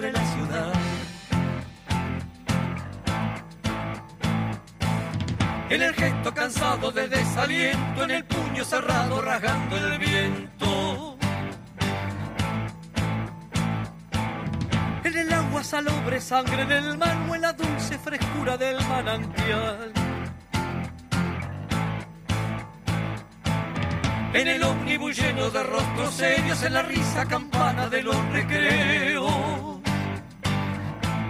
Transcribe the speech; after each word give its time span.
La 0.00 0.24
ciudad. 0.34 0.72
En 5.70 5.82
el 5.82 5.94
gesto 5.94 6.34
cansado 6.34 6.90
de 6.90 7.08
desaliento, 7.08 8.04
en 8.04 8.10
el 8.10 8.24
puño 8.24 8.64
cerrado 8.64 9.22
rasgando 9.22 9.76
el 9.76 9.98
viento. 9.98 11.16
En 15.04 15.16
el 15.16 15.32
agua 15.32 15.62
salobre, 15.62 16.20
sangre 16.20 16.64
del 16.66 16.98
mar 16.98 17.16
o 17.28 17.34
en 17.34 17.40
la 17.42 17.52
dulce 17.52 17.98
frescura 17.98 18.56
del 18.56 18.76
manantial. 18.88 19.92
En 24.32 24.48
el 24.48 24.62
ómnibus 24.64 25.16
lleno 25.16 25.48
de 25.48 25.62
rostros 25.62 26.14
serios, 26.14 26.60
en 26.64 26.74
la 26.74 26.82
risa 26.82 27.24
campana 27.26 27.88
de 27.88 28.02
los 28.02 28.16
recreos. 28.32 29.53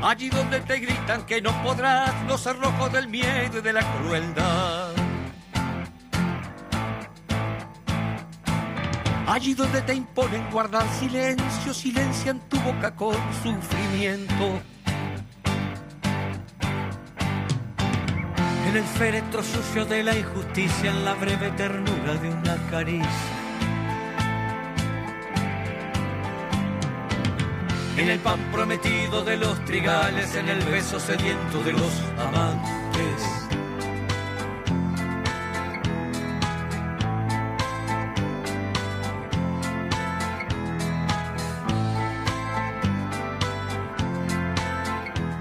Allí 0.04 0.28
donde 0.28 0.60
te 0.60 0.80
gritan 0.80 1.24
que 1.24 1.40
no 1.40 1.50
podrás, 1.62 2.12
los 2.28 2.42
cerrojos 2.42 2.92
del 2.92 3.08
miedo 3.08 3.58
y 3.58 3.62
de 3.62 3.72
la 3.72 3.80
crueldad. 3.94 4.92
Allí 9.26 9.54
donde 9.54 9.80
te 9.80 9.94
imponen 9.94 10.50
guardar 10.50 10.86
silencio, 11.00 11.72
silencian 11.72 12.38
tu 12.50 12.60
boca 12.60 12.94
con 12.94 13.16
sufrimiento. 13.42 14.60
En 18.68 18.76
el 18.76 18.84
féretro 18.84 19.42
sucio 19.42 19.86
de 19.86 20.02
la 20.02 20.14
injusticia, 20.14 20.90
en 20.90 21.02
la 21.06 21.14
breve 21.14 21.50
ternura 21.52 22.12
de 22.20 22.28
una 22.28 22.56
caricia. 22.70 23.33
En 27.96 28.08
el 28.08 28.18
pan 28.18 28.40
prometido 28.50 29.22
de 29.24 29.36
los 29.36 29.64
trigales, 29.66 30.34
en 30.34 30.48
el 30.48 30.58
beso 30.64 30.98
sediento 30.98 31.62
de 31.62 31.72
los 31.72 32.02
amantes. 32.18 33.44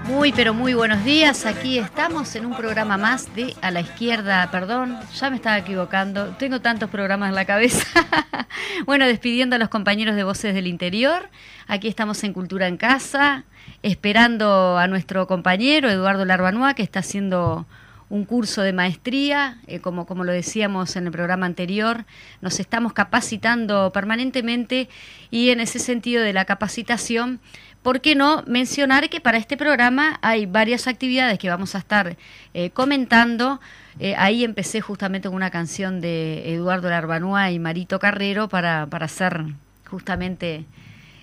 Muy, 0.04 0.32
pero 0.32 0.54
muy 0.54 0.74
buenos 0.74 1.02
días. 1.02 1.46
Aquí 1.46 1.78
estamos 1.80 2.36
en 2.36 2.46
un 2.46 2.56
programa 2.56 2.96
más 2.96 3.34
de 3.34 3.56
A 3.62 3.72
la 3.72 3.80
Izquierda. 3.80 4.48
Perdón, 4.52 5.00
ya 5.12 5.28
me 5.28 5.36
estaba 5.36 5.58
equivocando. 5.58 6.36
Tengo 6.36 6.60
tantos 6.60 6.88
programas 6.88 7.30
en 7.30 7.34
la 7.34 7.44
cabeza. 7.46 7.84
bueno, 8.86 9.06
despidiendo 9.06 9.56
a 9.56 9.58
los 9.58 9.68
compañeros 9.68 10.16
de 10.16 10.24
Voces 10.24 10.54
del 10.54 10.66
Interior. 10.66 11.30
Aquí 11.66 11.88
estamos 11.88 12.22
en 12.24 12.32
Cultura 12.32 12.68
en 12.68 12.76
Casa, 12.76 13.44
esperando 13.82 14.78
a 14.78 14.86
nuestro 14.86 15.26
compañero 15.26 15.90
Eduardo 15.90 16.24
Larbanoa, 16.24 16.74
que 16.74 16.82
está 16.82 17.00
haciendo 17.00 17.66
un 18.10 18.24
curso 18.24 18.62
de 18.62 18.72
maestría, 18.72 19.58
eh, 19.66 19.80
como, 19.80 20.06
como 20.06 20.24
lo 20.24 20.32
decíamos 20.32 20.94
en 20.96 21.06
el 21.06 21.12
programa 21.12 21.46
anterior, 21.46 22.04
nos 22.42 22.60
estamos 22.60 22.92
capacitando 22.92 23.90
permanentemente 23.92 24.88
y 25.30 25.50
en 25.50 25.60
ese 25.60 25.78
sentido 25.78 26.22
de 26.22 26.32
la 26.32 26.44
capacitación 26.44 27.40
¿por 27.84 28.00
qué 28.00 28.14
no 28.14 28.42
mencionar 28.46 29.10
que 29.10 29.20
para 29.20 29.38
este 29.38 29.56
programa 29.56 30.18
hay 30.22 30.46
varias 30.46 30.88
actividades 30.88 31.38
que 31.38 31.50
vamos 31.50 31.74
a 31.74 31.78
estar 31.78 32.16
eh, 32.54 32.70
comentando? 32.70 33.60
Eh, 33.98 34.14
ahí 34.16 34.44
empecé 34.44 34.80
justamente 34.80 35.28
con 35.28 35.36
una 35.36 35.50
canción 35.50 36.00
de 36.00 36.52
Eduardo 36.52 36.90
Larbanúa 36.90 37.50
y 37.50 37.58
Marito 37.58 37.98
Carrero 37.98 38.48
para, 38.48 38.86
para 38.86 39.06
hacer 39.06 39.44
justamente 39.88 40.64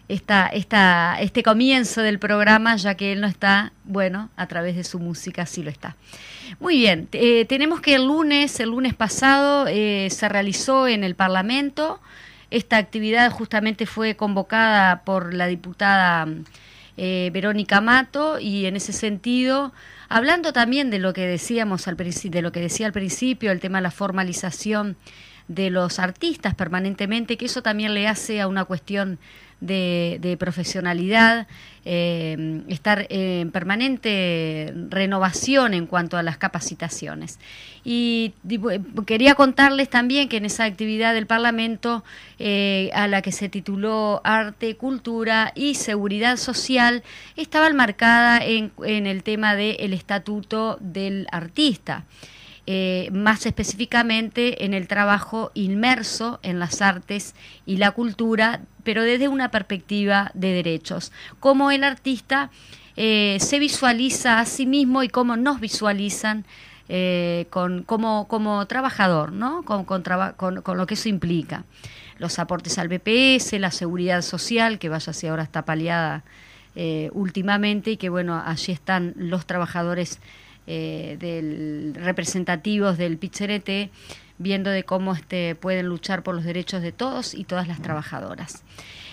esta, 0.07 0.47
esta, 0.47 1.17
este 1.19 1.43
comienzo 1.43 2.01
del 2.01 2.19
programa, 2.19 2.75
ya 2.75 2.95
que 2.95 3.11
él 3.11 3.21
no 3.21 3.27
está, 3.27 3.73
bueno, 3.83 4.29
a 4.35 4.47
través 4.47 4.75
de 4.75 4.83
su 4.83 4.99
música 4.99 5.45
sí 5.45 5.63
lo 5.63 5.69
está. 5.69 5.95
Muy 6.59 6.77
bien, 6.77 7.07
eh, 7.11 7.45
tenemos 7.45 7.81
que 7.81 7.95
el 7.95 8.05
lunes, 8.07 8.59
el 8.59 8.69
lunes 8.69 8.93
pasado, 8.93 9.65
se 9.67 10.29
realizó 10.29 10.87
en 10.87 11.03
el 11.03 11.15
Parlamento 11.15 11.99
esta 12.51 12.77
actividad 12.77 13.31
justamente 13.31 13.85
fue 13.85 14.15
convocada 14.17 15.03
por 15.03 15.33
la 15.33 15.47
diputada 15.47 16.27
eh, 16.97 17.29
Verónica 17.33 17.79
Mato 17.79 18.39
y 18.39 18.65
en 18.65 18.75
ese 18.75 18.91
sentido, 18.91 19.71
hablando 20.11 20.51
también 20.51 20.89
de 20.89 20.99
lo 20.99 21.13
que 21.13 21.25
decíamos 21.25 21.87
al 21.87 21.95
de 21.95 22.41
lo 22.41 22.51
que 22.51 22.59
decía 22.59 22.85
al 22.85 22.91
principio, 22.91 23.51
el 23.51 23.61
tema 23.61 23.77
de 23.77 23.83
la 23.83 23.91
formalización 23.91 24.97
de 25.47 25.69
los 25.69 25.99
artistas 25.99 26.53
permanentemente, 26.53 27.37
que 27.37 27.45
eso 27.45 27.61
también 27.63 27.93
le 27.93 28.07
hace 28.07 28.41
a 28.41 28.47
una 28.47 28.65
cuestión 28.65 29.19
de, 29.61 30.35
profesionalidad, 30.39 31.47
eh, 31.85 32.61
estar 32.67 33.05
en 33.09 33.51
permanente 33.51 34.73
renovación 34.89 35.73
en 35.73 35.85
cuanto 35.87 36.17
a 36.17 36.23
las 36.23 36.37
capacitaciones. 36.37 37.39
Y 37.83 38.33
quería 39.05 39.35
contarles 39.35 39.89
también 39.89 40.27
que 40.29 40.37
en 40.37 40.45
esa 40.45 40.65
actividad 40.65 41.13
del 41.13 41.27
Parlamento, 41.27 42.03
eh, 42.39 42.89
a 42.93 43.07
la 43.07 43.21
que 43.21 43.31
se 43.31 43.49
tituló 43.49 44.21
Arte, 44.23 44.75
Cultura 44.75 45.51
y 45.55 45.75
Seguridad 45.75 46.37
Social, 46.37 47.03
estaba 47.37 47.67
enmarcada 47.67 48.39
en, 48.43 48.71
en 48.83 49.07
el 49.07 49.23
tema 49.23 49.55
del 49.55 49.93
Estatuto 49.93 50.77
del 50.81 51.27
Artista. 51.31 52.05
Eh, 52.73 53.09
más 53.11 53.45
específicamente 53.45 54.63
en 54.63 54.73
el 54.73 54.87
trabajo 54.87 55.51
inmerso 55.55 56.39
en 56.41 56.57
las 56.57 56.81
artes 56.81 57.35
y 57.65 57.75
la 57.75 57.91
cultura, 57.91 58.61
pero 58.85 59.03
desde 59.03 59.27
una 59.27 59.51
perspectiva 59.51 60.31
de 60.35 60.53
derechos. 60.53 61.11
Cómo 61.41 61.71
el 61.71 61.83
artista 61.83 62.49
eh, 62.95 63.35
se 63.41 63.59
visualiza 63.59 64.39
a 64.39 64.45
sí 64.45 64.65
mismo 64.65 65.03
y 65.03 65.09
cómo 65.09 65.35
nos 65.35 65.59
visualizan 65.59 66.45
eh, 66.87 67.47
como, 67.49 68.65
trabajador, 68.69 69.33
¿no? 69.33 69.63
Con, 69.63 69.83
con, 69.83 70.77
lo 70.77 70.87
que 70.87 70.93
eso 70.93 71.09
implica. 71.09 71.65
Los 72.19 72.39
aportes 72.39 72.77
al 72.77 72.87
BPS, 72.87 73.59
la 73.59 73.71
seguridad 73.71 74.21
social, 74.21 74.79
que 74.79 74.87
vaya 74.87 75.11
si 75.11 75.27
ahora 75.27 75.43
está 75.43 75.65
paliada 75.65 76.23
últimamente 77.11 77.91
y 77.91 77.97
que 77.97 78.07
bueno, 78.07 78.41
allí 78.45 78.71
están 78.71 79.13
los 79.17 79.45
trabajadores 79.45 80.21
eh, 80.73 81.17
del, 81.19 81.93
representativos 81.95 82.97
del 82.97 83.17
Pizzerete, 83.17 83.89
viendo 84.37 84.69
de 84.69 84.85
cómo 84.85 85.13
este, 85.13 85.53
pueden 85.53 85.87
luchar 85.87 86.23
por 86.23 86.33
los 86.33 86.45
derechos 86.45 86.81
de 86.81 86.93
todos 86.93 87.33
y 87.33 87.43
todas 87.43 87.67
las 87.67 87.81
trabajadoras. 87.81 88.63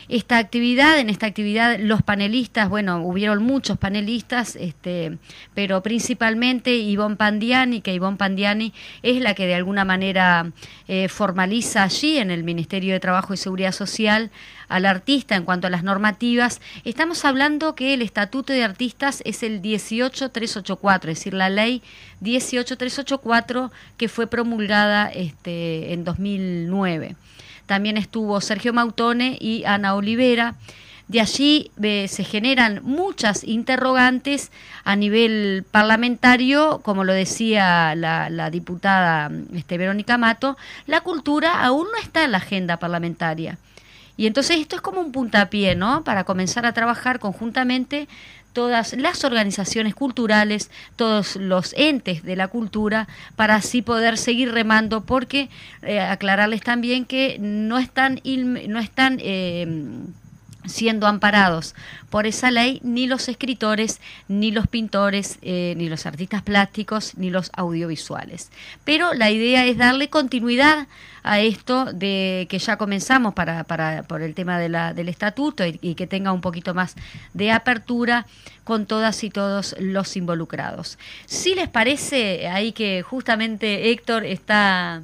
Esta 0.09 0.39
actividad, 0.39 0.99
en 0.99 1.11
esta 1.11 1.27
actividad 1.27 1.79
los 1.79 2.03
panelistas, 2.03 2.71
bueno, 2.71 3.03
hubieron 3.03 3.43
muchos 3.43 3.77
panelistas, 3.77 4.57
este, 4.57 5.19
pero 5.55 5.83
principalmente 5.83 6.75
Ivonne 6.77 7.17
Pandiani, 7.17 7.83
que 7.83 7.93
Ivonne 7.93 8.17
Pandiani 8.17 8.73
es 9.03 9.21
la 9.21 9.35
que 9.35 9.47
de 9.47 9.55
alguna 9.55 9.85
manera 9.85 10.51
eh, 10.87 11.09
formaliza 11.09 11.83
allí 11.83 12.17
en 12.17 12.31
el 12.31 12.43
Ministerio 12.43 12.95
de 12.95 13.01
Trabajo 13.01 13.35
y 13.35 13.37
Seguridad 13.37 13.73
Social 13.73 14.31
al 14.69 14.87
artista 14.87 15.37
en 15.37 15.45
cuanto 15.45 15.67
a 15.67 15.71
las 15.71 15.83
normativas. 15.83 16.63
Estamos 16.85 17.27
hablando 17.27 17.75
que 17.75 17.93
el 17.93 18.01
Estatuto 18.01 18.55
de 18.55 18.65
Artistas 18.65 19.23
es 19.27 19.43
el 19.43 19.61
18384, 19.61 21.11
es 21.11 21.19
decir, 21.19 21.35
la 21.35 21.51
ley 21.51 21.83
18384 22.21 23.71
que 23.99 24.09
fue 24.09 24.27
promulgada 24.27 25.09
este, 25.09 25.93
en 25.93 26.05
2009. 26.05 27.17
También 27.69 27.99
estuvo 27.99 28.41
Sergio 28.41 28.73
Mautone 28.73 29.37
y 29.39 29.63
Ana 29.67 29.95
Olivera. 29.95 30.55
De 31.07 31.21
allí 31.21 31.71
eh, 31.83 32.09
se 32.09 32.25
generan 32.25 32.81
muchas 32.83 33.45
interrogantes 33.45 34.51
a 34.85 34.97
nivel 34.97 35.67
parlamentario, 35.71 36.81
como 36.83 37.05
lo 37.05 37.13
decía 37.13 37.95
la, 37.95 38.51
diputada 38.51 39.31
este, 39.55 39.77
Verónica 39.77 40.17
Mato, 40.17 40.57
la 40.87 41.03
cultura 41.03 41.63
aún 41.63 41.89
no 41.93 41.99
está 42.03 42.25
en 42.25 42.33
la 42.33 42.39
agenda 42.39 42.79
parlamentaria. 42.79 43.59
Y 44.17 44.27
entonces 44.27 44.59
esto 44.59 44.77
es 44.77 44.83
como 44.83 45.01
un 45.01 45.13
puntapié, 45.13 45.75
¿no? 45.75 46.05
Para 46.05 46.25
comenzar 46.25 46.65
a 46.65 46.73
trabajar 46.73 47.19
conjuntamente 47.19 48.09
todas 48.53 48.93
las 48.95 49.25
organizaciones 49.25 49.95
culturales, 49.95 50.71
todos 50.97 51.37
los 51.37 51.75
entes 51.77 52.23
de 52.23 52.37
la 52.37 52.49
cultura, 52.49 53.09
para 53.37 53.57
así 53.57 53.83
poder 53.83 54.19
seguir 54.19 54.53
remando, 54.53 55.03
porque 55.03 55.49
eh, 55.83 56.01
aclararles 56.01 56.63
también 56.63 57.05
que 57.05 57.39
no 57.41 57.79
están, 57.79 58.21
no 58.25 58.79
están 58.79 59.19
eh, 59.21 59.67
siendo 60.69 61.07
amparados 61.07 61.75
por 62.11 62.27
esa 62.27 62.51
ley 62.51 62.81
ni 62.83 63.07
los 63.07 63.29
escritores, 63.29 64.01
ni 64.29 64.51
los 64.51 64.67
pintores, 64.67 65.39
eh, 65.43 65.75
ni 65.77 65.89
los 65.89 66.07
artistas 66.07 66.43
plásticos, 66.43 67.17
ni 67.17 67.31
los 67.31 67.51
audiovisuales. 67.55 68.51
Pero 68.85 69.15
la 69.15 69.31
idea 69.31 69.67
es 69.67 69.77
darle 69.77 70.09
continuidad 70.09 70.87
a 71.23 71.41
esto 71.41 71.87
de 71.93 72.47
que 72.49 72.59
ya 72.59 72.77
comenzamos 72.77 73.35
para, 73.35 73.65
para 73.65 74.03
por 74.05 74.23
el 74.23 74.35
tema 74.35 74.59
de 74.59 74.69
la, 74.69 74.95
del 74.95 75.09
estatuto 75.09 75.67
y, 75.67 75.79
y 75.83 75.95
que 75.95 76.07
tenga 76.07 76.33
un 76.33 76.41
poquito 76.41 76.75
más 76.75 76.95
de 77.35 77.51
apertura 77.51 78.27
con 78.65 78.87
todas 78.87 79.25
y 79.25 79.31
todos 79.31 79.75
los 79.79 80.17
involucrados. 80.17 80.99
Si 81.27 81.55
les 81.55 81.69
parece, 81.69 82.49
ahí 82.49 82.73
que 82.73 83.03
justamente 83.03 83.91
Héctor 83.91 84.25
está 84.25 85.03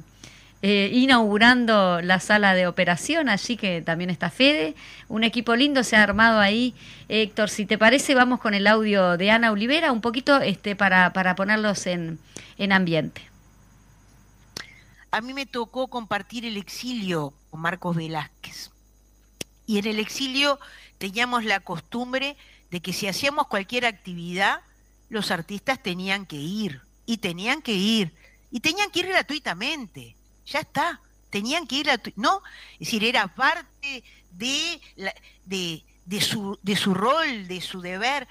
eh, 0.67 0.89
inaugurando 0.91 2.01
la 2.01 2.19
sala 2.19 2.55
de 2.55 2.65
operación, 2.65 3.29
allí 3.29 3.55
que 3.55 3.83
también 3.83 4.09
está 4.09 4.31
Fede. 4.31 4.73
Un 5.07 5.23
equipo 5.23 5.55
lindo 5.55 5.83
se 5.83 5.95
ha 5.95 6.01
armado 6.01 6.39
ahí. 6.39 6.73
Héctor, 7.07 7.51
si 7.51 7.67
te 7.67 7.77
parece, 7.77 8.15
vamos 8.15 8.39
con 8.39 8.55
el 8.55 8.65
audio 8.65 9.15
de 9.15 9.29
Ana 9.29 9.51
Olivera, 9.51 9.91
un 9.91 10.01
poquito 10.01 10.41
este, 10.41 10.75
para, 10.75 11.13
para 11.13 11.35
ponerlos 11.35 11.85
en, 11.85 12.17
en 12.57 12.71
ambiente. 12.71 13.21
A 15.11 15.21
mí 15.21 15.35
me 15.35 15.45
tocó 15.45 15.87
compartir 15.87 16.45
el 16.45 16.57
exilio 16.57 17.31
con 17.51 17.59
Marcos 17.61 17.95
Velázquez. 17.95 18.71
Y 19.67 19.77
en 19.77 19.85
el 19.85 19.99
exilio 19.99 20.59
teníamos 20.97 21.45
la 21.45 21.59
costumbre 21.59 22.37
de 22.71 22.79
que 22.79 22.91
si 22.91 23.05
hacíamos 23.07 23.45
cualquier 23.49 23.85
actividad, 23.85 24.61
los 25.09 25.29
artistas 25.29 25.77
tenían 25.83 26.25
que 26.25 26.37
ir, 26.37 26.81
y 27.05 27.17
tenían 27.17 27.61
que 27.61 27.73
ir, 27.73 28.13
y 28.49 28.61
tenían 28.61 28.89
que 28.89 29.01
ir 29.01 29.09
gratuitamente 29.09 30.15
ya 30.45 30.59
está, 30.59 31.01
tenían 31.29 31.67
que 31.67 31.75
ir 31.75 31.89
a... 31.89 31.99
No, 32.15 32.41
es 32.73 32.79
decir, 32.79 33.03
era 33.03 33.27
parte 33.27 34.03
de, 34.31 34.81
de, 35.45 36.21
su, 36.21 36.59
de 36.61 36.75
su 36.75 36.93
rol, 36.93 37.47
de 37.47 37.61
su 37.61 37.81
deber. 37.81 38.27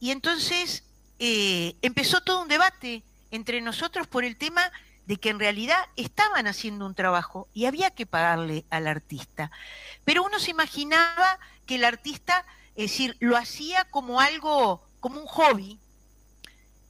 Y 0.00 0.10
entonces 0.10 0.84
eh, 1.18 1.76
empezó 1.82 2.20
todo 2.20 2.42
un 2.42 2.48
debate 2.48 3.02
entre 3.30 3.60
nosotros 3.60 4.06
por 4.06 4.24
el 4.24 4.36
tema 4.36 4.70
de 5.06 5.16
que 5.16 5.30
en 5.30 5.38
realidad 5.38 5.78
estaban 5.96 6.46
haciendo 6.46 6.84
un 6.84 6.94
trabajo 6.94 7.48
y 7.54 7.66
había 7.66 7.90
que 7.90 8.06
pagarle 8.06 8.64
al 8.70 8.86
artista. 8.86 9.50
Pero 10.04 10.24
uno 10.24 10.38
se 10.40 10.50
imaginaba 10.50 11.38
que 11.64 11.76
el 11.76 11.84
artista, 11.84 12.44
es 12.74 12.90
decir, 12.90 13.16
lo 13.20 13.36
hacía 13.36 13.84
como 13.84 14.20
algo, 14.20 14.84
como 15.00 15.20
un 15.20 15.26
hobby, 15.26 15.78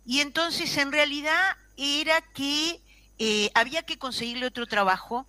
y 0.06 0.20
entonces 0.20 0.76
en 0.79 0.93
realidad 0.93 1.56
era 1.76 2.20
que 2.23 2.81
eh, 3.19 3.51
había 3.55 3.83
que 3.83 3.99
conseguirle 3.99 4.47
otro 4.47 4.67
trabajo 4.67 5.27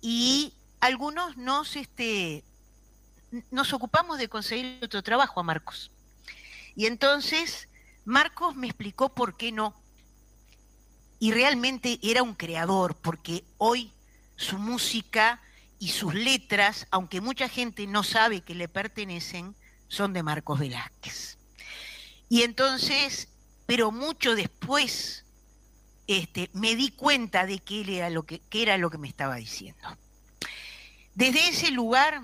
y 0.00 0.52
algunos 0.80 1.36
nos, 1.36 1.76
este, 1.76 2.44
nos 3.50 3.72
ocupamos 3.72 4.18
de 4.18 4.28
conseguir 4.28 4.80
otro 4.82 5.02
trabajo 5.02 5.40
a 5.40 5.42
Marcos. 5.42 5.90
Y 6.74 6.86
entonces 6.86 7.68
Marcos 8.04 8.56
me 8.56 8.66
explicó 8.66 9.14
por 9.14 9.36
qué 9.36 9.52
no. 9.52 9.74
Y 11.20 11.32
realmente 11.32 11.98
era 12.02 12.22
un 12.22 12.34
creador, 12.34 12.94
porque 12.96 13.44
hoy 13.58 13.92
su 14.36 14.58
música 14.58 15.42
y 15.80 15.88
sus 15.88 16.14
letras, 16.14 16.86
aunque 16.90 17.20
mucha 17.20 17.48
gente 17.48 17.86
no 17.86 18.04
sabe 18.04 18.40
que 18.40 18.54
le 18.54 18.68
pertenecen, 18.68 19.54
son 19.88 20.12
de 20.12 20.22
Marcos 20.22 20.58
Velázquez. 20.60 21.38
Y 22.28 22.42
entonces, 22.42 23.28
pero 23.66 23.90
mucho 23.90 24.34
después 24.34 25.24
este, 26.08 26.48
me 26.54 26.74
di 26.74 26.90
cuenta 26.90 27.44
de 27.44 27.58
que 27.58 27.82
él 27.82 27.90
era 27.90 28.08
lo 28.08 28.24
que, 28.24 28.40
era 28.50 28.78
lo 28.78 28.90
que 28.90 28.96
me 28.96 29.08
estaba 29.08 29.36
diciendo. 29.36 29.96
Desde 31.14 31.48
ese 31.48 31.70
lugar, 31.70 32.22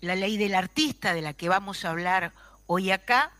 la 0.00 0.14
ley 0.14 0.36
del 0.36 0.54
artista, 0.54 1.12
de 1.12 1.20
la 1.20 1.34
que 1.34 1.48
vamos 1.48 1.84
a 1.84 1.90
hablar 1.90 2.32
hoy 2.66 2.92
acá, 2.92 3.32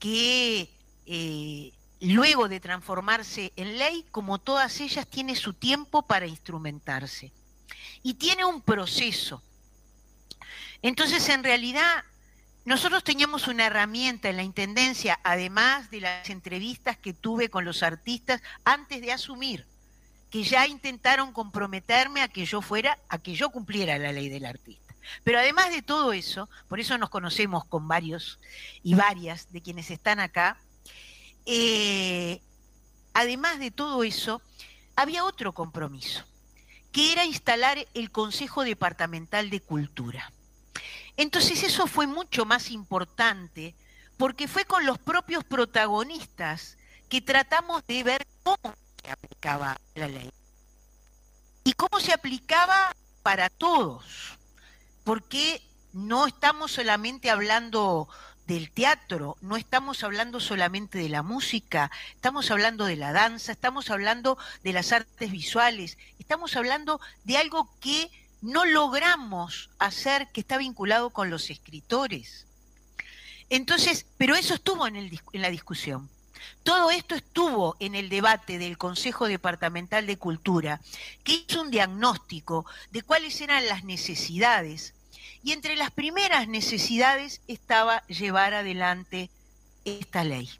que 0.00 0.68
eh, 1.06 1.72
luego 2.00 2.48
de 2.48 2.58
transformarse 2.58 3.52
en 3.54 3.78
ley, 3.78 4.04
como 4.10 4.38
todas 4.38 4.80
ellas, 4.80 5.06
tiene 5.06 5.36
su 5.36 5.54
tiempo 5.54 6.02
para 6.02 6.26
instrumentarse. 6.26 7.32
Y 8.02 8.14
tiene 8.14 8.44
un 8.44 8.60
proceso. 8.60 9.40
Entonces, 10.82 11.28
en 11.28 11.44
realidad, 11.44 12.04
nosotros 12.68 13.02
teníamos 13.02 13.48
una 13.48 13.64
herramienta 13.64 14.28
en 14.28 14.36
la 14.36 14.42
Intendencia, 14.42 15.18
además 15.24 15.90
de 15.90 16.02
las 16.02 16.28
entrevistas 16.28 16.98
que 16.98 17.14
tuve 17.14 17.48
con 17.48 17.64
los 17.64 17.82
artistas 17.82 18.42
antes 18.62 19.00
de 19.00 19.10
asumir, 19.10 19.66
que 20.30 20.42
ya 20.42 20.66
intentaron 20.66 21.32
comprometerme 21.32 22.20
a 22.20 22.28
que 22.28 22.44
yo 22.44 22.60
fuera, 22.60 22.98
a 23.08 23.16
que 23.16 23.34
yo 23.34 23.48
cumpliera 23.48 23.96
la 23.96 24.12
ley 24.12 24.28
del 24.28 24.44
artista. 24.44 24.94
Pero 25.24 25.38
además 25.38 25.70
de 25.70 25.80
todo 25.80 26.12
eso, 26.12 26.50
por 26.68 26.78
eso 26.78 26.98
nos 26.98 27.08
conocemos 27.08 27.64
con 27.64 27.88
varios 27.88 28.38
y 28.82 28.94
varias 28.94 29.50
de 29.50 29.62
quienes 29.62 29.90
están 29.90 30.20
acá, 30.20 30.58
eh, 31.46 32.42
además 33.14 33.60
de 33.60 33.70
todo 33.70 34.04
eso, 34.04 34.42
había 34.94 35.24
otro 35.24 35.54
compromiso, 35.54 36.22
que 36.92 37.14
era 37.14 37.24
instalar 37.24 37.78
el 37.94 38.10
Consejo 38.10 38.62
Departamental 38.62 39.48
de 39.48 39.60
Cultura. 39.60 40.30
Entonces 41.18 41.64
eso 41.64 41.88
fue 41.88 42.06
mucho 42.06 42.46
más 42.46 42.70
importante 42.70 43.74
porque 44.16 44.46
fue 44.46 44.64
con 44.64 44.86
los 44.86 44.98
propios 44.98 45.42
protagonistas 45.42 46.78
que 47.08 47.20
tratamos 47.20 47.84
de 47.88 48.04
ver 48.04 48.26
cómo 48.44 48.74
se 49.02 49.10
aplicaba 49.10 49.76
la 49.96 50.06
ley 50.06 50.30
y 51.64 51.72
cómo 51.72 51.98
se 51.98 52.12
aplicaba 52.12 52.94
para 53.24 53.50
todos, 53.50 54.38
porque 55.02 55.60
no 55.92 56.28
estamos 56.28 56.70
solamente 56.70 57.30
hablando 57.30 58.08
del 58.46 58.70
teatro, 58.70 59.36
no 59.40 59.56
estamos 59.56 60.04
hablando 60.04 60.38
solamente 60.38 60.98
de 60.98 61.08
la 61.08 61.24
música, 61.24 61.90
estamos 62.14 62.52
hablando 62.52 62.84
de 62.84 62.94
la 62.94 63.12
danza, 63.12 63.50
estamos 63.50 63.90
hablando 63.90 64.38
de 64.62 64.72
las 64.72 64.92
artes 64.92 65.32
visuales, 65.32 65.98
estamos 66.20 66.54
hablando 66.54 67.00
de 67.24 67.38
algo 67.38 67.68
que 67.80 68.08
no 68.40 68.64
logramos 68.64 69.70
hacer 69.78 70.28
que 70.28 70.40
está 70.40 70.58
vinculado 70.58 71.10
con 71.10 71.30
los 71.30 71.50
escritores. 71.50 72.46
Entonces, 73.50 74.06
pero 74.16 74.34
eso 74.34 74.54
estuvo 74.54 74.86
en, 74.86 75.10
la 75.32 75.50
discusión. 75.50 76.08
Todo 76.62 76.90
esto 76.90 77.14
estuvo 77.14 77.76
en 77.80 77.94
el 77.94 78.08
debate 78.08 78.58
del 78.58 78.78
Consejo 78.78 79.26
Departamental 79.26 80.06
de 80.06 80.18
Cultura, 80.18 80.80
que 81.24 81.44
hizo 81.48 81.62
un 81.62 81.70
diagnóstico 81.70 82.66
de 82.90 83.02
cuáles 83.02 83.40
eran 83.40 83.66
las 83.66 83.84
necesidades. 83.84 84.94
Y 85.42 85.52
entre 85.52 85.76
las 85.76 85.90
primeras 85.90 86.46
necesidades 86.46 87.40
estaba 87.48 88.06
llevar 88.06 88.54
adelante 88.54 89.30
esta 89.84 90.24
ley. 90.24 90.50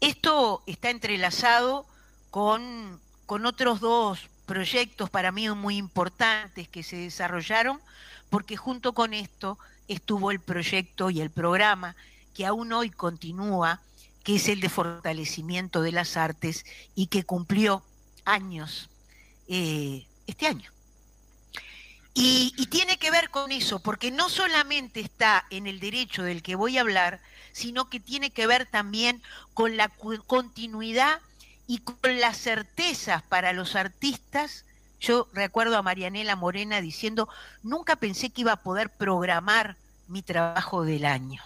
Esto 0.00 0.62
está 0.66 0.90
entrelazado 0.90 1.86
con, 2.30 3.00
con 3.26 3.46
otros 3.46 3.80
dos 3.80 4.28
proyectos 4.46 5.10
para 5.10 5.32
mí 5.32 5.48
muy 5.50 5.76
importantes 5.76 6.68
que 6.68 6.82
se 6.82 6.96
desarrollaron, 6.96 7.80
porque 8.30 8.56
junto 8.56 8.92
con 8.92 9.14
esto 9.14 9.58
estuvo 9.88 10.30
el 10.30 10.40
proyecto 10.40 11.10
y 11.10 11.20
el 11.20 11.30
programa 11.30 11.96
que 12.34 12.46
aún 12.46 12.72
hoy 12.72 12.90
continúa, 12.90 13.80
que 14.24 14.36
es 14.36 14.48
el 14.48 14.60
de 14.60 14.68
fortalecimiento 14.68 15.82
de 15.82 15.92
las 15.92 16.16
artes 16.16 16.64
y 16.94 17.06
que 17.06 17.24
cumplió 17.24 17.82
años 18.24 18.88
eh, 19.48 20.06
este 20.26 20.46
año. 20.46 20.70
Y, 22.14 22.52
y, 22.58 22.66
tiene 22.66 22.98
que 22.98 23.10
ver 23.10 23.30
con 23.30 23.52
eso, 23.52 23.80
porque 23.80 24.10
no 24.10 24.28
solamente 24.28 25.00
está 25.00 25.46
en 25.48 25.66
el 25.66 25.80
derecho 25.80 26.22
del 26.22 26.42
que 26.42 26.56
voy 26.56 26.76
a 26.76 26.82
hablar, 26.82 27.20
sino 27.52 27.88
que 27.88 28.00
tiene 28.00 28.30
que 28.30 28.46
ver 28.46 28.66
también 28.66 29.22
con 29.54 29.78
la 29.78 29.88
continuidad 29.88 31.20
y 31.66 31.78
con 31.78 32.20
las 32.20 32.38
certezas 32.38 33.22
para 33.22 33.52
los 33.52 33.76
artistas. 33.76 34.64
Yo 35.00 35.28
recuerdo 35.32 35.76
a 35.76 35.82
Marianela 35.82 36.36
Morena 36.36 36.80
diciendo, 36.80 37.28
nunca 37.62 37.96
pensé 37.96 38.30
que 38.30 38.42
iba 38.42 38.52
a 38.52 38.62
poder 38.62 38.90
programar 38.90 39.76
mi 40.08 40.22
trabajo 40.22 40.84
del 40.84 41.04
año. 41.04 41.42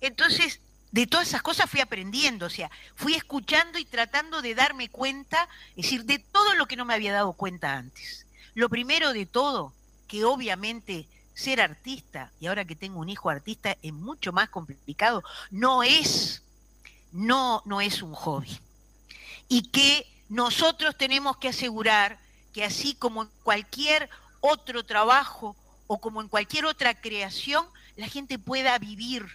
Entonces, 0.00 0.60
de 0.90 1.06
todas 1.06 1.28
esas 1.28 1.42
cosas 1.42 1.70
fui 1.70 1.80
aprendiendo, 1.80 2.46
o 2.46 2.50
sea, 2.50 2.70
fui 2.94 3.14
escuchando 3.14 3.78
y 3.78 3.84
tratando 3.84 4.42
de 4.42 4.54
darme 4.54 4.88
cuenta, 4.88 5.48
es 5.70 5.84
decir, 5.84 6.04
de 6.04 6.18
todo 6.18 6.54
lo 6.54 6.66
que 6.66 6.76
no 6.76 6.84
me 6.84 6.94
había 6.94 7.12
dado 7.12 7.32
cuenta 7.32 7.74
antes. 7.74 8.26
Lo 8.54 8.68
primero 8.68 9.12
de 9.12 9.26
todo, 9.26 9.72
que 10.06 10.24
obviamente 10.24 11.06
ser 11.34 11.60
artista, 11.60 12.32
y 12.40 12.46
ahora 12.46 12.64
que 12.64 12.74
tengo 12.74 13.00
un 13.00 13.10
hijo 13.10 13.30
artista 13.30 13.76
es 13.82 13.92
mucho 13.92 14.32
más 14.32 14.48
complicado, 14.48 15.22
no 15.50 15.82
es, 15.82 16.42
no, 17.12 17.62
no 17.64 17.80
es 17.80 18.02
un 18.02 18.14
hobby 18.14 18.58
y 19.48 19.62
que 19.70 20.06
nosotros 20.28 20.96
tenemos 20.96 21.36
que 21.38 21.48
asegurar 21.48 22.18
que 22.52 22.64
así 22.64 22.94
como 22.94 23.22
en 23.22 23.30
cualquier 23.42 24.08
otro 24.40 24.84
trabajo 24.84 25.56
o 25.86 26.00
como 26.00 26.20
en 26.20 26.28
cualquier 26.28 26.66
otra 26.66 27.00
creación, 27.00 27.66
la 27.96 28.08
gente 28.08 28.38
pueda 28.38 28.78
vivir 28.78 29.26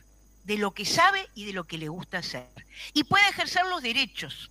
de 0.44 0.58
lo 0.58 0.72
que 0.72 0.86
sabe 0.86 1.28
y 1.36 1.46
de 1.46 1.54
lo 1.54 1.64
que 1.64 1.78
le 1.78 1.90
gusta 1.90 2.20
hacer. 2.20 2.48
Y 2.94 3.04
pueda 3.04 3.28
ejercer 3.30 3.66
los 3.66 3.82
derechos. 3.82 4.50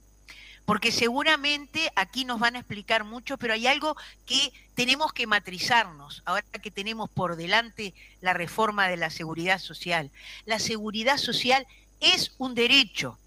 porque 0.65 0.93
seguramente 0.93 1.91
aquí 1.97 2.25
nos 2.25 2.39
van 2.39 2.55
a 2.55 2.61
explicar 2.61 3.03
mucho, 3.05 3.37
pero 3.37 3.55
hay 3.55 3.67
algo 3.67 3.97
que 4.27 4.53
tenemos 4.75 5.13
que 5.13 5.27
matrizarnos 5.27 6.23
ahora 6.25 6.45
que 6.63 6.71
tenemos 6.71 7.11
por 7.11 7.35
delante 7.35 7.95
la 8.21 8.33
reforma 8.33 8.89
de 8.89 8.97
la 8.97 9.11
seguridad 9.11 9.59
social. 9.59 10.11
La 10.47 10.61
seguridad 10.61 11.17
social 11.19 11.67
es 12.01 12.33
un 12.39 12.55
derecho, 12.55 13.19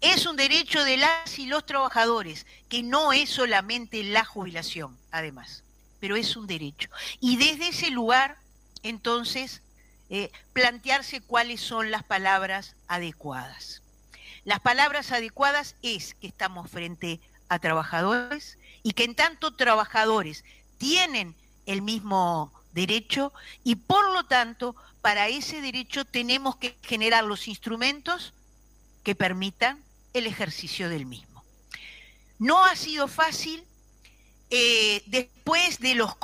es 0.00 0.26
un 0.26 0.36
derecho 0.36 0.82
de 0.84 0.96
las 0.96 1.38
y 1.38 1.46
los 1.46 1.66
trabajadores, 1.66 2.46
que 2.68 2.82
no 2.82 3.12
es 3.12 3.30
solamente 3.30 4.02
la 4.02 4.24
jubilación, 4.24 4.96
además, 5.10 5.62
pero 5.98 6.16
es 6.16 6.36
un 6.36 6.46
derecho. 6.46 6.88
Y 7.20 7.36
desde 7.36 7.68
ese 7.68 7.90
lugar, 7.90 8.38
entonces, 8.82 9.62
eh, 10.08 10.30
plantearse 10.52 11.20
cuáles 11.20 11.60
son 11.60 11.90
las 11.90 12.02
palabras 12.02 12.74
adecuadas. 12.88 13.82
Las 14.44 14.60
palabras 14.60 15.12
adecuadas 15.12 15.76
es 15.82 16.14
que 16.14 16.26
estamos 16.26 16.70
frente 16.70 17.20
a 17.48 17.58
trabajadores 17.58 18.58
y 18.82 18.92
que 18.92 19.04
en 19.04 19.14
tanto 19.14 19.54
trabajadores 19.54 20.44
tienen 20.78 21.34
el 21.66 21.82
mismo 21.82 22.52
derecho 22.72 23.32
y 23.64 23.76
por 23.76 24.12
lo 24.12 24.24
tanto 24.24 24.74
para 25.02 25.28
ese 25.28 25.60
derecho 25.60 26.04
tenemos 26.04 26.56
que 26.56 26.76
generar 26.82 27.24
los 27.24 27.48
instrumentos 27.48 28.32
que 29.02 29.14
permitan 29.14 29.82
el 30.12 30.26
ejercicio 30.26 30.88
del 30.88 31.06
mismo. 31.06 31.44
No 32.38 32.64
ha 32.64 32.74
sido 32.76 33.06
fácil 33.06 33.64
eh, 34.52 35.04
después 35.06 35.78
de 35.78 35.94
los 35.94 36.16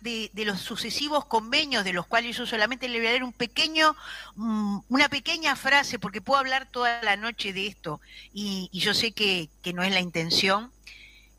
de, 0.00 0.30
los 0.44 0.60
sucesivos 0.60 1.24
convenios, 1.24 1.84
de 1.84 1.92
los 1.92 2.06
cuales 2.06 2.36
yo 2.36 2.46
solamente 2.46 2.88
le 2.88 2.98
voy 2.98 3.08
a 3.08 3.32
pequeño, 3.32 3.96
mm, 4.36 4.78
una 4.88 5.08
pequeña 5.08 5.56
frase, 5.56 5.98
porque 5.98 6.20
puedo 6.20 6.38
hablar 6.38 6.68
toda 6.70 7.02
la 7.02 7.16
noche 7.16 7.52
de 7.52 7.66
esto, 7.66 8.00
y, 8.32 8.70
yo 8.72 8.94
sé 8.94 9.10
que, 9.10 9.48
no 9.74 9.82
es 9.82 9.92
la 9.92 9.98
intención, 9.98 10.70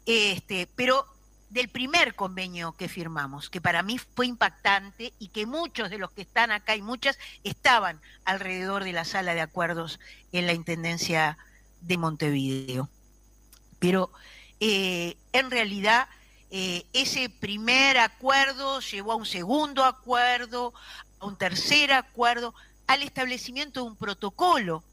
este, 0.05 0.67
pero 0.75 1.05
del 1.49 1.69
primer 1.69 2.13
convenio 2.13 2.73
que 2.73 2.89
firmamos, 2.89 3.49
que 3.49 3.61
para 3.61 3.81
mí 3.81 3.97
fue 3.97 4.27
impactante 4.27 5.13
y 5.19 5.29
que 5.29 5.45
muchos 5.45 5.89
de 5.89 5.97
los 5.97 6.11
que 6.11 6.23
están 6.23 6.51
acá 6.51 6.75
y 6.75 6.81
muchas 6.81 7.17
estaban 7.45 8.01
alrededor 8.25 8.83
de 8.83 8.91
la 8.91 9.05
sala 9.05 9.33
de 9.33 9.39
acuerdos 9.39 10.01
en 10.33 10.45
la 10.45 10.51
Intendencia 10.51 11.37
de 11.81 11.97
Montevideo. 11.97 12.89
Pero 13.79 14.11
eh, 14.59 15.17
en 15.33 15.51
realidad 15.51 16.07
eh, 16.49 16.85
ese 16.93 17.29
primer 17.29 17.97
acuerdo 17.97 18.79
llevó 18.79 19.11
a 19.11 19.15
un 19.15 19.25
segundo 19.25 19.83
acuerdo, 19.83 20.73
a 21.19 21.25
un 21.25 21.37
tercer 21.37 21.91
acuerdo, 21.91 22.53
al 22.87 23.03
establecimiento 23.03 23.81
de 23.81 23.87
un 23.87 23.95
protocolo, 23.97 24.83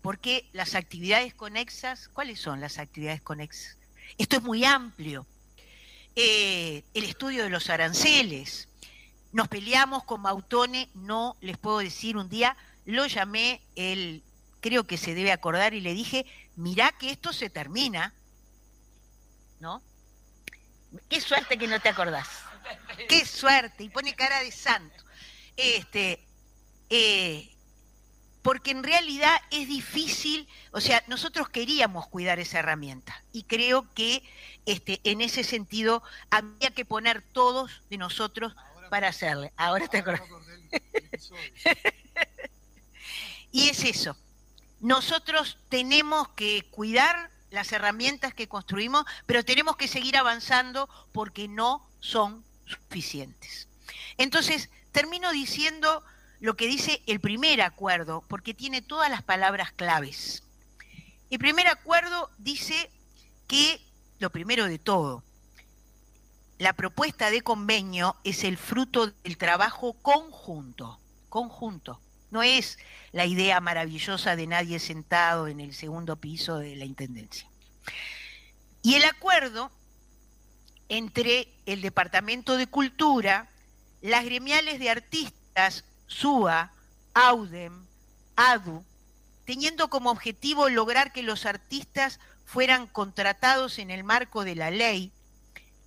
porque 0.00 0.48
las 0.52 0.74
actividades 0.74 1.34
conexas, 1.34 2.08
¿cuáles 2.08 2.40
son 2.40 2.60
las 2.60 2.78
actividades 2.78 3.20
conexas? 3.20 3.76
Esto 4.18 4.36
es 4.36 4.42
muy 4.42 4.64
amplio. 4.64 5.26
Eh, 6.16 6.84
el 6.94 7.04
estudio 7.04 7.44
de 7.44 7.50
los 7.50 7.70
aranceles. 7.70 8.68
Nos 9.32 9.48
peleamos 9.48 10.04
con 10.04 10.20
Mautone, 10.20 10.90
no 10.94 11.36
les 11.40 11.56
puedo 11.56 11.78
decir, 11.78 12.16
un 12.16 12.28
día 12.28 12.56
lo 12.84 13.06
llamé, 13.06 13.62
él 13.76 14.22
creo 14.62 14.84
que 14.84 14.96
se 14.96 15.14
debe 15.14 15.32
acordar 15.32 15.74
y 15.74 15.82
le 15.82 15.92
dije, 15.92 16.24
mirá 16.56 16.92
que 16.92 17.10
esto 17.10 17.34
se 17.34 17.50
termina, 17.50 18.14
¿no? 19.60 19.82
Qué 21.10 21.20
suerte 21.20 21.58
que 21.58 21.66
no 21.66 21.80
te 21.80 21.90
acordás. 21.90 22.28
Qué 23.08 23.26
suerte. 23.26 23.84
Y 23.84 23.90
pone 23.90 24.14
cara 24.14 24.40
de 24.40 24.52
santo. 24.52 25.04
Este, 25.56 26.24
eh, 26.88 27.50
porque 28.42 28.70
en 28.70 28.82
realidad 28.82 29.36
es 29.50 29.68
difícil, 29.68 30.48
o 30.72 30.80
sea, 30.80 31.02
nosotros 31.08 31.48
queríamos 31.48 32.06
cuidar 32.08 32.38
esa 32.38 32.58
herramienta 32.58 33.22
y 33.32 33.44
creo 33.44 33.92
que 33.94 34.22
este, 34.66 35.00
en 35.04 35.20
ese 35.20 35.44
sentido 35.44 36.02
había 36.30 36.70
que 36.70 36.84
poner 36.84 37.22
todos 37.22 37.82
de 37.90 37.98
nosotros 37.98 38.54
para 38.90 39.08
hacerle. 39.08 39.52
Ahora 39.56 39.88
te 39.88 39.98
acordás. 39.98 40.22
y 43.52 43.68
es 43.68 43.84
eso. 43.84 44.16
Nosotros 44.82 45.58
tenemos 45.68 46.28
que 46.30 46.66
cuidar 46.72 47.30
las 47.50 47.70
herramientas 47.70 48.34
que 48.34 48.48
construimos, 48.48 49.04
pero 49.26 49.44
tenemos 49.44 49.76
que 49.76 49.86
seguir 49.86 50.16
avanzando 50.16 50.88
porque 51.12 51.46
no 51.46 51.88
son 52.00 52.44
suficientes. 52.66 53.68
Entonces, 54.18 54.70
termino 54.90 55.30
diciendo 55.30 56.02
lo 56.40 56.56
que 56.56 56.66
dice 56.66 57.00
el 57.06 57.20
primer 57.20 57.62
acuerdo, 57.62 58.24
porque 58.26 58.54
tiene 58.54 58.82
todas 58.82 59.08
las 59.08 59.22
palabras 59.22 59.70
claves. 59.70 60.42
El 61.30 61.38
primer 61.38 61.68
acuerdo 61.68 62.28
dice 62.38 62.90
que, 63.46 63.80
lo 64.18 64.30
primero 64.30 64.66
de 64.66 64.80
todo, 64.80 65.22
la 66.58 66.72
propuesta 66.72 67.30
de 67.30 67.42
convenio 67.42 68.16
es 68.24 68.42
el 68.42 68.58
fruto 68.58 69.06
del 69.06 69.38
trabajo 69.38 69.92
conjunto, 70.02 70.98
conjunto. 71.28 72.00
No 72.32 72.42
es 72.42 72.78
la 73.12 73.26
idea 73.26 73.60
maravillosa 73.60 74.36
de 74.36 74.46
nadie 74.46 74.78
sentado 74.78 75.48
en 75.48 75.60
el 75.60 75.74
segundo 75.74 76.16
piso 76.16 76.56
de 76.56 76.76
la 76.76 76.86
Intendencia. 76.86 77.46
Y 78.80 78.94
el 78.94 79.04
acuerdo 79.04 79.70
entre 80.88 81.48
el 81.66 81.82
Departamento 81.82 82.56
de 82.56 82.66
Cultura, 82.66 83.50
las 84.00 84.24
gremiales 84.24 84.80
de 84.80 84.88
artistas, 84.88 85.84
SUA, 86.06 86.72
AUDEM, 87.12 87.86
ADU, 88.36 88.82
teniendo 89.44 89.90
como 89.90 90.10
objetivo 90.10 90.70
lograr 90.70 91.12
que 91.12 91.22
los 91.22 91.44
artistas 91.44 92.18
fueran 92.46 92.86
contratados 92.86 93.78
en 93.78 93.90
el 93.90 94.04
marco 94.04 94.42
de 94.42 94.54
la 94.54 94.70
ley 94.70 95.12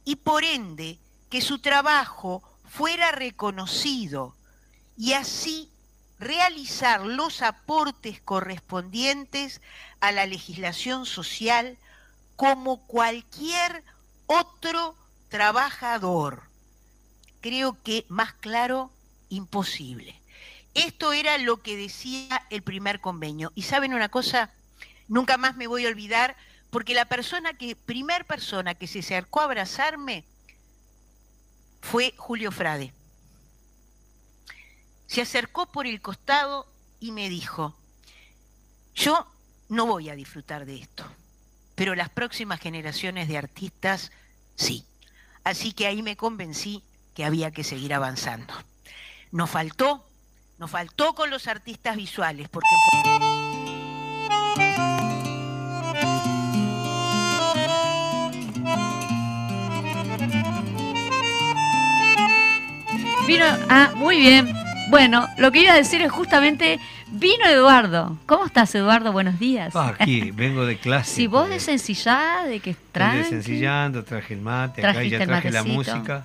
y 0.03 0.17
por 0.17 0.43
ende 0.43 0.99
que 1.31 1.41
su 1.41 1.57
trabajo 1.57 2.43
fuera 2.69 3.11
reconocido 3.11 4.35
y 4.95 5.13
así 5.13 5.71
realizar 6.19 7.05
los 7.05 7.41
aportes 7.41 8.21
correspondientes 8.21 9.61
a 9.99 10.11
la 10.11 10.25
legislación 10.25 11.05
social 11.05 11.77
como 12.35 12.85
cualquier 12.87 13.83
otro 14.27 14.95
trabajador. 15.29 16.43
Creo 17.41 17.77
que 17.83 18.05
más 18.07 18.33
claro, 18.33 18.91
imposible. 19.29 20.19
Esto 20.73 21.13
era 21.13 21.37
lo 21.37 21.57
que 21.61 21.77
decía 21.77 22.45
el 22.49 22.61
primer 22.61 22.99
convenio. 22.99 23.51
Y 23.55 23.63
saben 23.63 23.93
una 23.93 24.09
cosa, 24.09 24.51
nunca 25.07 25.37
más 25.37 25.55
me 25.55 25.67
voy 25.67 25.85
a 25.85 25.89
olvidar, 25.89 26.35
porque 26.69 26.93
la 26.93 27.05
persona 27.05 27.53
que, 27.53 27.75
primer 27.75 28.25
persona 28.25 28.75
que 28.75 28.87
se 28.87 28.99
acercó 28.99 29.41
a 29.41 29.45
abrazarme 29.45 30.25
fue 31.81 32.13
Julio 32.17 32.51
Frade 32.51 32.93
se 35.07 35.21
acercó 35.21 35.65
por 35.67 35.87
el 35.87 36.01
costado 36.01 36.67
y 36.99 37.11
me 37.11 37.29
dijo, 37.29 37.75
yo 38.95 39.27
no 39.69 39.85
voy 39.85 40.09
a 40.09 40.15
disfrutar 40.15 40.65
de 40.65 40.77
esto, 40.77 41.05
pero 41.75 41.95
las 41.95 42.09
próximas 42.09 42.59
generaciones 42.59 43.27
de 43.27 43.37
artistas 43.37 44.11
sí. 44.55 44.85
Así 45.43 45.73
que 45.73 45.85
ahí 45.85 46.01
me 46.01 46.17
convencí 46.17 46.83
que 47.13 47.23
había 47.23 47.51
que 47.51 47.63
seguir 47.63 47.93
avanzando. 47.93 48.53
Nos 49.31 49.49
faltó, 49.49 50.03
nos 50.57 50.71
faltó 50.71 51.13
con 51.13 51.29
los 51.29 51.47
artistas 51.47 51.95
visuales, 51.95 52.49
porque... 52.49 52.67
Vino, 63.27 63.45
ah, 63.69 63.91
muy 63.95 64.17
bien. 64.17 64.64
Bueno, 64.89 65.27
lo 65.37 65.51
que 65.51 65.61
iba 65.61 65.73
a 65.73 65.75
decir 65.75 66.01
es 66.01 66.11
justamente, 66.11 66.79
vino 67.07 67.45
Eduardo. 67.45 68.17
¿Cómo 68.25 68.45
estás, 68.45 68.73
Eduardo? 68.75 69.11
Buenos 69.11 69.39
días. 69.39 69.75
Ah, 69.75 69.93
aquí, 69.97 70.31
vengo 70.35 70.65
de 70.65 70.77
clase. 70.77 71.15
Si 71.15 71.27
vos 71.27 71.49
de 71.49 71.59
sencillada, 71.59 72.45
de 72.45 72.59
que 72.59 72.75
tranqui. 72.91 73.17
Desencillando, 73.17 74.03
traje 74.03 74.35
el 74.35 74.41
mate, 74.41 74.85
acá 74.85 75.03
ya 75.03 75.25
traje 75.25 75.51
la 75.51 75.63
música. 75.63 76.23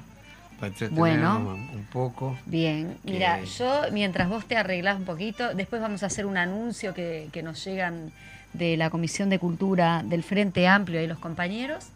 Para 0.59 0.73
bueno, 0.90 1.38
un 1.73 1.87
poco. 1.90 2.37
Bien, 2.45 2.99
mira, 3.02 3.43
yo 3.45 3.85
mientras 3.93 4.29
vos 4.29 4.45
te 4.45 4.59
arreglás 4.59 4.99
un 4.99 5.07
poquito, 5.07 5.55
después 5.55 5.81
vamos 5.81 6.02
a 6.02 6.07
hacer 6.07 6.26
un 6.26 6.37
anuncio 6.37 6.93
que, 6.93 7.29
que 7.33 7.43
nos 7.43 7.64
llegan 7.64 8.12
de 8.52 8.76
la 8.76 8.90
Comisión 8.90 9.31
de 9.31 9.38
Cultura 9.38 10.02
del 10.05 10.23
Frente 10.23 10.69
Amplio 10.69 11.02
y 11.02 11.07
los 11.07 11.19
compañeros 11.19 11.87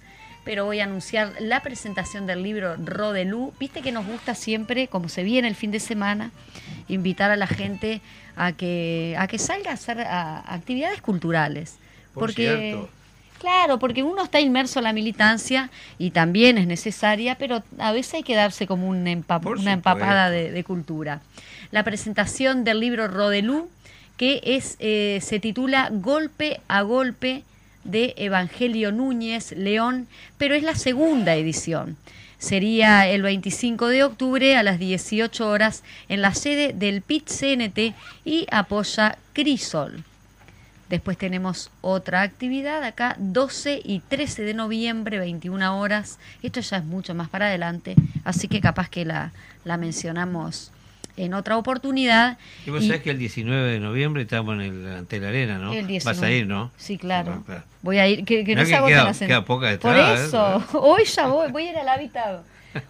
pero 0.44 0.64
voy 0.64 0.80
a 0.80 0.84
anunciar 0.84 1.32
la 1.40 1.60
presentación 1.60 2.26
del 2.26 2.42
libro 2.42 2.76
Rodelú. 2.76 3.52
Viste 3.58 3.82
que 3.82 3.92
nos 3.92 4.06
gusta 4.06 4.34
siempre, 4.34 4.88
como 4.88 5.08
se 5.08 5.22
viene 5.22 5.48
el 5.48 5.54
fin 5.54 5.70
de 5.70 5.80
semana, 5.80 6.30
invitar 6.88 7.30
a 7.30 7.36
la 7.36 7.46
gente 7.46 8.00
a 8.36 8.52
que, 8.52 9.16
a 9.18 9.26
que 9.26 9.38
salga 9.38 9.70
a 9.70 9.74
hacer 9.74 10.00
actividades 10.00 11.00
culturales. 11.00 11.78
porque, 12.12 12.78
Claro, 13.44 13.78
porque 13.78 14.02
uno 14.02 14.24
está 14.24 14.40
inmerso 14.40 14.78
en 14.78 14.84
la 14.84 14.94
militancia 14.94 15.68
y 15.98 16.12
también 16.12 16.56
es 16.56 16.66
necesaria, 16.66 17.34
pero 17.34 17.62
a 17.78 17.92
veces 17.92 18.14
hay 18.14 18.22
que 18.22 18.34
darse 18.34 18.66
como 18.66 18.88
una 18.88 19.10
empapada 19.10 20.30
de, 20.30 20.64
cultura. 20.64 21.20
La 21.70 21.82
presentación 21.82 22.64
del 22.64 22.80
libro 22.80 23.06
Rodelú, 23.06 23.68
que 24.16 24.40
es, 24.44 24.76
eh, 24.78 25.18
se 25.20 25.40
titula 25.40 25.90
Golpe 25.92 26.62
a 26.68 26.80
Golpe 26.82 27.42
de 27.84 28.14
Evangelio 28.16 28.92
Núñez 28.92 29.52
León, 29.52 30.08
pero 30.38 30.54
es 30.54 30.62
la 30.62 30.74
segunda 30.74 31.34
edición. 31.34 31.96
Sería 32.38 33.08
el 33.08 33.22
25 33.22 33.88
de 33.88 34.04
octubre 34.04 34.56
a 34.56 34.62
las 34.62 34.78
18 34.78 35.48
horas 35.48 35.82
en 36.08 36.20
la 36.20 36.34
sede 36.34 36.72
del 36.74 37.00
PIT 37.00 37.28
CNT 37.28 37.94
y 38.24 38.46
apoya 38.50 39.16
Crisol. 39.32 40.04
Después 40.90 41.16
tenemos 41.16 41.70
otra 41.80 42.20
actividad 42.22 42.84
acá, 42.84 43.16
12 43.18 43.80
y 43.82 44.00
13 44.00 44.42
de 44.42 44.54
noviembre, 44.54 45.18
21 45.18 45.80
horas. 45.80 46.18
Esto 46.42 46.60
ya 46.60 46.76
es 46.76 46.84
mucho 46.84 47.14
más 47.14 47.30
para 47.30 47.46
adelante, 47.46 47.96
así 48.24 48.48
que 48.48 48.60
capaz 48.60 48.90
que 48.90 49.04
la, 49.04 49.32
la 49.64 49.78
mencionamos 49.78 50.70
en 51.16 51.34
otra 51.34 51.56
oportunidad. 51.56 52.38
Y 52.66 52.70
vos 52.70 52.84
sabés 52.84 53.02
que 53.02 53.10
el 53.10 53.18
19 53.18 53.72
de 53.72 53.80
noviembre 53.80 54.22
estamos 54.22 54.54
en 54.54 54.60
el, 54.62 54.96
ante 54.96 55.20
la 55.20 55.28
arena, 55.28 55.58
¿no? 55.58 55.72
El 55.72 55.86
19. 55.86 56.02
Vas 56.04 56.22
a 56.26 56.30
ir, 56.30 56.46
¿no? 56.46 56.70
Sí, 56.76 56.98
claro. 56.98 57.44
Voy 57.82 57.98
a 57.98 58.08
ir, 58.08 58.24
que, 58.24 58.44
que 58.44 58.54
no, 58.54 58.62
No, 58.62 58.66
se 58.66 58.70
que 58.70 58.76
agoten 58.76 58.94
queda- 58.96 59.04
las 59.04 59.22
Por 59.78 59.96
¿eh? 59.96 60.24
eso, 60.26 60.64
hoy 60.80 61.04
ya 61.04 61.26
voy, 61.26 61.52
voy 61.52 61.66
a 61.68 61.70
ir 61.70 61.76
al 61.78 61.88
habitado. 61.88 62.42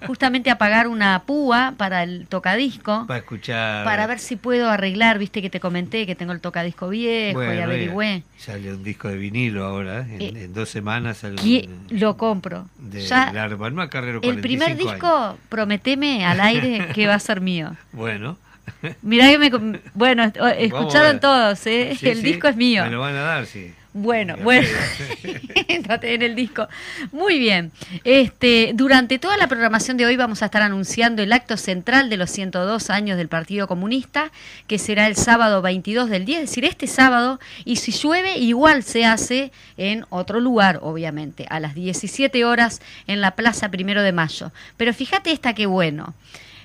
Justamente 0.06 0.50
a 0.50 0.58
pagar 0.58 0.88
una 0.88 1.22
púa 1.24 1.74
para 1.76 2.02
el 2.02 2.26
tocadisco. 2.28 3.06
Para 3.06 3.18
escuchar. 3.20 3.84
Para 3.84 4.06
ver 4.06 4.18
si 4.18 4.36
puedo 4.36 4.68
arreglar, 4.70 5.18
viste 5.18 5.42
que 5.42 5.50
te 5.50 5.60
comenté 5.60 6.06
que 6.06 6.14
tengo 6.14 6.32
el 6.32 6.40
tocadisco 6.40 6.88
viejo 6.88 7.30
y 7.42 7.46
Bueno, 7.46 7.62
averigüé. 7.64 8.14
eh, 8.16 8.22
Sale 8.38 8.72
un 8.72 8.82
disco 8.84 9.08
de 9.08 9.16
vinilo 9.16 9.64
ahora, 9.64 10.00
¿eh? 10.00 10.16
en, 10.16 10.36
Eh, 10.36 10.44
en 10.44 10.54
dos 10.54 10.68
semanas 10.68 11.18
sale 11.18 11.36
¿Qui- 11.36 11.66
un, 11.68 11.98
Lo 12.00 12.16
compro. 12.16 12.66
de 12.78 13.00
Ya, 13.06 13.32
Larva, 13.32 13.70
no 13.70 13.88
Carrero 13.90 14.20
el 14.22 14.40
primer 14.40 14.70
45 14.76 14.92
disco, 14.92 15.16
años. 15.16 15.36
prometeme 15.48 16.24
al 16.26 16.40
aire 16.40 16.88
que 16.94 17.06
va 17.06 17.14
a 17.14 17.18
ser 17.18 17.40
mío. 17.40 17.74
Bueno. 17.92 18.36
Mirá 19.02 19.28
que 19.28 19.38
me... 19.38 19.80
Bueno, 19.92 20.24
escucharon 20.58 21.20
todos, 21.20 21.66
¿eh? 21.66 21.94
Sí, 22.00 22.08
el 22.08 22.16
sí, 22.16 22.22
disco 22.22 22.48
es 22.48 22.56
mío. 22.56 22.82
Me 22.84 22.90
lo 22.90 23.00
van 23.00 23.14
a 23.14 23.20
dar, 23.20 23.46
sí. 23.46 23.74
Bueno, 23.96 24.34
bueno, 24.42 24.66
den 26.00 26.22
el 26.22 26.34
disco. 26.34 26.66
Muy 27.12 27.38
bien. 27.38 27.70
Este, 28.02 28.72
durante 28.74 29.20
toda 29.20 29.36
la 29.36 29.46
programación 29.46 29.96
de 29.96 30.04
hoy 30.04 30.16
vamos 30.16 30.42
a 30.42 30.46
estar 30.46 30.62
anunciando 30.62 31.22
el 31.22 31.32
acto 31.32 31.56
central 31.56 32.10
de 32.10 32.16
los 32.16 32.28
102 32.30 32.90
años 32.90 33.16
del 33.16 33.28
Partido 33.28 33.68
Comunista, 33.68 34.32
que 34.66 34.80
será 34.80 35.06
el 35.06 35.14
sábado 35.14 35.62
22 35.62 36.10
del 36.10 36.24
10, 36.24 36.40
es 36.40 36.50
decir, 36.50 36.64
este 36.64 36.88
sábado, 36.88 37.38
y 37.64 37.76
si 37.76 37.92
llueve 37.92 38.36
igual 38.36 38.82
se 38.82 39.04
hace 39.04 39.52
en 39.76 40.04
otro 40.10 40.40
lugar, 40.40 40.80
obviamente, 40.82 41.46
a 41.48 41.60
las 41.60 41.76
17 41.76 42.44
horas 42.44 42.82
en 43.06 43.20
la 43.20 43.36
Plaza 43.36 43.70
Primero 43.70 44.02
de 44.02 44.10
Mayo. 44.10 44.50
Pero 44.76 44.92
fíjate 44.92 45.30
esta 45.30 45.54
qué 45.54 45.66
bueno. 45.66 46.14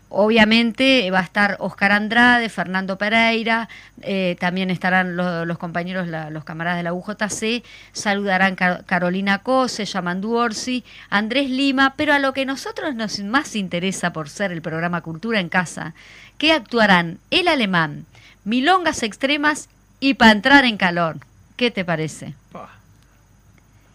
Obviamente 0.09 1.09
va 1.11 1.19
a 1.19 1.23
estar 1.23 1.55
Oscar 1.59 1.91
Andrade, 1.91 2.49
Fernando 2.49 2.97
Pereira, 2.97 3.69
eh, 4.01 4.35
también 4.39 4.71
estarán 4.71 5.15
lo- 5.15 5.45
los 5.45 5.57
compañeros, 5.59 6.07
la- 6.07 6.31
los 6.31 6.43
camaradas 6.43 6.77
de 6.77 6.83
la 6.83 6.93
UJC, 6.93 7.63
saludarán 7.93 8.55
Car- 8.55 8.83
Carolina 8.85 9.39
Cose, 9.39 9.85
Yamandu 9.85 10.33
Orsi, 10.35 10.83
Andrés 11.11 11.49
Lima, 11.49 11.93
pero 11.95 12.13
a 12.13 12.19
lo 12.19 12.33
que 12.33 12.45
nosotros 12.45 12.95
nos 12.95 13.19
más 13.19 13.55
interesa 13.55 14.11
por 14.11 14.29
ser 14.29 14.51
el 14.51 14.61
programa 14.63 15.01
Cultura 15.01 15.39
en 15.39 15.49
Casa, 15.49 15.93
que 16.39 16.53
actuarán 16.53 17.19
El 17.29 17.47
Alemán, 17.47 18.05
Milongas 18.45 19.03
Extremas 19.03 19.69
y 19.99 20.15
para 20.15 20.31
entrar 20.31 20.65
en 20.65 20.77
calor. 20.77 21.17
¿Qué 21.55 21.69
te 21.71 21.85
parece? 21.85 22.33
Pa, 22.51 22.69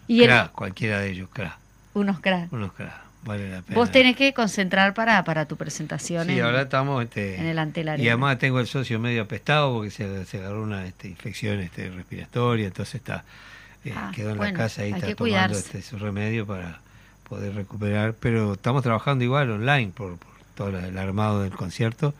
Y 0.07 0.21
el- 0.21 0.27
crack, 0.29 0.51
cualquiera 0.53 0.99
de 0.99 1.09
ellos, 1.11 1.29
crack. 1.33 1.57
unos 1.93 2.19
cracks. 2.19 2.53
Unos 2.53 2.71
crack. 2.73 3.04
Vale 3.25 3.49
la 3.49 3.61
pena. 3.63 3.75
Vos 3.75 3.91
tenés 3.91 4.15
que 4.15 4.33
concentrar 4.33 4.93
para, 4.93 5.23
para 5.23 5.45
tu 5.47 5.57
presentación. 5.57 6.27
Sí, 6.27 6.37
en- 6.37 6.45
ahora 6.45 6.61
estamos 6.61 7.03
este, 7.03 7.35
en 7.39 7.47
el 7.47 7.57
Antel 7.59 7.99
Y 7.99 8.07
además 8.07 8.37
tengo 8.37 8.59
el 8.59 8.67
socio 8.67 8.99
medio 8.99 9.23
apestado 9.23 9.73
porque 9.73 9.89
se, 9.91 10.25
se 10.25 10.37
agarró 10.37 10.61
una 10.61 10.85
este, 10.85 11.07
infección 11.09 11.59
este, 11.59 11.89
respiratoria, 11.89 12.67
entonces 12.67 12.95
está 12.95 13.23
eh, 13.83 13.93
Ah, 13.95 14.11
quedó 14.15 14.29
en 14.31 14.37
bueno, 14.37 14.53
la 14.53 14.57
casa 14.65 14.83
y 14.85 14.89
está 14.89 14.99
tomando 15.01 15.17
cuidarse. 15.17 15.57
este, 15.59 15.81
su 15.81 15.97
remedio 15.97 16.45
para 16.45 16.79
poder 17.27 17.55
recuperar. 17.55 18.13
Pero 18.19 18.53
estamos 18.53 18.83
trabajando 18.83 19.23
igual 19.23 19.49
online 19.51 19.91
por, 19.95 20.17
por 20.17 20.31
todo 20.55 20.69
el 20.79 20.97
armado 20.97 21.41
del 21.41 21.51
concierto 21.53 22.13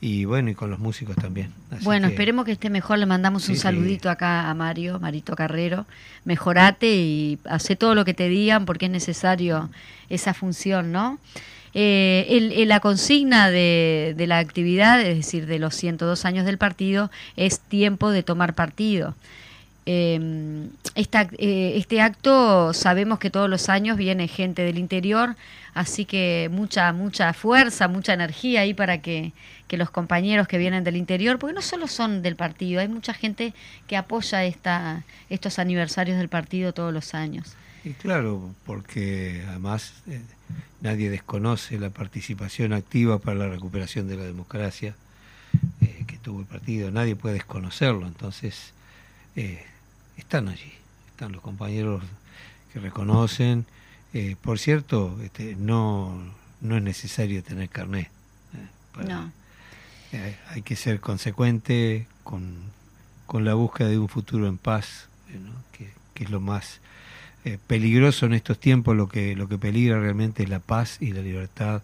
y 0.00 0.24
bueno, 0.24 0.50
y 0.50 0.54
con 0.54 0.70
los 0.70 0.78
músicos 0.78 1.14
también. 1.16 1.52
Así 1.70 1.84
Bueno, 1.84 2.08
que- 2.08 2.14
esperemos 2.14 2.44
que 2.46 2.52
esté 2.52 2.70
mejor. 2.70 2.98
Le 2.98 3.06
mandamos 3.06 3.42
un 3.48 3.54
Sí, 3.54 3.56
sí. 3.56 3.60
saludito 3.62 4.08
acá 4.08 4.48
a 4.48 4.54
Mario, 4.54 4.98
Marito 4.98 5.36
Carrero. 5.36 5.86
Mejorate 6.24 6.86
y 6.96 7.38
hace 7.44 7.76
todo 7.76 7.94
lo 7.94 8.04
que 8.04 8.14
te 8.14 8.28
digan 8.28 8.64
porque 8.64 8.86
es 8.86 8.92
necesario 8.92 9.68
esa 10.08 10.32
función, 10.34 10.90
¿no? 10.92 11.18
Eh, 11.74 12.26
el- 12.30 12.52
el- 12.52 12.68
la 12.68 12.80
consigna 12.80 13.50
de, 13.50 14.14
de 14.16 14.26
la 14.26 14.38
actividad, 14.38 15.00
es 15.02 15.16
decir, 15.16 15.46
de 15.46 15.58
los 15.58 15.74
102 15.74 16.24
años 16.24 16.44
del 16.46 16.58
partido, 16.58 17.10
es 17.36 17.60
tiempo 17.60 18.10
de 18.10 18.22
tomar 18.22 18.54
partido. 18.54 19.14
Eh, 19.86 20.66
esta- 20.94 21.28
eh, 21.38 21.74
este 21.76 22.00
acto 22.00 22.72
sabemos 22.74 23.18
que 23.18 23.30
todos 23.30 23.48
los 23.48 23.68
años 23.68 23.96
viene 23.96 24.28
gente 24.28 24.62
del 24.62 24.78
interior, 24.78 25.36
así 25.74 26.04
que 26.04 26.48
mucha, 26.52 26.92
mucha 26.92 27.32
fuerza, 27.32 27.88
mucha 27.88 28.12
energía 28.14 28.60
ahí 28.62 28.74
para 28.74 28.98
que, 29.00 29.32
que 29.70 29.76
los 29.76 29.90
compañeros 29.90 30.48
que 30.48 30.58
vienen 30.58 30.82
del 30.82 30.96
interior, 30.96 31.38
porque 31.38 31.54
no 31.54 31.62
solo 31.62 31.86
son 31.86 32.22
del 32.22 32.34
partido, 32.34 32.80
hay 32.80 32.88
mucha 32.88 33.14
gente 33.14 33.54
que 33.86 33.96
apoya 33.96 34.42
esta, 34.44 35.04
estos 35.28 35.60
aniversarios 35.60 36.18
del 36.18 36.28
partido 36.28 36.72
todos 36.74 36.92
los 36.92 37.14
años. 37.14 37.54
Y 37.84 37.90
claro, 37.92 38.52
porque 38.66 39.44
además 39.48 39.92
eh, 40.08 40.20
nadie 40.80 41.08
desconoce 41.08 41.78
la 41.78 41.90
participación 41.90 42.72
activa 42.72 43.20
para 43.20 43.38
la 43.38 43.48
recuperación 43.48 44.08
de 44.08 44.16
la 44.16 44.24
democracia 44.24 44.96
eh, 45.82 46.02
que 46.08 46.18
tuvo 46.18 46.40
el 46.40 46.46
partido, 46.46 46.90
nadie 46.90 47.14
puede 47.14 47.34
desconocerlo, 47.36 48.08
entonces 48.08 48.72
eh, 49.36 49.62
están 50.16 50.48
allí, 50.48 50.72
están 51.12 51.30
los 51.30 51.42
compañeros 51.42 52.02
que 52.72 52.80
reconocen. 52.80 53.66
Por 54.42 54.58
cierto, 54.58 55.16
este, 55.22 55.54
no, 55.54 56.20
no 56.60 56.76
es 56.76 56.82
necesario 56.82 57.44
tener 57.44 57.68
carnet. 57.68 58.08
para- 58.92 59.06
No. 59.06 59.39
Eh, 60.12 60.36
hay 60.48 60.62
que 60.62 60.76
ser 60.76 61.00
consecuente 61.00 62.06
con, 62.24 62.56
con 63.26 63.44
la 63.44 63.54
búsqueda 63.54 63.88
de 63.88 63.98
un 63.98 64.08
futuro 64.08 64.48
en 64.48 64.58
paz, 64.58 65.08
eh, 65.28 65.38
que, 66.14 66.24
es 66.24 66.30
lo 66.30 66.40
más 66.40 66.80
eh, 67.46 67.58
peligroso 67.66 68.26
en 68.26 68.34
estos 68.34 68.58
tiempos, 68.58 68.94
lo 68.94 69.08
que, 69.08 69.34
lo 69.34 69.48
que 69.48 69.56
peligra 69.56 69.98
realmente 69.98 70.42
es 70.42 70.50
la 70.50 70.58
paz 70.58 70.98
y 71.00 71.12
la 71.12 71.22
libertad 71.22 71.82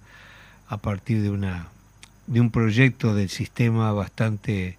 a 0.69 0.77
partir 0.77 1.23
de, 1.23 1.31
una, 1.31 1.69
de 2.27 2.41
un 2.41 2.51
proyecto 2.51 3.15
del 3.15 3.31
sistema 3.31 3.93
bastante, 3.93 4.77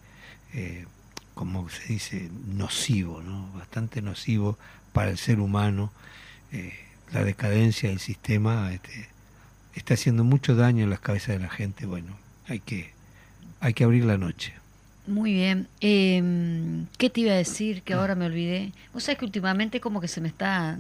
como 1.34 1.70
se 1.70 1.94
dice, 1.94 2.30
nocivo, 2.46 3.24
¿no? 3.24 3.52
bastante 3.54 4.04
nocivo 4.04 4.60
para 4.94 5.10
el 5.10 5.18
ser 5.18 5.40
humano. 5.40 5.92
La 7.14 7.24
decadencia 7.24 7.90
del 7.90 8.00
sistema 8.00 8.72
este, 8.72 9.10
está 9.74 9.94
haciendo 9.96 10.24
mucho 10.24 10.56
daño 10.56 10.84
en 10.84 10.90
las 10.92 11.00
cabezas 11.00 11.30
de 11.30 11.40
la 11.40 11.50
gente. 11.50 11.86
Bueno, 11.88 12.16
hay 12.48 12.60
que, 12.60 12.92
hay 13.60 13.74
que 13.74 13.84
abrir 13.84 14.06
la 14.06 14.18
noche. 14.18 14.54
Muy 15.08 15.34
bien. 15.34 15.68
Eh, 15.82 16.22
¿Qué 16.98 17.10
te 17.10 17.22
iba 17.22 17.32
a 17.32 17.36
decir? 17.36 17.82
Que 17.84 17.94
ahora 17.94 18.16
me 18.16 18.26
olvidé. 18.26 18.72
Vos 18.94 19.04
sabés 19.04 19.20
que 19.20 19.26
últimamente 19.26 19.80
como 19.80 20.02
que 20.02 20.08
se 20.08 20.22
me 20.22 20.28
está 20.28 20.78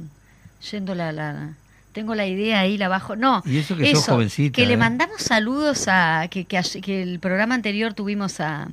yendo 0.72 0.96
la... 0.96 1.12
la 1.12 1.54
tengo 1.94 2.13
la 2.13 2.28
idea 2.28 2.60
ahí, 2.60 2.78
la 2.78 2.90
bajo. 2.90 3.16
No, 3.16 3.42
Y 3.46 3.58
eso 3.58 3.76
que 3.76 3.96
sos 3.96 4.06
jovencita, 4.06 4.56
Que 4.56 4.68
le 4.68 4.74
¿eh? 4.74 4.78
mandamos 4.78 5.20
saludos 5.22 5.86
a... 5.88 6.28
Que, 6.30 6.46
que, 6.46 7.02
el 7.02 7.20
programa 7.20 7.56
anterior 7.56 7.94
tuvimos 7.96 8.40
a... 8.40 8.68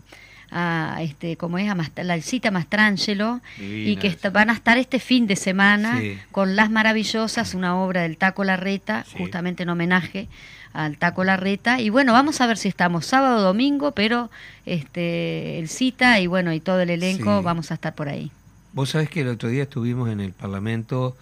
a 0.51 0.99
este 1.03 1.37
como 1.39 1.57
es 1.59 1.71
a 1.71 1.75
Mast- 1.75 2.03
la 2.03 2.21
cita 2.21 2.51
Mastrangelo 2.51 3.41
y 3.59 3.97
que 3.97 4.15
van 4.31 4.51
a 4.51 4.53
estar 4.53 4.77
este 4.77 4.99
fin 4.99 5.27
de 5.27 5.37
semana 5.37 6.01
Sí. 6.01 6.19
con 6.33 6.55
Las 6.57 6.69
Maravillosas, 6.71 7.55
una 7.55 7.77
obra 7.77 8.03
del 8.03 8.19
Taco 8.19 8.45
Larreta, 8.45 9.05
Sí. 9.09 9.17
justamente 9.19 9.63
en 9.63 9.71
homenaje 9.71 10.29
al 10.75 10.99
Taco 10.99 11.25
Larreta. 11.25 11.81
Y 11.81 11.89
bueno, 11.89 12.13
vamos 12.13 12.41
a 12.43 12.47
ver 12.47 12.59
si 12.59 12.69
estamos 12.69 13.07
sábado 13.07 13.39
o 13.39 13.41
domingo, 13.43 13.93
pero 13.93 14.31
este 14.67 15.59
el 15.59 15.69
cita 15.69 16.21
y 16.21 16.27
bueno, 16.27 16.53
y 16.53 16.61
todo 16.61 16.81
el 16.81 16.91
elenco 16.91 17.39
Sí. 17.39 17.45
vamos 17.45 17.71
a 17.71 17.75
estar 17.75 17.95
por 17.95 18.09
ahí. 18.09 18.31
Vos 18.73 18.91
sabés 18.91 19.09
que 19.09 19.21
el 19.23 19.29
otro 19.29 19.49
día 19.49 19.63
estuvimos 19.63 20.11
en 20.11 20.21
el 20.21 20.33
Parlamento 20.33 21.17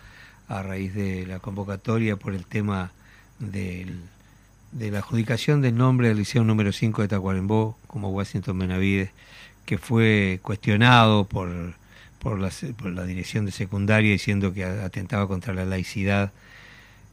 a 0.49 0.63
raíz 0.63 0.95
de 0.95 1.27
la 1.27 1.39
convocatoria 1.39 2.17
por 2.17 2.35
el 2.35 2.47
tema 2.47 2.91
del, 3.39 4.01
de 4.73 4.91
la 4.91 4.99
adjudicación 4.99 5.61
del 5.61 5.77
nombre 5.77 6.09
del 6.09 6.17
Liceo 6.19 6.45
número 6.45 6.73
5 6.73 7.03
de 7.03 7.09
Tacuarembó 7.09 7.79
como 7.87 8.09
Washington 8.11 8.59
Benavides, 8.59 9.11
que 9.67 9.77
fue 9.77 10.41
cuestionado 10.43 11.25
por, 11.25 11.75
por, 12.19 12.39
la, 12.41 12.51
por 12.79 12.91
la 12.91 13.05
dirección 13.05 13.45
de 13.45 13.53
secundaria 13.53 14.11
diciendo 14.11 14.55
que 14.55 14.65
atentaba 14.65 15.29
contra 15.29 15.53
la 15.53 15.67
laicidad. 15.67 16.33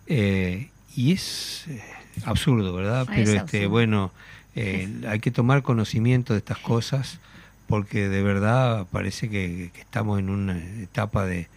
Eh, 0.07 0.69
y 0.95 1.11
es 1.11 1.65
eh, 1.67 1.81
absurdo, 2.25 2.73
¿verdad? 2.73 3.01
Ah, 3.01 3.05
Pero 3.07 3.21
es 3.21 3.29
este, 3.29 3.39
absurdo. 3.39 3.69
bueno, 3.69 4.11
eh, 4.55 4.89
hay 5.07 5.19
que 5.19 5.31
tomar 5.31 5.63
conocimiento 5.63 6.33
de 6.33 6.39
estas 6.39 6.57
cosas 6.59 7.19
porque 7.67 8.09
de 8.09 8.23
verdad 8.23 8.87
parece 8.91 9.29
que, 9.29 9.71
que 9.73 9.81
estamos 9.81 10.19
en 10.19 10.29
una 10.29 10.57
etapa 10.81 11.25
de, 11.25 11.47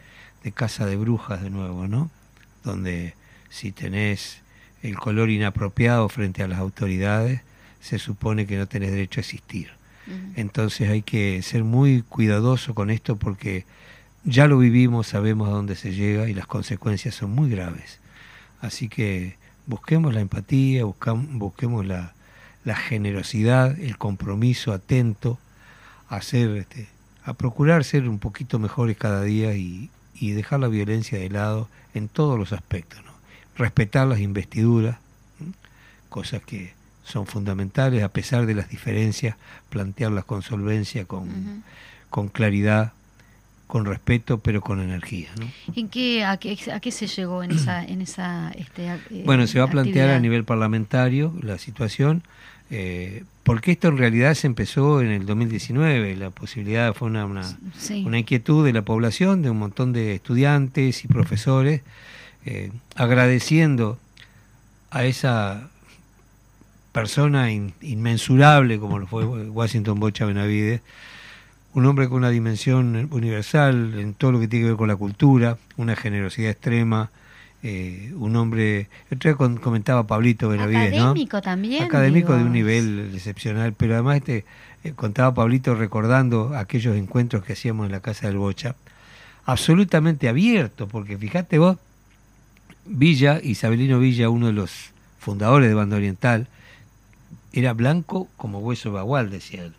de 0.44 0.53
casa 0.53 0.87
de 0.87 0.96
brujas 0.96 1.42
de 1.42 1.51
nuevo, 1.51 1.88
¿no? 1.88 2.11
Donde 2.64 3.14
si 3.48 3.72
tenés 3.72 4.40
el 4.83 4.96
color 4.96 5.31
inapropiado 5.31 6.09
frente 6.09 6.42
a 6.42 6.48
las 6.48 6.59
autoridades, 6.59 7.40
se 7.81 7.98
supone 7.98 8.46
que 8.46 8.57
no 8.57 8.66
tenés 8.66 8.90
derecho 8.90 9.20
a 9.20 9.22
existir. 9.22 9.70
Entonces 10.35 10.90
hay 10.90 11.03
que 11.03 11.40
ser 11.42 11.62
muy 11.62 12.03
cuidadoso 12.03 12.75
con 12.75 12.90
esto 12.90 13.14
porque 13.16 13.64
ya 14.25 14.48
lo 14.48 14.59
vivimos, 14.59 15.07
sabemos 15.07 15.48
a 15.48 15.53
dónde 15.53 15.77
se 15.77 15.94
llega 15.94 16.29
y 16.29 16.35
las 16.35 16.46
consecuencias 16.46 17.14
son 17.14 17.31
muy 17.31 17.48
graves. 17.48 18.01
Así 18.61 18.88
que 18.88 19.37
busquemos 19.66 20.14
la 20.14 20.20
empatía, 20.20 20.85
busquemos 20.85 21.87
la, 21.87 22.12
generosidad, 22.75 23.79
el 23.79 23.98
compromiso 23.98 24.72
atento 24.72 25.38
a, 26.09 26.18
este, 26.18 26.88
a 27.25 27.35
procurar 27.35 27.85
ser 27.85 28.09
un 28.09 28.18
poquito 28.18 28.59
mejores 28.59 28.96
cada 28.96 29.22
día 29.22 29.55
y, 29.55 29.90
dejar 30.20 30.61
la 30.61 30.68
violencia 30.68 31.18
de 31.18 31.29
lado 31.29 31.68
en 31.94 32.09
todos 32.09 32.38
los 32.38 32.53
aspectos. 32.53 33.01
Respetar 33.57 34.07
las 34.07 34.20
investiduras, 34.20 34.98
cosas 36.09 36.42
que 36.42 36.75
son 37.03 37.27
fundamentales 37.27 38.05
a 38.05 38.09
pesar 38.09 38.46
de 38.46 38.55
las 38.55 38.68
diferencias, 38.68 39.37
plantearlas 39.68 40.25
con 40.25 40.42
solvencia, 40.42 41.07
con, 41.07 41.64
con 42.09 42.29
claridad 42.29 42.92
con 43.72 43.87
respeto, 43.87 44.37
pero 44.37 44.61
con 44.61 44.82
energía. 44.82 45.30
¿no? 45.40 45.46
¿En 45.74 45.88
qué, 45.88 46.26
a, 46.26 46.37
qué, 46.37 46.58
a, 46.70 46.78
qué, 46.78 46.92
se 46.92 47.06
llegó 47.06 47.42
en 47.42 47.52
esa... 47.52 47.82
En 47.82 48.02
esa 48.02 48.52
este, 48.54 48.87
eh, 48.87 49.22
bueno, 49.24 49.46
se 49.46 49.61
va 49.61 49.64
a 49.64 49.70
plantear 49.70 50.11
a 50.11 50.20
nivel 50.20 50.44
parlamentario 50.44 51.32
la 51.40 51.56
situación, 51.56 52.22
eh, 52.70 53.24
porque 53.44 53.72
esto 53.72 53.88
en 53.88 53.96
realidad 53.96 54.35
se 54.35 54.46
empezó 54.46 55.00
en 55.00 55.11
el 55.11 55.24
2019, 55.24 56.16
la 56.16 56.28
posibilidad 56.28 56.92
fue 56.92 57.08
una, 57.08 57.24
una, 57.24 57.56
una 58.04 58.18
inquietud 58.18 58.62
de 58.62 58.74
la 58.74 58.82
población, 58.82 59.40
de 59.40 59.48
un 59.48 59.58
montón 59.58 59.94
de 59.94 60.16
estudiantes 60.16 61.06
y 61.06 61.08
profesores, 61.08 61.80
eh, 62.44 62.72
agradeciendo 62.94 63.98
a 64.90 65.06
esa 65.06 65.70
persona 66.92 67.50
inmensurable 67.50 68.78
como 68.78 68.98
lo 68.98 69.06
fue 69.06 69.24
Washington 69.24 69.98
Bocha 69.98 70.26
Benavides, 70.26 70.82
un 71.74 71.87
hombre 71.87 72.08
con 72.08 72.18
una 72.18 72.30
dimensión 72.30 73.08
universal 73.11 73.98
en 73.98 74.14
todo 74.14 74.32
lo 74.32 74.40
que 74.40 74.48
tiene 74.48 74.64
que 74.64 74.70
ver 74.70 74.78
con 74.78 74.88
la 74.88 74.96
cultura, 74.96 75.56
una 75.76 75.96
generosidad 75.96 76.50
extrema, 76.50 77.11
eh, 77.62 78.12
un 78.16 78.37
hombre, 78.37 78.88
el 79.11 79.37
comentaba 79.37 80.06
Pablito 80.06 80.48
Benavides, 80.48 80.92
Académico 80.92 81.40
también. 81.40 81.85
Académico 81.85 82.37
de 82.37 82.42
un 82.42 82.52
nivel 82.52 83.12
excepcional, 83.14 83.72
pero 83.72 83.94
además 83.94 84.18
este 84.18 84.44
eh, 84.85 84.92
contaba 84.94 85.32
Pablito 85.32 85.74
recordando 85.74 86.56
aquellos 86.56 86.96
encuentros 86.96 87.44
que 87.44 87.54
hacíamos 87.54 87.87
en 87.87 87.92
la 87.92 88.00
casa 88.00 88.26
del 88.26 88.37
Bocha, 88.37 88.74
absolutamente 89.46 90.28
abierto, 90.28 90.88
porque 90.88 91.16
fíjate 91.16 91.58
vos, 91.58 91.78
Villa, 92.85 93.40
Isabelino 93.42 93.98
Villa, 93.98 94.28
uno 94.28 94.48
de 94.48 94.52
los 94.52 94.90
fundadores 95.20 95.68
de 95.68 95.74
Banda 95.74 95.96
Oriental, 95.96 96.48
era 97.52 97.72
blanco 97.72 98.28
como 98.37 98.58
hueso 98.58 98.92
bagual, 98.92 99.30
decía 99.30 99.62
él 99.62 99.74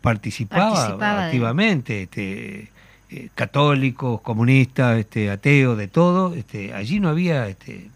participaba, 0.00 1.26
activamente, 1.26 2.02
este, 2.02 2.68
eh, 3.10 3.28
católicos, 3.34 4.20
comunistas, 4.20 4.98
este, 4.98 5.30
ateos, 5.30 5.76
de 5.76 5.88
todo. 5.88 6.34
Este, 6.34 6.74
allí 6.74 7.00
no 7.00 7.08
había, 7.08 7.48
este, 7.48 7.88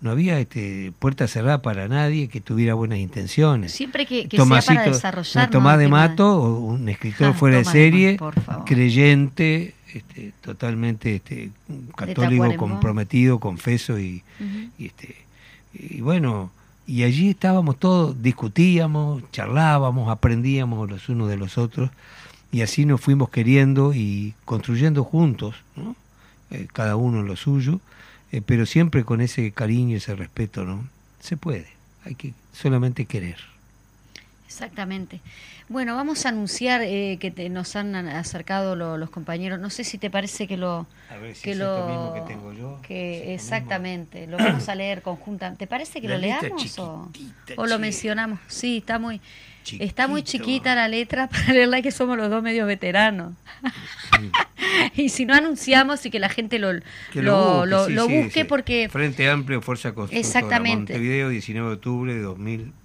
no 0.00 0.10
había 0.10 0.38
este, 0.38 0.92
puerta 0.98 1.26
cerrada 1.28 1.62
para 1.62 1.88
nadie 1.88 2.28
que 2.28 2.40
tuviera 2.40 2.74
buenas 2.74 2.98
intenciones. 2.98 3.72
Siempre 3.72 4.06
que, 4.06 4.28
que 4.28 4.36
sea 4.36 4.62
para 4.62 4.84
desarrollar. 4.84 5.50
Tomás 5.50 5.78
de 5.78 5.88
Mato, 5.88 6.40
un 6.40 6.88
escritor 6.88 7.28
ah, 7.28 7.34
fuera 7.34 7.58
de 7.58 7.64
serie, 7.64 8.18
creyente, 8.66 9.74
este, 9.92 10.32
totalmente 10.40 11.16
este, 11.16 11.50
católico, 11.96 12.56
comprometido, 12.56 13.38
confeso 13.38 13.98
y, 13.98 14.22
y, 14.78 14.86
este, 14.86 15.16
y 15.72 16.00
bueno 16.00 16.50
y 16.86 17.02
allí 17.02 17.30
estábamos 17.30 17.78
todos, 17.78 18.22
discutíamos, 18.22 19.22
charlábamos, 19.30 20.10
aprendíamos 20.10 20.90
los 20.90 21.08
unos 21.08 21.28
de 21.28 21.36
los 21.36 21.58
otros, 21.58 21.90
y 22.52 22.62
así 22.62 22.84
nos 22.86 23.00
fuimos 23.00 23.30
queriendo 23.30 23.94
y 23.94 24.34
construyendo 24.44 25.02
juntos, 25.02 25.56
eh, 26.50 26.68
cada 26.72 26.96
uno 26.96 27.22
lo 27.22 27.36
suyo, 27.36 27.80
eh, 28.32 28.42
pero 28.44 28.66
siempre 28.66 29.04
con 29.04 29.20
ese 29.20 29.50
cariño, 29.52 29.96
ese 29.96 30.14
respeto, 30.14 30.64
¿no? 30.64 30.84
Se 31.20 31.36
puede, 31.36 31.68
hay 32.04 32.14
que 32.14 32.34
solamente 32.52 33.06
querer. 33.06 33.53
Exactamente. 34.46 35.20
Bueno, 35.68 35.96
vamos 35.96 36.26
a 36.26 36.28
anunciar 36.28 36.82
eh, 36.82 37.18
que 37.18 37.48
nos 37.48 37.74
han 37.74 37.94
acercado 37.94 38.76
los 38.76 39.10
compañeros. 39.10 39.58
No 39.58 39.70
sé 39.70 39.82
si 39.82 39.96
te 39.96 40.10
parece 40.10 40.46
que 40.46 40.58
lo 40.58 40.86
que 41.42 41.54
lo 41.54 41.86
mismo 41.88 42.14
que 42.14 42.20
tengo 42.32 42.52
yo. 42.52 42.80
Que 42.86 43.34
exactamente, 43.34 44.26
lo 44.26 44.36
vamos 44.36 44.68
a 44.68 44.74
leer 44.74 45.00
conjuntamente. 45.00 45.64
¿Te 45.64 45.66
parece 45.66 46.00
que 46.02 46.08
lo 46.08 46.18
leamos 46.18 46.78
o, 46.78 47.10
lo 47.66 47.78
mencionamos? 47.78 48.38
Sí, 48.46 48.78
está 48.78 48.98
muy 48.98 49.20
está 49.78 50.06
muy 50.06 50.22
chiquita 50.22 50.74
la 50.74 50.88
letra 50.88 51.26
para 51.30 51.54
leerla 51.54 51.80
que 51.80 51.90
somos 51.90 52.18
los 52.18 52.28
dos 52.28 52.42
medios 52.42 52.66
veteranos. 52.66 53.32
y 54.94 55.08
si 55.08 55.24
no 55.24 55.32
anunciamos 55.32 56.04
y 56.04 56.10
que 56.10 56.18
la 56.18 56.28
gente 56.28 56.58
lo 56.58 56.74
lo, 57.14 58.08
busque, 58.08 58.44
porque 58.44 58.90
Frente 58.90 59.30
Amplio 59.30 59.62
Fuerza 59.62 59.94
Constructora 59.94 60.20
Exactamente. 60.20 60.92
Montevideo 60.92 61.30
19 61.30 61.68
de 61.70 61.74
octubre 61.74 62.14
de 62.14 62.20
2000 62.20 62.83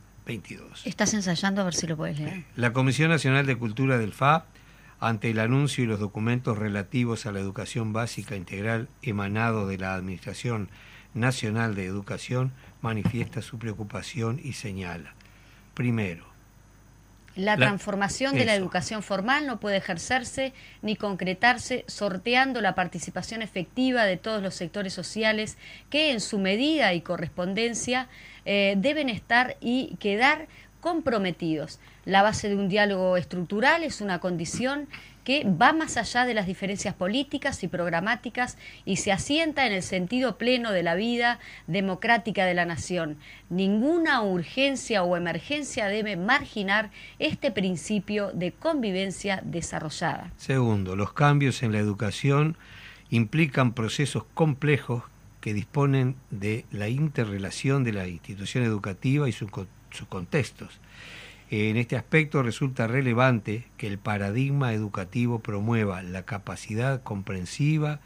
Estás 0.86 1.14
ensayando 1.14 1.62
a 1.62 1.66
ver 1.66 1.74
si 1.74 1.88
lo 1.88 1.98
puedes 1.98 2.20
leer. 2.20 2.46
La 2.56 2.72
Comisión 2.72 3.10
Nacional 3.10 3.46
de 3.46 3.58
Cultura 3.58 3.98
del 3.98 4.14
FA, 4.14 4.46
ante 5.00 5.32
el 5.32 5.40
anuncio 5.40 5.84
y 5.84 5.88
los 5.88 6.00
documentos 6.00 6.58
relativos 6.58 7.26
a 7.26 7.32
la 7.32 7.40
educación 7.40 7.94
básica 7.94 8.36
integral 8.36 8.90
emanado 9.02 9.68
de 9.68 9.78
la 9.78 9.96
Administración 9.96 10.70
Nacional 11.14 11.74
de 11.74 11.86
Educación, 11.86 12.54
manifiesta 12.82 13.42
su 13.42 13.58
preocupación 13.58 14.40
y 14.44 14.54
señala. 14.54 15.16
Primero, 15.74 16.29
la, 17.40 17.56
transformación 17.58 18.36
de 18.36 18.46
la 18.46 18.56
educación 18.56 19.02
formal 19.04 19.48
no 19.48 19.60
puede 19.60 19.78
ejercerse 19.78 20.54
ni 20.82 20.96
concretarse 20.96 21.86
sorteando 21.88 22.62
la 22.62 22.76
participación 22.76 23.42
efectiva 23.42 24.06
de 24.06 24.18
todos 24.18 24.44
los 24.44 24.56
sectores 24.56 24.94
sociales 24.94 25.58
que 25.90 26.12
en 26.12 26.20
su 26.20 26.40
medida 26.40 26.94
y 26.94 27.02
correspondencia 27.02 28.08
eh, 28.46 28.76
deben 28.78 29.10
estar 29.10 29.58
y 29.62 29.96
quedar 30.00 30.48
comprometidos. 30.82 31.80
La 32.06 32.22
base 32.22 32.50
de 32.50 32.56
un 32.56 32.70
diálogo 32.70 33.18
estructural 33.18 33.84
es 33.84 34.02
una 34.02 34.20
condición 34.20 34.88
que 35.30 35.44
va 35.44 35.74
más 35.74 35.96
allá 35.96 36.26
de 36.26 36.34
las 36.34 36.48
diferencias 36.48 36.96
políticas 36.96 37.62
y 37.62 37.68
programáticas 37.68 38.58
y 38.84 38.96
se 38.96 39.12
asienta 39.12 39.68
en 39.68 39.74
el 39.74 39.84
sentido 39.84 40.40
pleno 40.40 40.72
de 40.72 40.82
la 40.82 40.96
vida 40.96 41.38
democrática 41.68 42.48
de 42.48 42.56
la 42.56 42.66
nación. 42.66 43.18
Ninguna 43.52 44.24
urgencia 44.24 45.04
o 45.04 45.16
emergencia 45.16 45.86
debe 45.86 46.16
marginar 46.16 46.90
este 47.20 47.52
principio 47.52 48.32
de 48.34 48.54
convivencia 48.54 49.40
desarrollada. 49.46 50.32
Segundo, 50.38 50.96
los 50.96 51.14
cambios 51.14 51.62
en 51.62 51.74
la 51.74 51.78
educación 51.78 52.58
implican 53.12 53.74
procesos 53.74 54.24
complejos 54.34 55.04
que 55.42 55.54
disponen 55.54 56.16
de 56.32 56.66
la 56.72 56.90
interrelación 56.90 57.84
de 57.84 57.94
la 57.94 58.08
institución 58.08 58.64
educativa 58.64 59.30
y 59.30 59.32
sus 59.32 59.52
contextos. 60.10 60.80
En 61.52 61.78
este 61.78 61.96
aspecto 61.96 62.44
resulta 62.44 62.86
relevante 62.86 63.66
que 63.78 63.88
el 63.88 63.98
paradigma 63.98 64.74
educativo 64.74 65.40
promueva 65.40 66.04
la 66.04 66.22
capacidad 66.22 67.02
comprensiva 67.02 68.00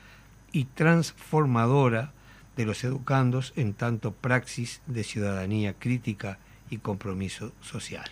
y 0.54 0.64
transformadora 0.64 2.14
de 2.56 2.66
los 2.66 2.86
educandos 2.86 3.52
en 3.58 3.74
tanto 3.74 4.14
praxis 4.14 4.82
de 4.88 5.04
ciudadanía 5.04 5.74
crítica 5.74 6.38
y 6.70 6.78
compromiso 6.78 7.52
social. 7.60 8.06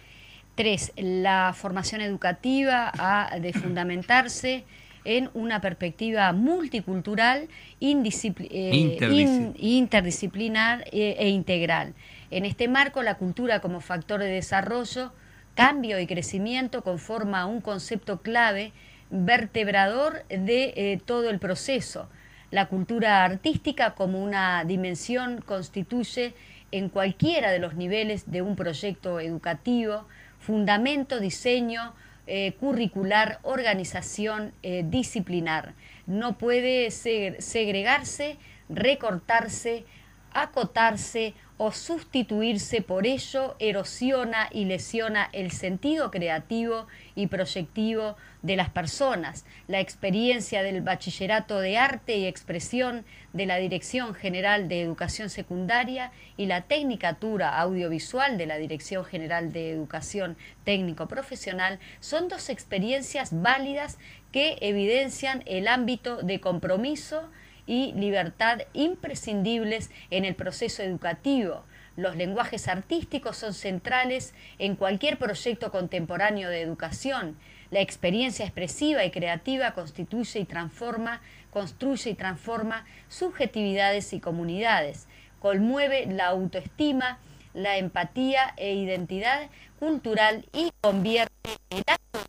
Tres, 0.55 0.91
la 0.97 1.53
formación 1.55 2.01
educativa 2.01 2.91
ha 2.97 3.39
de 3.39 3.53
fundamentarse 3.53 4.65
en 5.05 5.29
una 5.33 5.61
perspectiva 5.61 6.33
multicultural, 6.33 7.47
eh, 7.79 9.47
interdisciplinar 9.57 10.83
eh, 10.91 11.15
e 11.17 11.29
integral. 11.29 11.93
En 12.29 12.45
este 12.45 12.67
marco, 12.67 13.01
la 13.01 13.15
cultura 13.15 13.61
como 13.61 13.79
factor 13.79 14.19
de 14.19 14.27
desarrollo, 14.27 15.13
cambio 15.55 15.99
y 15.99 16.07
crecimiento 16.07 16.81
conforma 16.81 17.45
un 17.45 17.61
concepto 17.61 18.21
clave, 18.21 18.71
vertebrador 19.09 20.23
de 20.27 20.73
eh, 20.75 21.01
todo 21.05 21.29
el 21.29 21.39
proceso. 21.39 22.07
La 22.49 22.67
cultura 22.67 23.23
artística 23.23 23.95
como 23.95 24.23
una 24.23 24.63
dimensión 24.65 25.41
constituye 25.41 26.33
en 26.71 26.89
cualquiera 26.89 27.51
de 27.51 27.59
los 27.59 27.75
niveles 27.75 28.31
de 28.31 28.41
un 28.41 28.55
proyecto 28.55 29.19
educativo, 29.19 30.07
fundamento, 30.39 31.19
diseño, 31.19 31.93
eh, 32.27 32.53
curricular, 32.59 33.39
organización, 33.43 34.53
eh, 34.63 34.83
disciplinar. 34.85 35.73
No 36.07 36.37
puede 36.37 36.89
segregarse, 36.91 38.37
recortarse, 38.69 39.85
acotarse 40.33 41.33
o 41.63 41.71
sustituirse 41.71 42.81
por 42.81 43.05
ello 43.05 43.55
erosiona 43.59 44.49
y 44.51 44.65
lesiona 44.65 45.29
el 45.31 45.51
sentido 45.51 46.09
creativo 46.09 46.87
y 47.13 47.27
proyectivo 47.27 48.15
de 48.41 48.55
las 48.55 48.69
personas. 48.69 49.45
La 49.67 49.79
experiencia 49.79 50.63
del 50.63 50.81
bachillerato 50.81 51.59
de 51.59 51.77
arte 51.77 52.17
y 52.17 52.25
expresión 52.25 53.05
de 53.33 53.45
la 53.45 53.57
Dirección 53.57 54.15
General 54.15 54.67
de 54.69 54.81
Educación 54.81 55.29
Secundaria 55.29 56.11
y 56.35 56.47
la 56.47 56.61
tecnicatura 56.61 57.59
audiovisual 57.59 58.39
de 58.39 58.47
la 58.47 58.57
Dirección 58.57 59.05
General 59.05 59.53
de 59.53 59.69
Educación 59.69 60.37
Técnico 60.63 61.07
Profesional 61.07 61.77
son 61.99 62.27
dos 62.27 62.49
experiencias 62.49 63.39
válidas 63.39 63.99
que 64.31 64.57
evidencian 64.61 65.43
el 65.45 65.67
ámbito 65.67 66.23
de 66.23 66.39
compromiso 66.39 67.29
y 67.71 67.93
libertad 67.93 68.63
imprescindibles 68.73 69.91
en 70.09 70.25
el 70.25 70.35
proceso 70.35 70.83
educativo. 70.83 71.63
Los 71.95 72.17
lenguajes 72.17 72.67
artísticos 72.67 73.37
son 73.37 73.53
centrales 73.53 74.33
en 74.59 74.75
cualquier 74.75 75.17
proyecto 75.17 75.71
contemporáneo 75.71 76.49
de 76.49 76.59
educación. 76.59 77.37
La 77.69 77.79
experiencia 77.79 78.43
expresiva 78.43 79.05
y 79.05 79.11
creativa 79.11 79.71
constituye 79.71 80.41
y 80.41 80.43
transforma, 80.43 81.21
construye 81.49 82.09
y 82.09 82.13
transforma 82.13 82.83
subjetividades 83.07 84.11
y 84.11 84.19
comunidades. 84.19 85.07
Conmueve 85.39 86.07
la 86.07 86.27
autoestima, 86.27 87.19
la 87.53 87.77
empatía 87.77 88.53
e 88.57 88.73
identidad 88.73 89.49
cultural 89.79 90.45
y 90.51 90.71
convierte 90.81 91.51
el 91.69 91.83
acto 91.87 92.19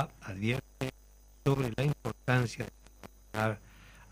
advierte 0.00 0.90
sobre 1.44 1.72
la 1.76 1.84
importancia 1.84 2.64
de 2.64 2.72
encontrar 3.02 3.60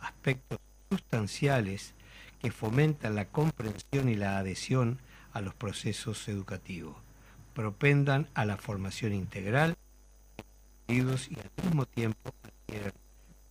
aspectos 0.00 0.58
sustanciales 0.90 1.94
que 2.40 2.50
fomentan 2.50 3.14
la 3.14 3.26
comprensión 3.26 4.08
y 4.08 4.16
la 4.16 4.38
adhesión 4.38 4.98
a 5.32 5.40
los 5.40 5.54
procesos 5.54 6.28
educativos, 6.28 6.96
propendan 7.54 8.28
a 8.34 8.44
la 8.44 8.56
formación 8.56 9.12
integral 9.12 9.76
y 10.88 11.00
al 11.00 11.18
mismo 11.62 11.86
tiempo 11.86 12.32
adquieren 12.42 12.92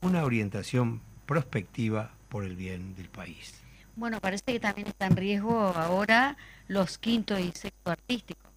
una 0.01 0.23
orientación 0.23 1.01
prospectiva 1.25 2.11
por 2.27 2.43
el 2.43 2.55
bien 2.55 2.95
del 2.95 3.09
país. 3.09 3.61
Bueno, 3.95 4.19
parece 4.19 4.45
que 4.45 4.59
también 4.59 4.87
está 4.87 5.07
en 5.07 5.15
riesgo 5.15 5.59
ahora 5.59 6.37
los 6.67 6.97
quinto 6.97 7.37
y 7.37 7.51
sexto 7.51 7.91
artísticos. 7.91 8.48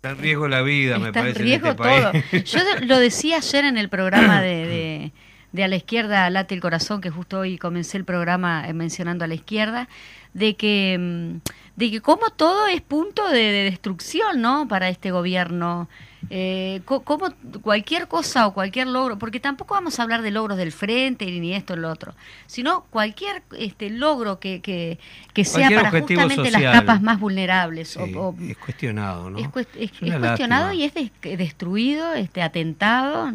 Está 0.00 0.12
en 0.12 0.18
riesgo 0.18 0.48
la 0.48 0.62
vida, 0.62 0.98
me 0.98 1.12
parece. 1.12 1.40
en 1.40 1.44
riesgo 1.44 1.68
este 1.68 1.82
todo. 1.82 2.12
Yo 2.44 2.86
lo 2.86 2.98
decía 2.98 3.36
ayer 3.36 3.66
en 3.66 3.76
el 3.76 3.90
programa 3.90 4.40
de, 4.40 5.12
de, 5.52 5.62
A 5.62 5.68
la 5.68 5.76
Izquierda 5.76 6.30
Late 6.30 6.54
el 6.54 6.62
Corazón, 6.62 7.02
que 7.02 7.10
justo 7.10 7.40
hoy 7.40 7.58
comencé 7.58 7.98
el 7.98 8.06
programa 8.06 8.66
eh, 8.66 8.72
mencionando 8.72 9.26
a 9.26 9.28
la 9.28 9.34
izquierda, 9.34 9.90
de 10.32 10.56
que, 10.56 10.96
mm, 10.98 11.48
de 11.76 11.90
que 11.90 12.00
como 12.00 12.30
todo 12.30 12.66
es 12.66 12.80
punto 12.80 13.28
de, 13.28 13.42
de 13.42 13.64
destrucción, 13.64 14.40
¿no? 14.40 14.66
Para 14.68 14.88
este 14.88 15.10
gobierno 15.10 15.90
eh, 16.32 16.80
como 16.84 17.34
cualquier 17.60 18.06
cosa 18.06 18.46
o 18.46 18.54
cualquier 18.54 18.86
logro, 18.86 19.18
porque 19.18 19.40
tampoco 19.40 19.74
vamos 19.74 19.98
a 19.98 20.04
hablar 20.04 20.22
de 20.22 20.30
logros 20.30 20.56
del 20.56 20.70
frente 20.70 21.26
ni 21.26 21.52
esto 21.52 21.74
ni 21.74 21.82
lo 21.82 21.90
otro, 21.90 22.14
sino 22.46 22.84
cualquier 22.90 23.42
este 23.58 23.90
logro 23.90 24.38
que, 24.38 24.60
que, 24.60 25.44
sea 25.44 25.68
para 25.70 25.90
justamente 25.90 26.52
las 26.52 26.62
capas 26.62 27.02
más 27.02 27.18
vulnerables. 27.18 27.96
es 27.96 28.56
cuestionado, 28.58 29.28
¿no? 29.28 29.38
Es, 29.40 29.48
cuestionado 29.48 30.72
y 30.72 30.84
es 30.84 30.94
destruido, 31.20 32.14
este 32.14 32.42
atentado. 32.42 33.32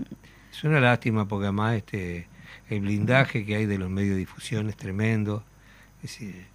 Es 0.52 0.64
una 0.64 0.80
lástima 0.80 1.28
porque 1.28 1.48
además 1.48 1.76
este 1.76 2.28
el 2.70 2.80
blindaje 2.80 3.46
que 3.46 3.58
hay 3.58 3.66
de 3.66 3.78
los 3.78 3.90
medios 3.90 4.14
de 4.14 4.20
difusión 4.20 4.70
es 4.70 4.78
tremendo. 4.78 5.44
Es 6.02 6.12
decir, 6.12 6.46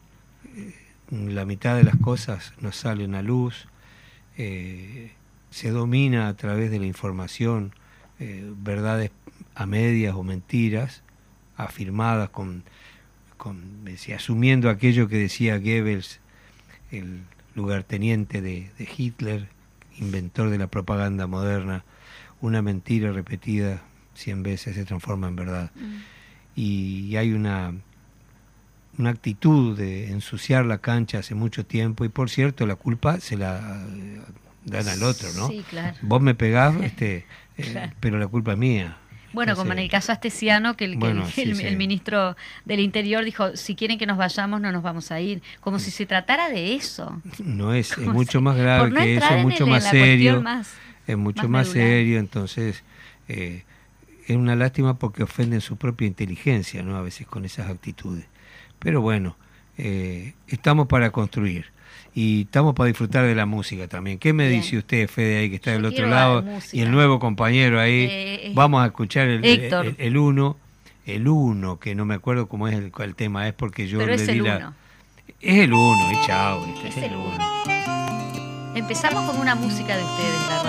eh, 0.56 0.74
la 1.10 1.44
mitad 1.44 1.76
de 1.76 1.84
las 1.84 1.96
cosas 1.96 2.54
no 2.60 2.72
salen 2.72 3.14
a 3.14 3.20
luz. 3.20 3.68
Eh, 4.38 5.12
se 5.50 5.70
domina 5.70 6.28
a 6.28 6.34
través 6.34 6.70
de 6.70 6.78
la 6.78 6.86
información 6.86 7.72
eh, 8.18 8.50
verdades 8.56 9.10
a 9.54 9.66
medias 9.66 10.14
o 10.14 10.22
mentiras 10.22 11.02
afirmadas 11.56 12.30
con, 12.30 12.64
con 13.36 13.84
asumiendo 14.14 14.70
aquello 14.70 15.08
que 15.08 15.18
decía 15.18 15.58
Goebbels, 15.58 16.20
el 16.90 17.22
lugarteniente 17.54 18.40
de, 18.40 18.70
de 18.78 18.88
Hitler, 18.96 19.48
inventor 19.98 20.50
de 20.50 20.58
la 20.58 20.68
propaganda 20.68 21.26
moderna, 21.26 21.84
una 22.40 22.62
mentira 22.62 23.12
repetida 23.12 23.82
cien 24.14 24.42
veces 24.42 24.76
se 24.76 24.84
transforma 24.84 25.28
en 25.28 25.36
verdad. 25.36 25.70
Mm. 25.74 25.96
Y, 26.56 27.16
hay 27.16 27.32
una, 27.32 27.74
una 28.98 29.10
actitud 29.10 29.76
de 29.76 30.10
ensuciar 30.10 30.66
la 30.66 30.78
cancha 30.78 31.18
hace 31.18 31.34
mucho 31.34 31.64
tiempo 31.64 32.04
y 32.04 32.08
por 32.08 32.28
cierto 32.28 32.66
la 32.66 32.76
culpa 32.76 33.20
se 33.20 33.36
la 33.36 33.86
dan 34.64 34.88
al 34.88 35.02
otro, 35.02 35.28
¿no? 35.34 35.48
Sí, 35.48 35.64
claro. 35.68 35.96
Vos 36.02 36.20
me 36.20 36.34
pegás, 36.34 36.74
este, 36.82 37.26
eh, 37.58 37.90
pero 38.00 38.18
la 38.18 38.26
culpa 38.26 38.52
es 38.52 38.58
mía. 38.58 38.96
Bueno, 39.32 39.54
como 39.54 39.72
en 39.72 39.78
el 39.78 39.88
caso 39.88 40.10
astesiano, 40.10 40.76
que, 40.76 40.86
el, 40.86 40.92
el, 41.02 41.76
ministro 41.76 42.36
del 42.64 42.80
Interior 42.80 43.24
dijo, 43.24 43.56
si 43.56 43.76
quieren 43.76 43.96
que 43.96 44.06
nos 44.06 44.18
vayamos, 44.18 44.60
no 44.60 44.72
nos 44.72 44.82
vamos 44.82 45.12
a 45.12 45.20
ir. 45.20 45.40
Como 45.60 45.78
si 45.78 45.92
se 45.92 46.04
tratara 46.04 46.48
de 46.48 46.74
eso. 46.74 47.22
No 47.38 47.72
es, 47.72 47.92
es 47.92 48.06
mucho 48.06 48.40
más 48.40 48.56
grave 48.56 48.92
que 48.92 49.16
eso, 49.16 49.34
es 49.34 49.42
mucho 49.42 49.66
más 49.68 49.84
serio. 49.84 50.44
es 51.06 51.16
mucho 51.16 51.48
más, 51.48 51.68
serio, 51.68 52.18
entonces 52.18 52.82
eh, 53.28 53.62
es 54.26 54.36
una 54.36 54.56
lástima 54.56 54.98
porque 54.98 55.22
ofenden 55.22 55.60
su 55.60 55.76
propia 55.76 56.08
inteligencia, 56.08 56.82
¿no? 56.82 56.96
A 56.96 57.02
veces 57.02 57.26
con 57.28 57.44
esas 57.44 57.70
actitudes. 57.70 58.26
Pero 58.80 59.00
bueno, 59.00 59.36
eh, 59.78 60.34
estamos 60.48 60.86
para 60.86 61.10
construir 61.10 61.66
y 62.14 62.42
estamos 62.42 62.74
para 62.74 62.88
disfrutar 62.88 63.24
de 63.24 63.34
la 63.34 63.46
música 63.46 63.86
también. 63.88 64.18
¿Qué 64.18 64.32
me 64.32 64.48
dice 64.48 64.78
usted, 64.78 65.08
Fede, 65.08 65.38
ahí 65.38 65.50
que 65.50 65.56
está 65.56 65.72
del 65.72 65.84
otro 65.84 66.06
lado? 66.08 66.44
Y 66.72 66.80
el 66.80 66.90
nuevo 66.90 67.18
compañero 67.18 67.80
ahí. 67.80 68.04
Eh, 68.04 68.34
eh, 68.46 68.52
Vamos 68.54 68.82
a 68.82 68.86
escuchar 68.86 69.28
el, 69.28 69.44
el, 69.44 70.16
uno, 70.16 70.56
el 71.06 71.28
uno, 71.28 71.78
que 71.78 71.94
no 71.94 72.04
me 72.04 72.14
acuerdo 72.14 72.48
cómo 72.48 72.68
es 72.68 72.74
el, 72.74 72.90
cuál 72.90 73.14
tema 73.14 73.46
es 73.46 73.54
porque 73.54 73.86
yo 73.86 74.04
le 74.04 74.16
di 74.16 74.40
la... 74.40 74.72
Es 75.40 75.58
el 75.58 75.72
uno, 75.72 76.12
y 76.12 76.26
chao. 76.26 76.66
Es, 76.84 76.96
el 76.96 77.12
uno. 77.14 77.38
Empezamos 78.74 79.30
con 79.30 79.40
una 79.40 79.54
música 79.54 79.96
de 79.96 80.02
ustedes, 80.02 80.48
la 80.48 80.62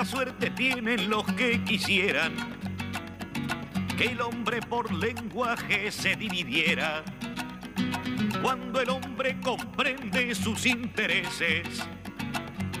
mala 0.00 0.10
suerte 0.10 0.48
tienen 0.50 1.10
los 1.10 1.24
que 1.34 1.62
quisieran 1.62 2.32
que 3.98 4.06
el 4.06 4.20
hombre 4.22 4.62
por 4.62 4.90
lenguaje 4.94 5.92
se 5.92 6.16
dividiera. 6.16 7.02
Cuando 8.42 8.80
el 8.80 8.88
hombre 8.88 9.38
comprende 9.42 10.34
sus 10.34 10.64
intereses, 10.64 11.86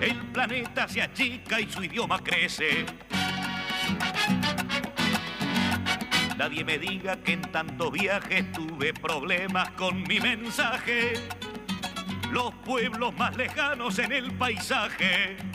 el 0.00 0.16
planeta 0.32 0.88
se 0.88 1.02
achica 1.02 1.60
y 1.60 1.70
su 1.70 1.84
idioma 1.84 2.20
crece. 2.20 2.86
Nadie 6.38 6.64
me 6.64 6.78
diga 6.78 7.16
que 7.22 7.34
en 7.34 7.42
tanto 7.42 7.90
viaje 7.90 8.44
tuve 8.44 8.94
problemas 8.94 9.68
con 9.72 10.02
mi 10.04 10.20
mensaje. 10.20 11.12
Los 12.30 12.54
pueblos 12.64 13.14
más 13.14 13.36
lejanos 13.36 13.98
en 13.98 14.12
el 14.12 14.32
paisaje 14.32 15.49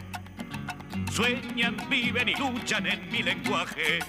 sueñan, 1.15 1.78
viven 1.89 2.28
y 2.28 2.36
luchan 2.36 2.86
en 2.88 3.10
mi 3.10 3.23
lenguaje. 3.23 3.99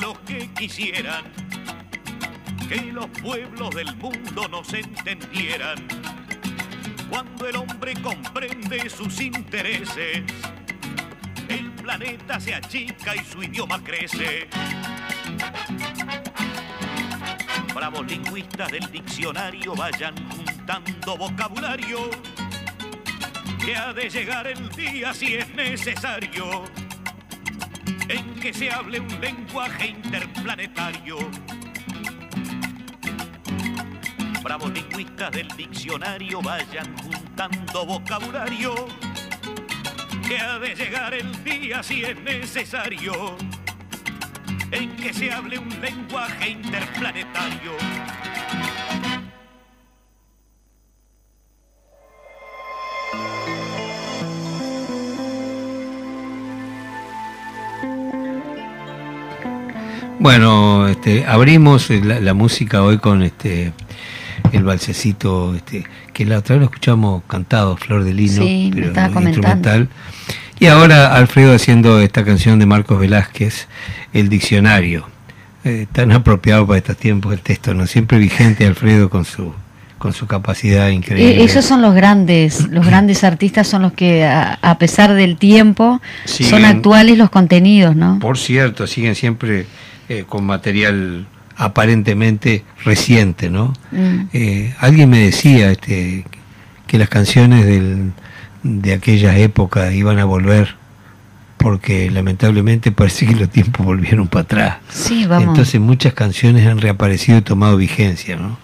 los 0.00 0.18
que 0.20 0.48
quisieran 0.54 1.47
los 2.98 3.06
pueblos 3.22 3.70
del 3.76 3.94
mundo 3.96 4.48
nos 4.48 4.72
entendieran. 4.74 5.86
Cuando 7.08 7.46
el 7.46 7.54
hombre 7.54 7.94
comprende 8.02 8.90
sus 8.90 9.20
intereses, 9.20 10.24
el 11.48 11.70
planeta 11.74 12.40
se 12.40 12.56
achica 12.56 13.14
y 13.14 13.20
su 13.20 13.40
idioma 13.40 13.80
crece. 13.84 14.48
Bravos 17.72 18.04
lingüistas 18.04 18.68
del 18.72 18.90
diccionario 18.90 19.76
vayan 19.76 20.16
juntando 20.30 21.16
vocabulario, 21.16 22.10
que 23.64 23.76
ha 23.76 23.92
de 23.92 24.10
llegar 24.10 24.48
el 24.48 24.68
día 24.70 25.14
si 25.14 25.36
es 25.36 25.48
necesario 25.54 26.64
en 28.08 28.34
que 28.40 28.52
se 28.52 28.72
hable 28.72 28.98
un 28.98 29.20
lenguaje 29.20 29.86
interplanetario. 29.86 31.18
Bravos 34.58 34.74
lingüistas 34.74 35.30
del 35.30 35.48
diccionario 35.56 36.42
vayan 36.42 36.96
juntando 36.98 37.86
vocabulario, 37.86 38.74
que 40.26 40.38
ha 40.38 40.58
de 40.58 40.74
llegar 40.74 41.14
el 41.14 41.44
día 41.44 41.80
si 41.82 42.02
es 42.04 42.20
necesario, 42.20 43.36
en 44.72 44.96
que 44.96 45.12
se 45.12 45.30
hable 45.30 45.58
un 45.58 45.68
lenguaje 45.80 46.50
interplanetario. 46.50 47.72
Bueno, 60.18 60.88
este, 60.88 61.24
abrimos 61.26 61.90
la, 61.90 62.34
música 62.34 62.82
hoy 62.82 62.98
con 62.98 63.22
este 63.22 63.72
el 64.58 64.64
balsecito, 64.64 65.54
este, 65.54 65.84
que 66.12 66.26
la 66.26 66.38
otra 66.38 66.56
vez 66.56 66.60
lo 66.60 66.66
escuchamos 66.66 67.22
cantado, 67.26 67.76
Flor 67.76 68.04
de 68.04 68.12
Lino, 68.12 68.42
pero 68.74 69.20
instrumental. 69.20 69.88
Y 70.60 70.66
ahora 70.66 71.14
Alfredo 71.14 71.54
haciendo 71.54 72.00
esta 72.00 72.24
canción 72.24 72.58
de 72.58 72.66
Marcos 72.66 72.98
Velázquez, 72.98 73.68
El 74.12 74.28
Diccionario. 74.28 75.08
Eh, 75.64 75.86
tan 75.92 76.12
apropiado 76.12 76.66
para 76.66 76.78
estos 76.78 76.96
tiempos 76.96 77.32
el 77.32 77.40
texto, 77.40 77.74
¿no? 77.74 77.86
Siempre 77.86 78.18
vigente 78.18 78.66
Alfredo 78.66 79.10
con 79.10 79.24
su 79.24 79.52
con 79.98 80.12
su 80.12 80.26
capacidad 80.26 80.88
increíble. 80.88 81.42
Eh, 81.42 81.44
esos 81.44 81.64
son 81.64 81.82
los 81.82 81.94
grandes, 81.94 82.68
los 82.68 82.86
grandes 82.86 83.24
artistas 83.24 83.66
son 83.66 83.82
los 83.82 83.92
que 83.92 84.24
a, 84.24 84.76
pesar 84.78 85.12
del 85.14 85.36
tiempo 85.36 86.00
son 86.24 86.64
actuales 86.64 87.18
los 87.18 87.30
contenidos, 87.30 87.96
¿no? 87.96 88.18
Por 88.20 88.38
cierto, 88.38 88.86
siguen 88.86 89.16
siempre 89.16 89.66
eh, 90.08 90.24
con 90.26 90.44
material 90.44 91.26
aparentemente 91.58 92.64
reciente, 92.84 93.50
¿no? 93.50 93.74
Mm. 93.90 94.28
Eh, 94.32 94.74
alguien 94.78 95.10
me 95.10 95.18
decía 95.18 95.72
este, 95.72 96.24
que 96.86 96.98
las 96.98 97.08
canciones 97.08 97.66
del, 97.66 98.12
de 98.62 98.94
aquella 98.94 99.36
época 99.36 99.92
iban 99.92 100.18
a 100.18 100.24
volver 100.24 100.76
porque 101.58 102.08
lamentablemente 102.10 102.92
parece 102.92 103.26
que 103.26 103.34
los 103.34 103.50
tiempos 103.50 103.84
volvieron 103.84 104.28
para 104.28 104.42
atrás. 104.42 104.76
Sí, 104.88 105.26
vamos. 105.26 105.48
Entonces 105.48 105.80
muchas 105.80 106.14
canciones 106.14 106.66
han 106.66 106.78
reaparecido 106.78 107.38
y 107.38 107.42
tomado 107.42 107.76
vigencia, 107.76 108.36
¿no? 108.36 108.56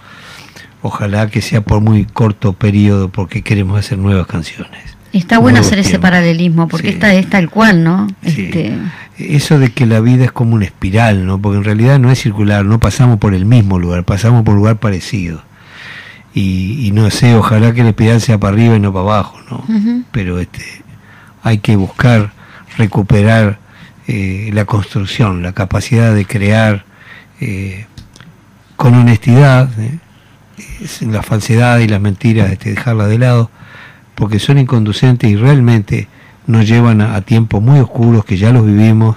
Ojalá 0.81 1.29
que 1.29 1.43
sea 1.43 1.63
por 1.63 1.81
muy 1.81 2.05
corto 2.05 2.53
periodo 2.53 3.09
porque 3.09 3.43
queremos 3.43 3.79
hacer 3.79 3.99
nuevas 3.99 4.29
canciones. 4.29 4.97
Está 5.13 5.39
bueno 5.39 5.61
hacer 5.61 5.79
ese 5.79 5.99
paralelismo, 5.99 6.69
porque 6.69 6.91
esta 6.91 7.13
es 7.15 7.29
tal 7.29 7.49
cual, 7.49 7.83
¿no? 7.83 8.07
Este... 8.23 8.77
Eso 9.19 9.59
de 9.59 9.73
que 9.73 9.87
la 9.87 10.01
vida 10.01 10.25
es 10.25 10.33
como 10.33 10.55
una 10.55 10.65
espiral, 10.65 11.27
¿no? 11.27 11.41
Porque 11.41 11.59
en 11.59 11.65
realidad 11.65 11.99
no 11.99 12.11
es 12.11 12.21
circular, 12.21 12.65
no 12.65 12.81
pasamos 12.81 13.19
por 13.19 13.35
el 13.35 13.45
mismo 13.45 13.79
lugar, 13.79 14.05
pasamos 14.05 14.43
por 14.43 14.55
un 14.55 14.59
lugar 14.59 14.77
parecido. 14.77 15.43
Y, 16.37 16.91
no 16.93 17.09
sé, 17.11 17.37
ojalá 17.37 17.73
que 17.75 17.85
la 17.85 17.91
espiral 17.91 18.21
sea 18.21 18.39
para 18.39 18.55
arriba 18.55 18.75
y 18.75 18.81
no 18.81 18.93
para 18.93 19.05
abajo, 19.05 19.39
¿no? 19.49 19.65
Pero 20.11 20.41
este, 20.41 20.65
hay 21.45 21.59
que 21.59 21.77
buscar 21.77 22.33
recuperar 22.77 23.61
eh, 24.09 24.51
la 24.53 24.65
construcción, 24.65 25.43
la 25.43 25.53
capacidad 25.53 26.13
de 26.13 26.25
crear 26.27 26.85
eh, 27.41 27.87
con 28.75 28.95
honestidad, 28.95 29.71
¿eh? 29.79 29.99
la 31.03 31.23
falsedad 31.23 31.79
y 31.79 31.87
las 31.87 32.01
mentiras, 32.01 32.51
este, 32.51 32.71
dejarla 32.71 33.07
de 33.07 33.19
lado 33.19 33.51
porque 34.15 34.39
son 34.39 34.59
inconducentes 34.59 35.31
y 35.31 35.37
realmente 35.37 36.09
nos 36.47 36.67
llevan 36.67 37.01
a, 37.01 37.21
tiempos 37.23 37.63
muy 37.63 37.81
oscuros 37.81 38.25
que 38.25 38.37
ya 38.37 38.51
los 38.51 38.67
vivimos 38.67 39.17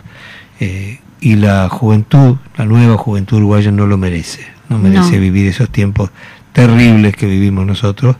eh, 0.59 0.99
y 1.19 1.35
la 1.35 1.69
juventud, 1.69 2.37
la 2.57 2.65
nueva 2.65 2.97
juventud 2.97 3.37
uruguaya 3.37 3.71
no 3.71 3.85
lo 3.85 3.97
merece, 3.97 4.47
no 4.69 4.77
merece 4.77 5.19
vivir 5.19 5.47
esos 5.47 5.69
tiempos 5.69 6.11
terribles 6.53 7.15
que 7.15 7.25
vivimos 7.25 7.65
nosotros 7.65 8.15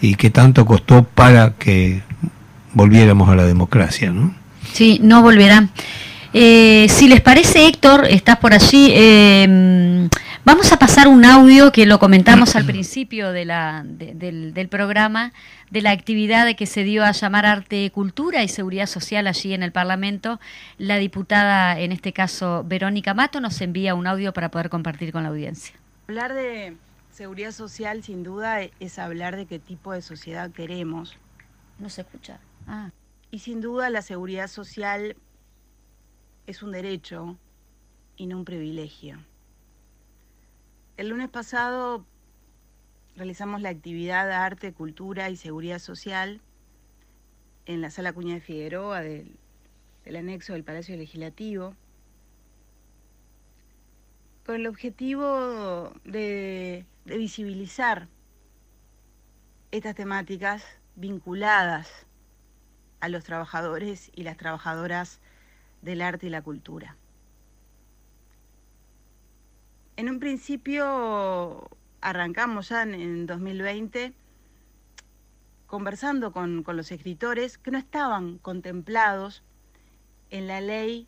y 0.00 0.14
que 0.16 0.30
tanto 0.30 0.66
costó 0.66 1.04
para 1.04 1.54
que 1.54 2.02
volviéramos 2.74 3.28
a 3.28 3.36
la 3.36 3.44
democracia, 3.44 4.10
¿no? 4.10 4.34
Sí, 4.72 5.00
no 5.02 5.22
volverán. 5.22 5.70
Eh, 6.34 6.86
si 6.88 7.08
les 7.08 7.20
parece, 7.20 7.66
Héctor, 7.66 8.06
estás 8.08 8.38
por 8.38 8.54
allí. 8.54 8.90
Eh, 8.94 10.08
vamos 10.44 10.72
a 10.72 10.78
pasar 10.78 11.08
un 11.08 11.24
audio 11.24 11.72
que 11.72 11.86
lo 11.86 11.98
comentamos 11.98 12.56
al 12.56 12.64
principio 12.66 13.32
de 13.32 13.44
la, 13.44 13.82
del, 13.84 14.54
del, 14.54 14.68
programa 14.68 15.32
de 15.70 15.82
la 15.82 15.90
actividad 15.90 16.54
que 16.56 16.66
se 16.66 16.84
dio 16.84 17.04
a 17.04 17.12
llamar 17.12 17.46
Arte, 17.46 17.90
Cultura 17.90 18.42
y 18.42 18.48
Seguridad 18.48 18.86
Social 18.86 19.26
allí 19.26 19.54
en 19.54 19.62
el 19.62 19.72
Parlamento. 19.72 20.40
La 20.78 20.96
diputada, 20.96 21.78
en 21.78 21.92
este 21.92 22.12
caso 22.12 22.64
Verónica 22.64 23.14
Mato, 23.14 23.40
nos 23.40 23.60
envía 23.60 23.94
un 23.94 24.06
audio 24.06 24.32
para 24.32 24.50
poder 24.50 24.68
compartir 24.68 25.12
con 25.12 25.22
la 25.22 25.30
audiencia. 25.30 25.74
Hablar 26.08 26.34
de 26.34 26.76
seguridad 27.10 27.52
social, 27.52 28.02
sin 28.02 28.22
duda, 28.22 28.60
es 28.80 28.98
hablar 28.98 29.36
de 29.36 29.46
qué 29.46 29.58
tipo 29.58 29.92
de 29.92 30.02
sociedad 30.02 30.50
queremos. 30.50 31.16
No 31.78 31.88
se 31.88 32.02
escucha. 32.02 32.40
Ah. 32.66 32.90
Y 33.30 33.38
sin 33.38 33.60
duda 33.60 33.90
la 33.90 34.02
seguridad 34.02 34.48
social 34.48 35.16
es 36.46 36.62
un 36.62 36.72
derecho 36.72 37.38
y 38.16 38.26
no 38.26 38.38
un 38.38 38.44
privilegio. 38.44 39.18
El 40.98 41.08
lunes 41.08 41.30
pasado 41.30 42.04
realizamos 43.16 43.62
la 43.62 43.70
actividad 43.70 44.26
de 44.26 44.34
arte, 44.34 44.72
cultura 44.74 45.30
y 45.30 45.36
seguridad 45.36 45.78
social 45.78 46.42
en 47.64 47.80
la 47.80 47.90
sala 47.90 48.12
Cuña 48.12 48.34
de 48.34 48.40
Figueroa 48.40 49.00
del, 49.00 49.36
anexo 50.04 50.52
del 50.52 50.64
Palacio 50.64 50.94
Legislativo, 50.96 51.74
con 54.44 54.56
el 54.56 54.66
objetivo 54.66 55.94
de, 56.04 56.84
de 57.06 57.16
visibilizar 57.16 58.08
estas 59.70 59.94
temáticas 59.94 60.62
vinculadas 60.94 62.06
a 63.00 63.08
los 63.08 63.24
trabajadores 63.24 64.10
y 64.14 64.24
las 64.24 64.36
trabajadoras 64.36 65.20
del 65.80 66.02
arte 66.02 66.26
y 66.26 66.30
la 66.30 66.42
cultura. 66.42 66.96
En 69.96 70.08
un 70.08 70.20
principio 70.20 71.68
arrancamos 72.00 72.70
ya 72.70 72.82
en, 72.82 73.26
2020 73.26 74.14
conversando 75.66 76.32
con, 76.32 76.64
los 76.66 76.92
escritores 76.92 77.58
que 77.58 77.70
no 77.70 77.78
estaban 77.78 78.38
contemplados 78.38 79.42
en 80.30 80.46
la 80.46 80.60
ley 80.60 81.06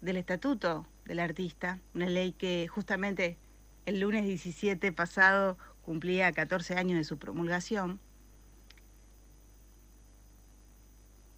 del 0.00 0.16
estatuto 0.16 0.86
del 1.04 1.20
artista, 1.20 1.78
una 1.94 2.06
ley 2.06 2.32
que 2.32 2.68
justamente 2.68 3.38
el 3.86 4.00
lunes 4.00 4.24
17 4.24 4.92
pasado 4.92 5.58
cumplía 5.82 6.32
14 6.32 6.76
años 6.76 6.98
de 6.98 7.04
su 7.04 7.18
promulgación. 7.18 7.98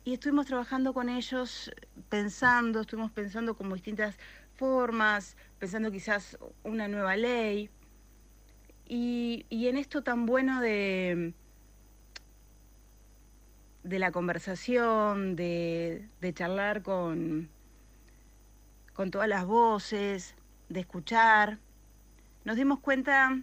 Y 0.04 0.12
estuvimos 0.12 0.46
trabajando 0.46 0.92
con 0.92 1.08
ellos, 1.08 1.72
pensando, 2.08 2.80
estuvimos 2.82 3.10
pensando 3.10 3.56
como 3.56 3.74
distintas 3.74 4.16
formas, 4.54 5.36
pensando 5.64 5.90
quizás 5.90 6.36
una 6.62 6.88
nueva 6.88 7.16
ley. 7.16 7.70
Y, 8.86 9.46
y 9.48 9.68
en 9.68 9.78
esto 9.78 10.02
tan 10.02 10.26
bueno 10.26 10.60
de, 10.60 11.32
de 13.82 13.98
la 13.98 14.12
conversación, 14.12 15.36
de, 15.36 16.06
de 16.20 16.34
charlar 16.34 16.82
con, 16.82 17.48
con 18.92 19.10
todas 19.10 19.26
las 19.26 19.46
voces, 19.46 20.34
de 20.68 20.80
escuchar, 20.80 21.60
nos 22.44 22.56
dimos 22.56 22.80
cuenta 22.80 23.40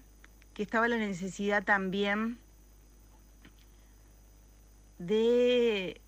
que 0.54 0.62
estaba 0.62 0.88
la 0.88 0.98
necesidad 0.98 1.64
también 1.64 2.38
de, 5.00 6.00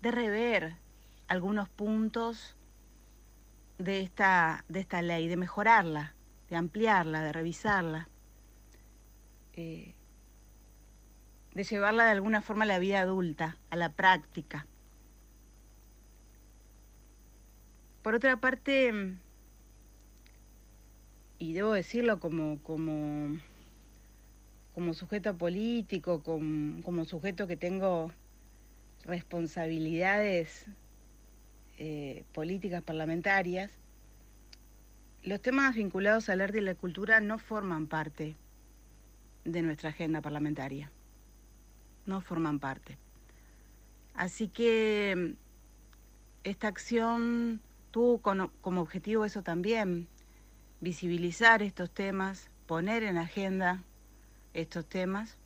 de 0.00 0.10
rever 0.10 0.76
algunos 1.26 1.68
puntos 1.68 2.56
de 3.78 4.00
esta, 4.00 4.64
de 4.68 4.80
esta 4.80 5.02
ley, 5.02 5.28
de 5.28 5.36
mejorarla, 5.36 6.14
de 6.50 6.56
ampliarla, 6.56 7.22
de 7.22 7.32
revisarla, 7.32 8.08
eh, 9.54 9.94
de 11.54 11.64
llevarla 11.64 12.04
de 12.04 12.10
alguna 12.10 12.42
forma 12.42 12.64
a 12.64 12.68
la 12.68 12.78
vida 12.78 13.00
adulta, 13.00 13.56
a 13.70 13.76
la 13.76 13.92
práctica. 13.92 14.66
Por 18.02 18.14
otra 18.14 18.36
parte, 18.38 19.16
y 21.38 21.52
debo 21.52 21.72
decirlo 21.72 22.20
como, 22.20 22.60
como, 22.62 23.38
como 24.74 24.94
sujeto 24.94 25.36
político, 25.36 26.22
como, 26.22 26.82
como 26.82 27.04
sujeto 27.04 27.46
que 27.46 27.56
tengo 27.56 28.12
responsabilidades 29.04 30.66
eh, 31.78 32.24
políticas 32.32 32.82
parlamentarias, 32.82 33.70
los 35.22 35.40
temas 35.40 35.76
vinculados 35.76 36.28
al 36.28 36.40
arte 36.40 36.58
y 36.58 36.62
la 36.62 36.74
cultura 36.74 37.20
no 37.20 37.38
forman 37.38 37.86
parte 37.86 38.34
de 39.44 39.62
nuestra 39.62 39.90
agenda 39.90 40.20
parlamentaria. 40.20 40.90
No 42.04 42.20
forman 42.20 42.58
parte. 42.58 42.98
Así 44.14 44.48
que 44.48 45.36
esta 46.42 46.68
acción 46.68 47.60
tuvo 47.90 48.20
como 48.20 48.80
objetivo 48.80 49.24
eso 49.24 49.42
también, 49.42 50.08
visibilizar 50.80 51.62
estos 51.62 51.90
temas, 51.90 52.50
poner 52.66 53.02
en 53.04 53.18
agenda 53.18 53.84
estos 54.52 54.86
temas. 54.86 55.36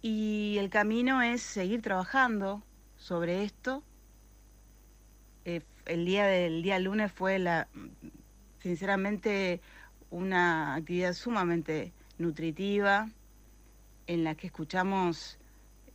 Y 0.00 0.56
el 0.58 0.70
camino 0.70 1.20
es 1.20 1.42
seguir 1.42 1.82
trabajando 1.82 2.62
sobre 2.98 3.44
esto. 3.44 3.82
Eh, 5.44 5.62
el 5.86 6.04
día 6.04 6.26
del 6.26 6.62
día 6.62 6.78
lunes 6.78 7.10
fue 7.10 7.38
la, 7.38 7.68
sinceramente, 8.60 9.60
una 10.10 10.74
actividad 10.74 11.14
sumamente 11.14 11.92
nutritiva 12.18 13.08
en 14.06 14.24
la 14.24 14.34
que 14.34 14.48
escuchamos 14.48 15.38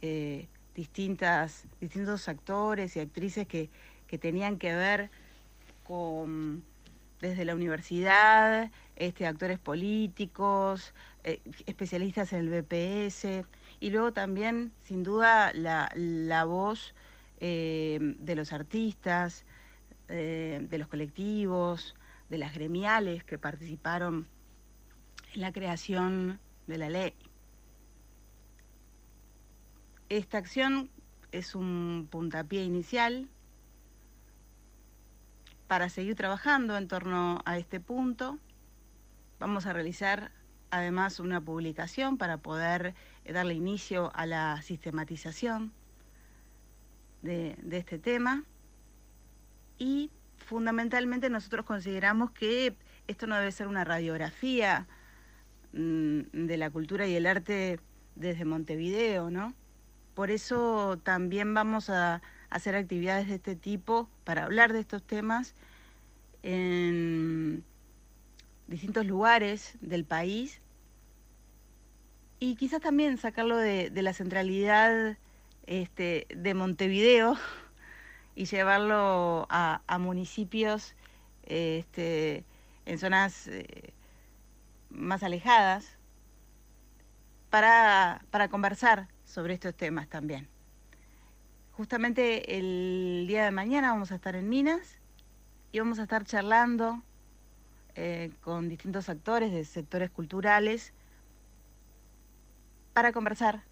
eh, 0.02 0.48
distintas, 0.76 1.66
distintos 1.80 2.28
actores 2.28 2.96
y 2.96 3.00
actrices 3.00 3.48
que, 3.48 3.70
que 4.08 4.18
tenían 4.18 4.58
que 4.58 4.74
ver 4.74 5.12
con 5.84 6.64
desde 7.24 7.46
la 7.46 7.56
universidad, 7.56 8.70
este, 8.98 9.26
actores 9.26 9.58
políticos, 9.58 10.94
eh, 11.24 11.40
especialistas 11.66 12.34
en 12.34 12.40
el 12.40 12.50
BPS, 12.50 13.46
y 13.84 13.90
luego 13.90 14.14
también, 14.14 14.72
sin 14.80 15.04
duda, 15.04 15.52
la, 15.52 15.92
la 15.94 16.46
voz 16.46 16.96
eh, 17.42 18.00
de 18.02 18.34
los 18.34 18.54
artistas, 18.54 19.46
eh, 20.08 20.66
de 20.70 20.78
los 20.78 20.88
colectivos, 20.88 21.94
de 22.30 22.38
las 22.38 22.54
gremiales 22.54 23.26
que 23.26 23.38
participaron 23.38 24.26
en 25.34 25.42
la 25.42 25.52
creación 25.52 26.40
de 26.66 26.78
la 26.78 26.90
ley. 26.90 27.14
Esta 30.08 30.38
acción 30.38 30.90
es 31.34 31.54
un 31.54 32.08
puntapié 32.10 32.64
inicial 32.64 33.28
para 35.68 35.90
seguir 35.90 36.16
trabajando 36.16 36.78
en 36.78 36.88
torno 36.88 37.42
a 37.44 37.58
este 37.58 37.82
punto. 37.82 38.40
Vamos 39.42 39.66
a 39.66 39.74
realizar 39.74 40.32
además 40.72 41.20
una 41.20 41.42
publicación 41.42 42.18
para 42.18 42.38
poder 42.38 42.96
darle 43.32 43.54
inicio 43.54 44.12
a 44.16 44.26
la 44.26 44.62
sistematización 44.62 45.72
de, 47.22 47.56
este 47.72 48.00
tema. 48.00 48.44
Y 49.78 50.12
fundamentalmente 50.38 51.30
nosotros 51.30 51.66
consideramos 51.66 52.32
que 52.32 52.76
esto 53.08 53.28
no 53.28 53.38
debe 53.38 53.52
ser 53.52 53.68
una 53.68 53.84
radiografía 53.84 54.88
mm, 55.74 56.22
de 56.34 56.58
la 56.58 56.70
cultura 56.70 57.08
y 57.08 57.16
el 57.16 57.26
arte 57.26 57.80
desde 58.16 58.46
Montevideo, 58.46 59.30
¿no? 59.30 59.54
Por 60.14 60.30
eso 60.30 61.00
también 61.04 61.54
vamos 61.54 61.90
a 61.90 62.22
hacer 62.50 62.76
actividades 62.76 63.28
de 63.28 63.36
este 63.36 63.56
tipo 63.56 64.10
para 64.24 64.44
hablar 64.44 64.74
de 64.74 64.80
estos 64.80 65.02
temas 65.02 65.56
en 66.44 67.64
distintos 68.68 69.06
lugares 69.06 69.76
del 69.82 70.06
país 70.06 70.62
y 72.40 72.56
quizás 72.56 72.82
también 72.82 73.18
sacarlo 73.18 73.58
de, 73.58 73.90
la 73.94 74.14
centralidad 74.14 75.18
este, 75.66 76.28
de 76.36 76.54
Montevideo 76.54 77.38
y 78.36 78.46
llevarlo 78.46 79.48
a, 79.50 79.82
municipios 80.00 80.96
este, 81.46 82.46
en 82.86 82.98
zonas 83.00 83.48
eh, 83.48 83.94
más 84.90 85.24
alejadas 85.24 85.98
para, 87.50 88.26
para 88.32 88.50
conversar 88.50 89.08
sobre 89.26 89.54
estos 89.54 89.76
temas 89.76 90.08
también. 90.08 90.48
Justamente 91.74 92.58
el 92.58 93.26
día 93.28 93.46
de 93.46 93.52
mañana 93.52 93.92
vamos 93.92 94.12
a 94.12 94.16
estar 94.16 94.36
en 94.36 94.48
Minas 94.48 95.00
y 95.72 95.80
vamos 95.80 95.98
a 95.98 96.04
estar 96.04 96.24
charlando 96.24 97.02
eh, 97.96 98.32
con 98.42 98.70
distintos 98.70 99.10
actores 99.10 99.52
de 99.52 99.66
sectores 99.66 100.12
culturales 100.12 100.94
para 102.94 103.12
conversar 103.12 103.64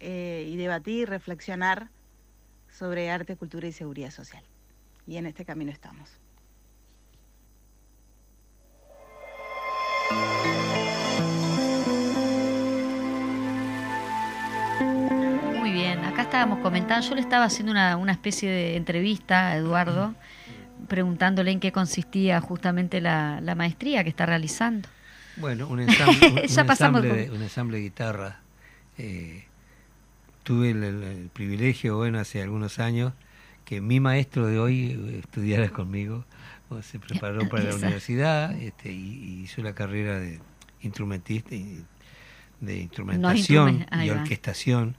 eh, 0.00 0.46
y 0.48 0.56
debatir, 0.56 1.08
reflexionar 1.08 1.90
sobre 2.68 3.10
arte, 3.10 3.36
cultura 3.36 3.68
y 3.68 3.72
seguridad 3.72 4.10
social. 4.10 4.44
Y 5.06 5.16
en 5.16 5.26
este 5.26 5.44
camino 5.44 5.70
estamos. 5.70 6.18
acá 16.12 16.22
estábamos 16.22 16.58
comentando, 16.58 17.06
yo 17.06 17.14
le 17.14 17.22
estaba 17.22 17.46
haciendo 17.46 17.72
una, 17.72 18.12
especie 18.12 18.50
de 18.50 18.76
entrevista 18.76 19.48
a 19.48 19.56
Eduardo, 19.56 20.14
preguntándole 20.86 21.50
en 21.50 21.60
qué 21.60 21.72
consistía 21.72 22.40
justamente 22.40 23.00
la, 23.00 23.40
maestría 23.56 24.02
que 24.02 24.10
está 24.10 24.26
realizando. 24.26 24.88
Bueno, 25.36 25.66
un 25.68 25.80
ensamble, 25.80 26.28
un, 26.28 26.38
ensamble, 26.38 27.08
de, 27.08 27.24
ensamble, 27.24 27.78
de, 27.78 27.82
guitarra. 27.82 28.40
Eh, 28.98 29.44
tuve 30.42 30.70
el, 30.70 31.30
privilegio, 31.32 31.96
bueno, 31.96 32.18
hace 32.18 32.42
algunos 32.42 32.78
años, 32.78 33.12
que 33.64 33.80
mi 33.80 34.00
maestro 34.00 34.46
de 34.46 34.58
hoy 34.58 35.20
estudiara 35.22 35.68
conmigo, 35.70 36.24
se 36.82 36.98
preparó 36.98 37.48
para 37.50 37.64
la 37.64 37.74
universidad 37.74 38.52
este, 38.60 38.92
y, 38.92 39.42
hizo 39.44 39.62
la 39.62 39.74
carrera 39.74 40.18
de 40.18 40.40
instrumentista, 40.80 41.50
de 42.60 42.76
instrumentación 42.78 43.86
y 44.02 44.10
orquestación 44.10 44.96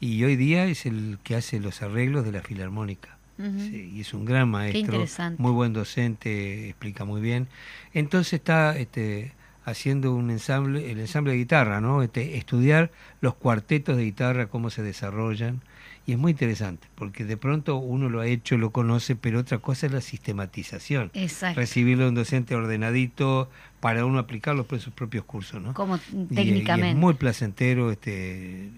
y 0.00 0.22
hoy 0.24 0.36
día 0.36 0.64
es 0.66 0.86
el 0.86 1.18
que 1.22 1.34
hace 1.34 1.58
los 1.58 1.82
arreglos 1.82 2.24
de 2.24 2.32
la 2.32 2.42
filarmónica. 2.42 3.18
y 3.38 4.00
es 4.00 4.14
un 4.14 4.24
gran 4.24 4.48
maestro, 4.48 5.04
muy 5.38 5.52
buen 5.52 5.72
docente, 5.72 6.68
explica 6.68 7.04
muy 7.04 7.20
bien. 7.20 7.48
Entonces 7.94 8.34
está 8.34 8.76
este, 8.76 9.32
haciendo 9.68 10.14
un 10.14 10.30
ensamble, 10.30 10.90
el 10.90 11.00
ensamble 11.00 11.32
de 11.32 11.38
guitarra, 11.38 11.80
¿no? 11.80 12.02
Este, 12.02 12.36
estudiar 12.36 12.90
los 13.20 13.34
cuartetos 13.34 13.96
de 13.96 14.04
guitarra, 14.04 14.46
cómo 14.46 14.70
se 14.70 14.82
desarrollan. 14.82 15.60
Y 16.06 16.12
es 16.12 16.18
muy 16.18 16.32
interesante, 16.32 16.88
porque 16.94 17.24
de 17.26 17.36
pronto 17.36 17.76
uno 17.76 18.08
lo 18.08 18.20
ha 18.20 18.26
hecho, 18.26 18.56
lo 18.56 18.70
conoce, 18.70 19.14
pero 19.14 19.40
otra 19.40 19.58
cosa 19.58 19.86
es 19.86 19.92
la 19.92 20.00
sistematización. 20.00 21.10
Exacto. 21.12 21.60
Recibirlo 21.60 22.04
de 22.04 22.08
un 22.08 22.14
docente 22.14 22.54
ordenadito 22.54 23.50
para 23.80 24.06
uno 24.06 24.18
aplicarlo 24.18 24.64
por 24.64 24.80
sus 24.80 24.94
propios 24.94 25.24
cursos, 25.24 25.60
¿no? 25.60 25.74
Como 25.74 25.98
técnicamente. 25.98 26.90
es 26.90 26.96
muy 26.96 27.12
placentero, 27.14 27.90
este 27.90 28.68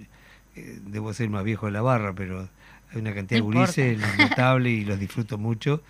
eh, 0.57 0.81
debo 0.87 1.15
ser 1.15 1.31
más 1.31 1.45
viejo 1.45 1.67
de 1.67 1.73
la 1.73 1.83
barra, 1.83 2.13
pero 2.15 2.49
hay 2.93 3.01
una 3.01 3.15
cantidad 3.15 3.39
de 3.39 3.43
gurises 3.43 4.01
notable 4.19 4.71
y 4.71 4.85
los 4.85 4.99
disfruto 4.99 5.39
mucho. 5.39 5.83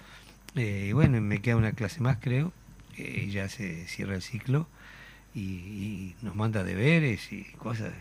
Eh, 0.57 0.89
y 0.91 0.93
bueno, 0.93 1.23
me 1.23 1.41
queda 1.41 1.57
una 1.57 1.73
clase 1.73 2.03
más, 2.03 2.19
creo. 2.21 2.53
eh, 2.99 3.31
ya 3.33 3.49
se 3.49 3.87
cierra 3.87 4.15
el 4.15 4.21
ciclo 4.23 4.67
y, 5.35 5.41
y 5.41 6.17
nos 6.23 6.35
manda 6.35 6.65
deberes 6.65 7.33
y 7.33 7.45
cosas 7.59 7.93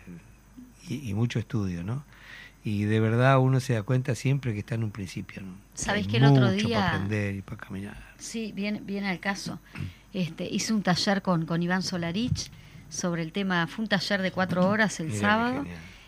y, 0.87 1.09
y 1.09 1.13
mucho 1.13 1.39
estudio, 1.39 1.83
¿no? 1.83 2.03
y 2.63 2.83
de 2.83 2.99
verdad 2.99 3.39
uno 3.39 3.61
se 3.61 3.73
da 3.73 3.83
cuenta 3.83 4.15
siempre 4.15 4.53
que 4.53 4.59
está 4.59 4.75
en 4.75 4.83
un 4.83 4.91
principio. 4.91 5.41
¿no? 5.41 5.53
Sabés 5.75 6.05
Hay 6.05 6.11
que 6.11 6.17
el 6.17 6.25
otro 6.25 6.51
día- 6.51 6.77
para 6.79 6.89
aprender 6.95 7.35
y 7.35 7.41
para 7.41 7.57
caminar. 7.61 7.97
Sí, 8.17 8.51
viene, 8.53 8.81
viene 8.83 9.07
al 9.09 9.19
caso. 9.19 9.59
Este, 10.13 10.45
hice 10.45 10.73
un 10.73 10.83
taller 10.83 11.21
con, 11.21 11.45
con 11.45 11.63
Iván 11.63 11.83
Solarich 11.83 12.51
sobre 12.89 13.21
el 13.21 13.31
tema, 13.31 13.65
fue 13.67 13.83
un 13.83 13.89
taller 13.89 14.21
de 14.21 14.31
cuatro 14.31 14.67
horas 14.67 14.99
el 14.99 15.13
sábado 15.13 15.63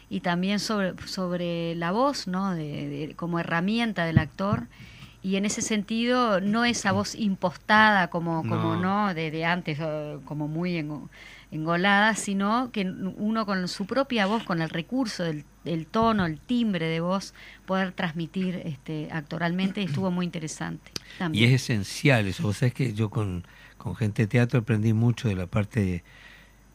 y 0.09 0.19
también 0.19 0.59
sobre, 0.59 0.93
sobre 1.07 1.73
la 1.75 1.91
voz, 1.91 2.27
¿no? 2.27 2.51
De, 2.51 2.89
de- 3.07 3.15
como 3.15 3.39
herramienta 3.39 4.03
del 4.05 4.17
actor. 4.17 4.67
Y 5.23 5.35
en 5.35 5.45
ese 5.45 5.61
sentido, 5.61 6.41
no 6.41 6.65
esa 6.65 6.91
voz 6.91 7.13
impostada 7.15 8.09
como, 8.09 8.41
como 8.41 8.75
No. 8.75 9.07
no, 9.07 9.13
de, 9.13 9.29
de 9.29 9.45
antes, 9.45 9.77
como 10.25 10.47
muy 10.47 10.77
engo- 10.79 11.09
engolada, 11.51 12.15
sino 12.15 12.71
que 12.71 12.81
uno 13.17 13.45
con 13.45 13.67
su 13.67 13.85
propia 13.85 14.25
voz, 14.25 14.43
con 14.43 14.61
el 14.61 14.69
recurso 14.69 15.23
del, 15.23 15.43
del 15.63 15.85
tono, 15.85 16.25
el 16.25 16.39
timbre 16.39 16.87
de 16.87 17.01
voz, 17.01 17.35
poder 17.67 17.91
transmitir 17.91 18.61
este, 18.65 19.09
actoralmente, 19.11 19.83
estuvo 19.83 20.09
muy 20.09 20.25
interesante. 20.25 20.91
Y 21.15 21.17
También. 21.19 21.49
es 21.53 21.61
esencial 21.61 22.25
eso. 22.27 22.41
Vos 22.43 22.57
sabés 22.57 22.73
que 22.73 22.93
yo 22.93 23.09
con, 23.11 23.43
con 23.77 23.95
gente 23.95 24.23
de 24.23 24.27
teatro 24.27 24.61
aprendí 24.61 24.93
mucho 24.93 25.27
de 25.27 25.35
la 25.35 25.45
parte 25.45 26.03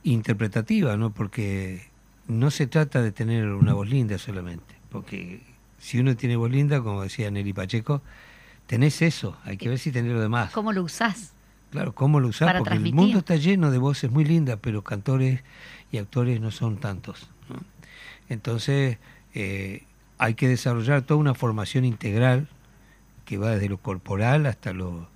interpretativa, 0.04 0.96
¿no? 0.96 1.12
Porque 1.12 1.82
no 2.28 2.50
se 2.50 2.66
trata 2.66 3.02
de 3.02 3.12
tener 3.12 3.48
una 3.48 3.74
voz 3.74 3.88
linda 3.88 4.18
solamente. 4.18 4.74
Porque 4.90 5.42
si 5.78 5.98
uno 5.98 6.16
tiene 6.16 6.36
voz 6.36 6.50
linda, 6.50 6.80
como 6.82 7.02
decía 7.02 7.30
Nelly 7.30 7.52
Pacheco, 7.52 8.02
tenés 8.66 9.02
eso. 9.02 9.36
Hay 9.44 9.56
que 9.56 9.68
ver 9.68 9.78
si 9.78 9.92
tenés 9.92 10.12
lo 10.12 10.20
demás. 10.20 10.52
¿Cómo 10.52 10.72
lo 10.72 10.82
usás? 10.82 11.32
Claro, 11.70 11.94
¿cómo 11.94 12.20
lo 12.20 12.28
usás? 12.28 12.46
Para 12.46 12.60
Porque 12.60 12.74
el 12.74 12.94
mundo 12.94 13.18
está 13.18 13.36
lleno 13.36 13.70
de 13.70 13.78
voces 13.78 14.10
muy 14.10 14.24
lindas, 14.24 14.58
pero 14.60 14.82
cantores 14.82 15.42
y 15.90 15.98
actores 15.98 16.40
no 16.40 16.50
son 16.50 16.76
tantos. 16.76 17.28
¿no? 17.48 17.56
Entonces, 18.28 18.98
eh, 19.34 19.84
hay 20.18 20.34
que 20.34 20.48
desarrollar 20.48 21.02
toda 21.02 21.20
una 21.20 21.34
formación 21.34 21.84
integral 21.84 22.48
que 23.24 23.38
va 23.38 23.50
desde 23.50 23.68
lo 23.68 23.78
corporal 23.78 24.46
hasta 24.46 24.72
lo, 24.72 25.08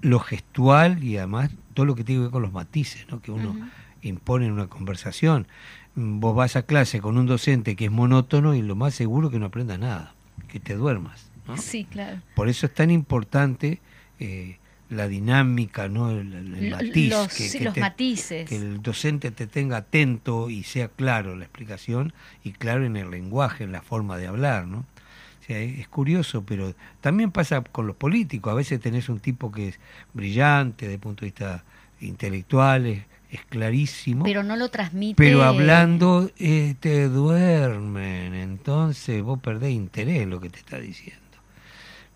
lo 0.00 0.18
gestual 0.20 1.04
y 1.04 1.18
además 1.18 1.50
todo 1.74 1.86
lo 1.86 1.94
que 1.94 2.04
tiene 2.04 2.20
que 2.20 2.22
ver 2.24 2.32
con 2.32 2.42
los 2.42 2.52
matices 2.52 3.06
¿no? 3.10 3.20
que 3.20 3.30
uno 3.30 3.54
impone 4.02 4.46
en 4.46 4.52
una 4.52 4.66
conversación. 4.66 5.46
Vos 5.94 6.34
vas 6.34 6.56
a 6.56 6.62
clase 6.62 7.00
con 7.00 7.18
un 7.18 7.26
docente 7.26 7.76
que 7.76 7.86
es 7.86 7.90
monótono 7.90 8.54
y 8.54 8.62
lo 8.62 8.74
más 8.74 8.94
seguro 8.94 9.30
que 9.30 9.38
no 9.38 9.46
aprendas 9.46 9.78
nada, 9.78 10.14
que 10.48 10.58
te 10.58 10.74
duermas. 10.74 11.31
¿No? 11.46 11.56
Sí, 11.56 11.84
claro. 11.84 12.20
Por 12.34 12.48
eso 12.48 12.66
es 12.66 12.74
tan 12.74 12.90
importante 12.90 13.80
eh, 14.20 14.58
la 14.90 15.08
dinámica, 15.08 15.88
¿no? 15.88 16.10
el, 16.10 16.70
matiz, 16.70 17.10
los, 17.10 17.28
que, 17.28 17.48
sí, 17.48 17.58
que 17.58 17.64
los 17.64 17.74
te- 17.74 17.80
matices. 17.80 18.48
que 18.48 18.56
el 18.56 18.82
docente 18.82 19.30
te 19.30 19.46
tenga 19.46 19.78
atento 19.78 20.50
y 20.50 20.62
sea 20.64 20.88
claro 20.88 21.34
la 21.34 21.44
explicación 21.44 22.12
y 22.44 22.52
claro 22.52 22.84
en 22.84 22.96
el 22.96 23.10
lenguaje, 23.10 23.64
en 23.64 23.72
la 23.72 23.82
forma 23.82 24.16
de 24.18 24.26
hablar, 24.26 24.66
¿no? 24.66 24.78
O 24.80 25.44
sea, 25.44 25.58
es, 25.58 25.78
es 25.80 25.88
curioso, 25.88 26.44
pero 26.44 26.74
también 27.00 27.30
pasa 27.32 27.62
con 27.62 27.86
los 27.88 27.96
políticos. 27.96 28.52
A 28.52 28.54
veces 28.54 28.80
tenés 28.80 29.08
un 29.08 29.18
tipo 29.18 29.50
que 29.50 29.68
es 29.68 29.80
brillante 30.12 30.84
desde 30.86 30.94
el 30.94 31.00
punto 31.00 31.22
de 31.22 31.26
vista 31.32 31.64
intelectual, 32.00 32.86
es, 32.86 33.02
es 33.30 33.44
clarísimo, 33.46 34.24
Pero 34.24 34.42
no 34.42 34.56
lo 34.56 34.68
transmite. 34.68 35.14
pero 35.16 35.42
hablando 35.42 36.30
eh, 36.38 36.74
te 36.78 37.08
duermen, 37.08 38.34
entonces 38.34 39.22
vos 39.22 39.40
perdés 39.40 39.72
interés 39.72 40.20
en 40.20 40.30
lo 40.30 40.38
que 40.40 40.50
te 40.50 40.58
está 40.58 40.78
diciendo. 40.78 41.21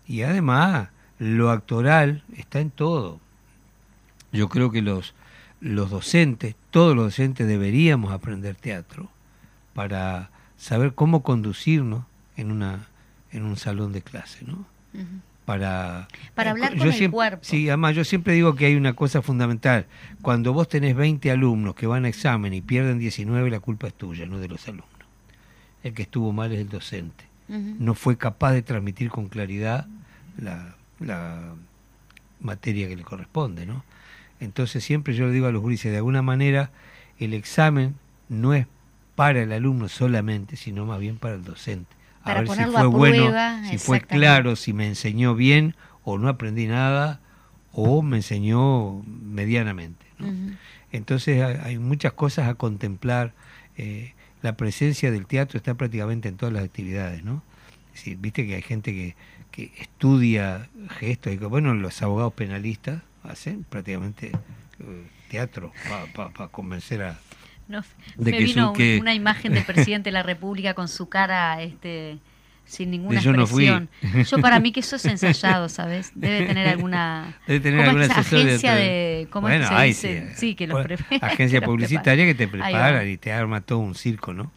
Y 0.07 0.21
además, 0.23 0.89
lo 1.19 1.51
actoral 1.51 2.23
está 2.35 2.59
en 2.59 2.69
todo. 2.71 3.19
Yo 4.31 4.49
creo 4.49 4.71
que 4.71 4.81
los, 4.81 5.13
los 5.61 5.89
docentes, 5.89 6.55
todos 6.71 6.95
los 6.95 7.05
docentes 7.05 7.47
deberíamos 7.47 8.11
aprender 8.11 8.55
teatro 8.55 9.09
para 9.73 10.29
saber 10.57 10.93
cómo 10.93 11.23
conducirnos 11.23 12.03
en, 12.35 12.51
una, 12.51 12.87
en 13.31 13.43
un 13.43 13.57
salón 13.57 13.93
de 13.93 14.01
clase, 14.01 14.43
¿no? 14.45 14.65
Para 15.45 16.07
Para 16.35 16.49
eh, 16.49 16.51
hablar 16.51 16.73
yo 16.73 16.79
con 16.79 16.87
el 16.87 16.93
siempre- 16.93 17.15
cuerpo. 17.15 17.39
Sí, 17.43 17.69
además 17.69 17.95
yo 17.95 18.03
siempre 18.03 18.33
digo 18.33 18.55
que 18.55 18.65
hay 18.65 18.75
una 18.75 18.93
cosa 18.93 19.21
fundamental. 19.21 19.85
Cuando 20.21 20.51
vos 20.53 20.67
tenés 20.67 20.95
20 20.95 21.31
alumnos 21.31 21.73
que 21.75 21.87
van 21.87 22.03
a 22.05 22.09
examen 22.09 22.53
y 22.53 22.61
pierden 22.61 22.99
19, 22.99 23.49
la 23.49 23.59
culpa 23.61 23.87
es 23.87 23.93
tuya, 23.93 24.25
no 24.25 24.39
de 24.39 24.49
los 24.49 24.67
alumnos. 24.67 24.87
El 25.83 25.93
que 25.93 26.01
estuvo 26.01 26.33
mal 26.33 26.51
es 26.51 26.59
el 26.59 26.69
docente. 26.69 27.25
No 27.47 27.93
fue 27.93 28.17
capaz 28.17 28.51
de 28.51 28.61
transmitir 28.61 29.09
con 29.09 29.29
claridad 29.29 29.87
la, 30.37 30.75
la 30.99 31.53
materia 32.39 32.87
que 32.87 32.95
le 32.95 33.03
corresponde, 33.03 33.65
¿no? 33.65 33.83
Entonces 34.39 34.83
siempre 34.83 35.13
yo 35.15 35.25
le 35.27 35.33
digo 35.33 35.47
a 35.47 35.51
los 35.51 35.61
gurises, 35.61 35.91
de 35.91 35.97
alguna 35.97 36.21
manera 36.21 36.71
el 37.19 37.33
examen 37.33 37.95
no 38.29 38.53
es 38.53 38.67
para 39.15 39.41
el 39.41 39.51
alumno 39.51 39.89
solamente, 39.89 40.55
sino 40.57 40.85
más 40.85 40.99
bien 40.99 41.17
para 41.17 41.35
el 41.35 41.43
docente. 41.43 41.95
A 42.21 42.25
Para 42.25 42.41
ver 42.41 42.49
si 42.49 42.63
fue 42.65 42.87
bueno, 42.87 43.23
prueba, 43.25 43.63
si 43.69 43.77
fue 43.79 44.01
claro, 44.01 44.55
si 44.55 44.73
me 44.73 44.87
enseñó 44.87 45.33
bien 45.33 45.75
o 46.03 46.17
no 46.17 46.29
aprendí 46.29 46.67
nada 46.67 47.19
o 47.71 48.01
me 48.03 48.17
enseñó 48.17 49.01
medianamente. 49.05 50.05
Entonces 50.91 51.41
hay, 51.43 51.57
hay 51.63 51.79
muchas 51.79 52.13
cosas 52.13 52.47
a 52.47 52.55
contemplar. 52.55 53.33
eh, 53.77 54.13
la 54.43 54.55
presencia 54.55 55.09
del 55.11 55.25
teatro 55.25 55.57
está 55.57 55.73
prácticamente 55.73 56.29
en 56.29 56.37
todas 56.37 56.53
las 56.53 56.63
actividades, 56.63 57.23
¿no? 57.23 57.43
Es 57.93 58.01
decir, 58.01 58.17
viste 58.19 58.45
que 58.45 58.55
hay 58.55 58.61
gente 58.61 58.93
que, 58.93 59.15
que 59.57 59.71
estudia 59.81 60.69
gestos 60.99 61.33
y 61.33 61.37
que, 61.39 61.45
bueno, 61.47 61.73
los 61.73 61.99
abogados 62.03 62.33
penalistas 62.33 63.01
hacen 63.23 63.63
prácticamente 63.63 64.27
eh, 64.79 65.07
teatro 65.29 65.73
para 66.15 66.47
convencer 66.49 67.01
a... 67.01 67.19
No, 67.67 67.81
De 68.15 68.31
me 68.31 68.37
que 68.37 68.43
vino 68.43 68.71
que- 68.73 68.99
una 69.01 69.13
imagen 69.15 69.53
del 69.53 69.63
presidente 69.65 70.09
de 70.09 70.11
la 70.13 70.21
República 70.23 70.73
con 70.75 70.87
su 70.87 71.09
cara 71.09 71.61
este 71.63 72.19
sin 72.65 72.91
ninguna 72.91 73.19
yo 73.21 73.31
no 73.33 73.47
fui. 73.47 73.67
expresión. 73.67 74.25
Yo 74.25 74.39
para 74.41 74.59
mí 74.59 74.71
que 74.73 74.81
eso 74.81 74.97
es 74.97 75.05
ensayado, 75.05 75.69
¿sabes? 75.69 76.11
Debe 76.15 76.45
tener 76.45 76.67
alguna 76.75 77.37
Debe 77.47 77.59
tener 77.61 77.79
¿cómo 77.79 77.89
alguna 77.89 78.07
de 78.07 78.13
agencia 78.13 78.75
de 78.75 79.27
¿cómo 79.31 79.47
es 79.49 79.53
que 79.53 79.57
Bueno, 79.59 79.69
se 79.69 79.73
hay, 79.75 79.89
dice? 79.89 80.27
sí. 80.31 80.35
Sí, 80.37 80.55
que 80.55 80.67
los 80.67 80.85
Bueno, 80.85 81.03
Agencia 81.21 81.61
publicitaria 81.61 82.25
que 82.25 82.35
te 82.35 82.47
preparan 82.47 83.09
y 83.09 83.17
te 83.17 83.31
arma 83.33 83.61
todo 83.61 83.79
un 83.79 83.95
circo, 83.95 84.33
¿no? 84.33 84.51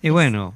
Y 0.00 0.10
bueno, 0.10 0.54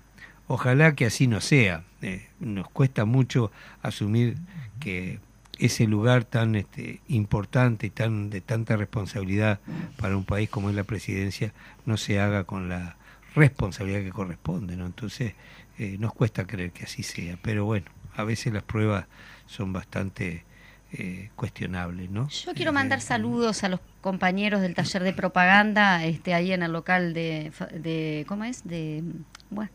ojalá 0.49 0.95
que 0.95 1.07
así 1.07 1.27
no 1.27 1.41
sea. 1.41 1.85
Eh, 2.03 2.29
nos 2.41 2.69
cuesta 2.71 3.05
mucho 3.05 3.51
asumir 3.83 4.37
que 4.81 5.21
ese 5.59 5.87
lugar 5.87 6.25
tan 6.25 6.55
este, 6.55 7.01
importante 7.09 7.89
y 7.89 7.91
tan 7.91 8.31
de 8.31 8.41
tanta 8.41 8.77
responsabilidad 8.77 9.59
para 9.97 10.17
un 10.17 10.25
país 10.25 10.49
como 10.49 10.71
es 10.71 10.77
la 10.77 10.85
presidencia 10.85 11.53
no 11.85 11.97
se 11.97 12.21
haga 12.21 12.45
con 12.45 12.69
la 12.69 12.97
responsabilidad 13.35 14.01
que 14.03 14.11
corresponde, 14.11 14.77
¿no? 14.77 14.87
Entonces 14.87 15.35
eh, 15.79 15.97
nos 15.99 16.13
cuesta 16.15 16.47
creer 16.47 16.71
que 16.73 16.85
así 16.85 17.03
sea, 17.03 17.39
pero 17.43 17.65
bueno, 17.65 17.87
a 18.15 18.25
veces 18.25 18.53
las 18.53 18.63
pruebas 18.63 19.07
son 19.47 19.73
bastante 19.73 20.45
eh, 20.93 21.31
cuestionables, 21.37 22.09
¿no? 22.11 22.29
Yo 22.29 22.55
quiero 22.55 22.71
Eh, 22.71 22.75
mandar 22.75 23.01
saludos 23.01 23.65
a 23.65 23.69
los 23.69 23.81
compañeros 24.01 24.61
del 24.61 24.75
taller 24.75 25.03
de 25.03 25.13
propaganda, 25.13 26.05
este, 26.05 26.35
ahí 26.35 26.53
en 26.53 26.63
el 26.63 26.73
local 26.73 27.13
de, 27.15 27.53
de 27.75 28.25
¿cómo 28.29 28.45
es? 28.45 28.65
De, 28.65 29.03
bueno, 29.51 29.71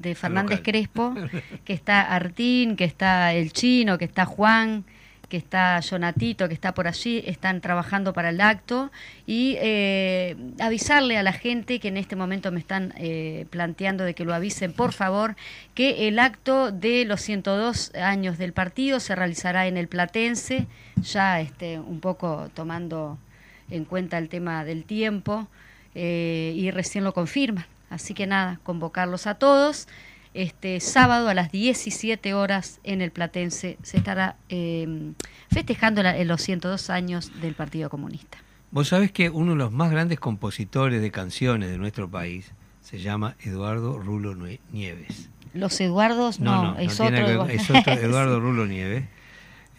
de 0.00 0.14
Fernández. 0.14 0.60
Crespo, 0.62 1.14
que 1.64 1.72
está 1.72 2.02
Artín, 2.02 2.76
que 2.76 2.84
está 2.84 3.34
el 3.34 3.52
Chino, 3.52 3.98
que 3.98 4.04
está 4.04 4.24
Juan, 4.24 4.84
que 5.28 5.36
está 5.36 5.78
Jonatito, 5.80 6.48
que 6.48 6.54
está 6.54 6.72
por 6.72 6.88
allí, 6.88 7.22
están 7.26 7.60
trabajando 7.60 8.12
para 8.12 8.30
el 8.30 8.40
acto 8.40 8.90
y 9.26 9.56
eh, 9.60 10.36
avisarle 10.58 11.18
a 11.18 11.22
la 11.22 11.32
gente 11.32 11.80
que 11.80 11.88
en 11.88 11.98
este 11.98 12.16
momento 12.16 12.50
me 12.50 12.60
están 12.60 12.94
eh, 12.96 13.46
planteando 13.50 14.04
de 14.04 14.14
que 14.14 14.24
lo 14.24 14.34
avisen, 14.34 14.72
por 14.72 14.92
favor, 14.92 15.36
que 15.74 16.08
el 16.08 16.18
acto 16.18 16.72
de 16.72 17.04
los 17.04 17.20
102 17.20 17.94
años 17.94 18.38
del 18.38 18.52
partido 18.52 19.00
se 19.00 19.14
realizará 19.14 19.66
en 19.66 19.76
el 19.76 19.88
Platense, 19.88 20.66
ya 21.02 21.40
este, 21.40 21.78
un 21.78 22.00
poco 22.00 22.48
tomando 22.54 23.18
en 23.70 23.84
cuenta 23.84 24.16
el 24.16 24.30
tema 24.30 24.64
del 24.64 24.84
tiempo 24.84 25.46
eh, 25.94 26.54
y 26.56 26.70
recién 26.70 27.04
lo 27.04 27.12
confirman. 27.12 27.66
Así 27.90 28.14
que 28.14 28.26
nada, 28.26 28.60
convocarlos 28.62 29.26
a 29.26 29.34
todos. 29.34 29.88
Este 30.34 30.78
sábado 30.80 31.28
a 31.28 31.34
las 31.34 31.50
17 31.50 32.34
horas 32.34 32.80
en 32.84 33.00
el 33.00 33.10
Platense 33.10 33.78
se 33.82 33.96
estará 33.96 34.36
eh, 34.50 35.12
festejando 35.50 36.02
la- 36.02 36.22
los 36.24 36.42
102 36.42 36.90
años 36.90 37.32
del 37.40 37.54
Partido 37.54 37.88
Comunista. 37.90 38.38
Vos 38.70 38.88
sabés 38.88 39.10
que 39.10 39.30
uno 39.30 39.52
de 39.52 39.56
los 39.58 39.72
más 39.72 39.90
grandes 39.90 40.20
compositores 40.20 41.00
de 41.00 41.10
canciones 41.10 41.70
de 41.70 41.78
nuestro 41.78 42.10
país 42.10 42.52
se 42.82 42.98
llama 42.98 43.36
Eduardo 43.40 43.98
Rulo 43.98 44.34
Nieves. 44.70 45.30
Los 45.54 45.80
Eduardos, 45.80 46.40
no, 46.40 46.76
es, 46.78 46.96
tiene 46.98 47.22
otro, 47.24 47.46
que 47.46 47.52
ver- 47.52 47.60
es 47.60 47.70
otro. 47.70 47.92
Eduardo 47.94 48.38
Rulo 48.40 48.66
Nieves, 48.66 49.04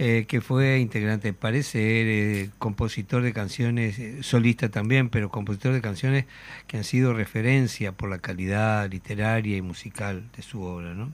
eh, 0.01 0.27
que 0.29 0.39
fue 0.39 0.79
integrante 0.79 1.27
de 1.27 1.33
Parecer, 1.33 2.07
eh, 2.07 2.49
compositor 2.57 3.21
de 3.21 3.33
canciones, 3.33 3.99
eh, 3.99 4.23
solista 4.23 4.69
también, 4.69 5.09
pero 5.09 5.29
compositor 5.29 5.73
de 5.73 5.81
canciones 5.81 6.25
que 6.67 6.77
han 6.77 6.85
sido 6.85 7.13
referencia 7.13 7.91
por 7.91 8.09
la 8.09 8.19
calidad 8.19 8.89
literaria 8.89 9.57
y 9.57 9.61
musical 9.61 10.23
de 10.37 10.41
su 10.41 10.61
obra. 10.61 10.93
¿no? 10.93 11.11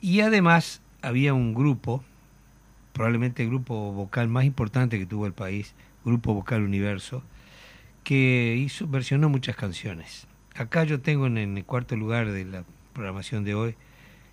Y 0.00 0.20
además 0.20 0.80
había 1.02 1.34
un 1.34 1.52
grupo, 1.52 2.02
probablemente 2.94 3.42
el 3.42 3.50
grupo 3.50 3.92
vocal 3.92 4.26
más 4.28 4.46
importante 4.46 4.98
que 4.98 5.04
tuvo 5.04 5.26
el 5.26 5.34
país, 5.34 5.74
Grupo 6.02 6.32
Vocal 6.32 6.62
Universo, 6.62 7.22
que 8.04 8.56
hizo, 8.58 8.88
versionó 8.88 9.28
muchas 9.28 9.54
canciones. 9.54 10.26
Acá 10.54 10.84
yo 10.84 11.02
tengo 11.02 11.26
en, 11.26 11.36
el 11.36 11.64
cuarto 11.66 11.94
lugar 11.96 12.32
de 12.32 12.46
la 12.46 12.64
programación 12.94 13.44
de 13.44 13.54
hoy 13.54 13.74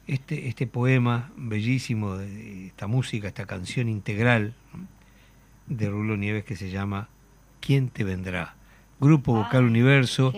este, 0.08 0.48
este 0.48 0.66
poema 0.66 1.34
bellísimo 1.36 2.16
de 2.16 2.28
esta 2.80 2.88
música, 2.88 3.28
esta 3.28 3.46
canción 3.46 3.90
integral 3.90 4.54
de 5.68 5.90
Rulo 5.90 6.16
Nieves 6.16 6.46
que 6.46 6.56
se 6.56 6.70
llama 6.70 7.10
¿Quién 7.60 7.90
te 7.90 8.06
vendrá? 8.06 8.56
Grupo 9.02 9.34
Vocal 9.34 9.66
Universo, 9.66 10.32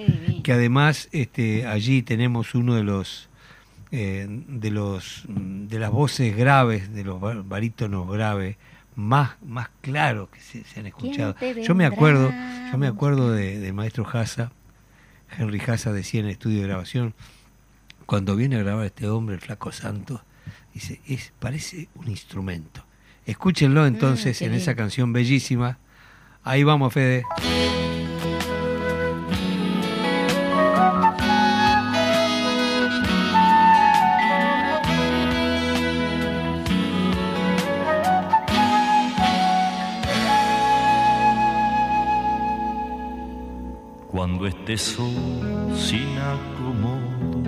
que 0.43 0.51
además 0.51 1.07
este, 1.11 1.67
allí 1.67 2.01
tenemos 2.01 2.55
uno 2.55 2.73
de 2.73 2.81
los 2.81 3.29
eh, 3.91 4.25
de 4.27 4.71
los 4.71 5.23
de 5.27 5.77
las 5.77 5.91
voces 5.91 6.35
graves, 6.35 6.91
de 6.91 7.03
los 7.03 7.21
barítonos 7.47 8.09
graves 8.11 8.57
más, 8.95 9.35
más 9.45 9.69
claros 9.81 10.29
que 10.29 10.39
se, 10.39 10.79
han 10.79 10.87
escuchado. 10.87 11.35
Yo 11.61 11.75
me 11.75 11.85
acuerdo, 11.85 12.33
yo 12.71 12.77
me 12.79 12.87
acuerdo 12.87 13.31
de, 13.31 13.71
maestro 13.71 14.03
Haza, 14.11 14.51
Henry 15.37 15.61
Haza 15.61 15.93
decía 15.93 16.21
en 16.21 16.25
el 16.25 16.31
estudio 16.31 16.61
de 16.61 16.67
grabación, 16.69 17.13
cuando 18.07 18.35
viene 18.35 18.55
a 18.55 18.63
grabar 18.63 18.87
este 18.87 19.07
hombre, 19.07 19.35
el 19.35 19.41
flaco 19.41 19.71
santo, 19.71 20.23
dice, 20.73 21.01
es, 21.07 21.33
parece 21.39 21.89
un 21.95 22.09
instrumento. 22.09 22.85
Escúchenlo 23.25 23.83
mm, 23.83 23.87
entonces 23.87 24.41
en 24.41 24.53
esa 24.53 24.75
canción 24.75 25.13
bellísima. 25.13 25.77
Ahí 26.43 26.63
vamos, 26.63 26.93
Fede. 26.93 27.23
Cuando 44.11 44.45
estés 44.45 44.81
solo, 44.81 45.75
sin 45.75 46.17
acomodo, 46.17 47.40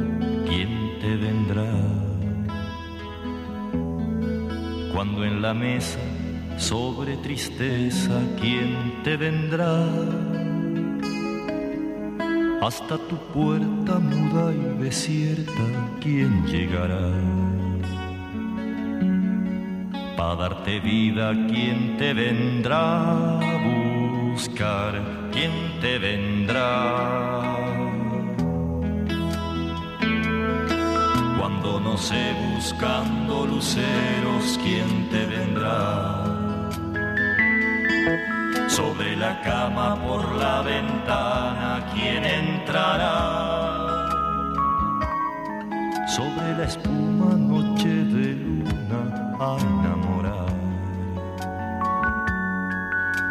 la 5.43 5.53
mesa, 5.53 5.99
sobre 6.55 7.17
tristeza, 7.17 8.17
¿quién 8.39 9.03
te 9.03 9.17
vendrá? 9.17 9.75
Hasta 12.61 12.97
tu 13.09 13.17
puerta 13.33 13.99
muda 13.99 14.53
y 14.53 14.81
desierta, 14.81 15.65
¿quién 15.99 16.45
llegará? 16.45 17.11
Para 20.15 20.35
darte 20.43 20.79
vida, 20.79 21.33
¿quién 21.49 21.97
te 21.97 22.13
vendrá? 22.13 23.39
buscar 24.33 24.93
quién 25.31 25.51
te 25.81 25.99
vendrá. 25.99 27.62
No 31.93 31.99
sé 31.99 32.33
buscando 32.55 33.45
luceros, 33.45 34.59
quién 34.63 35.07
te 35.11 35.27
vendrá. 35.27 36.23
Sobre 38.67 39.15
la 39.15 39.39
cama 39.41 39.95
por 40.03 40.23
la 40.33 40.63
ventana, 40.63 41.85
quién 41.93 42.25
entrará. 42.25 43.15
Sobre 46.07 46.57
la 46.57 46.63
espuma 46.63 47.35
noche 47.35 47.93
de 48.15 48.27
luna 48.43 49.01
a 49.39 49.57
enamorar 49.59 50.53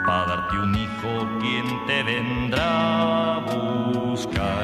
para 0.07 0.27
darte 0.27 0.59
un 0.59 0.73
hijo, 0.77 1.11
¿quién 1.41 1.67
te 1.89 2.03
vendrá 2.05 3.35
a 3.35 3.39
buscar? 3.41 4.62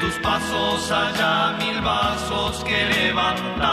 Tus 0.00 0.14
pasos 0.18 0.90
haya 0.90 1.56
mil 1.58 1.80
vasos 1.80 2.64
que 2.64 2.86
levantar. 2.86 3.68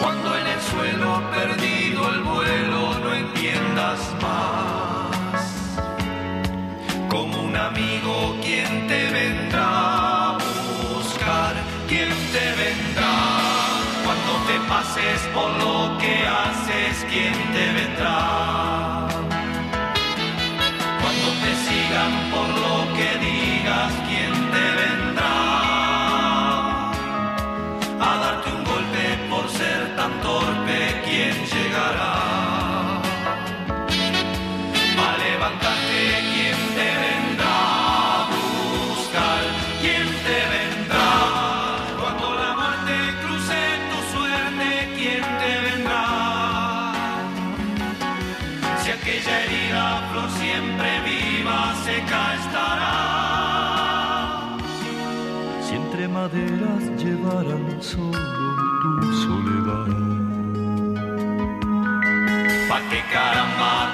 Cuando 0.00 0.36
en 0.38 0.46
el 0.46 0.60
suelo 0.60 1.22
perdido 1.30 2.08
el 2.12 2.20
vuelo 2.22 2.98
no 3.04 3.14
entiendas 3.14 4.00
más 4.22 4.50
amigo, 7.70 8.36
¿quién 8.42 8.86
te 8.88 9.10
vendrá 9.10 10.34
a 10.34 10.38
buscar? 10.92 11.54
¿Quién 11.88 12.08
te 12.32 12.46
vendrá? 12.62 13.14
Cuando 14.04 14.32
te 14.48 14.56
pases 14.68 15.20
por 15.34 15.50
lo 15.62 15.98
que 15.98 16.14
haces, 16.26 17.06
¿quién 17.10 17.34
te 17.52 17.72
vendrá? 17.72 18.59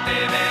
baby. 0.07 0.46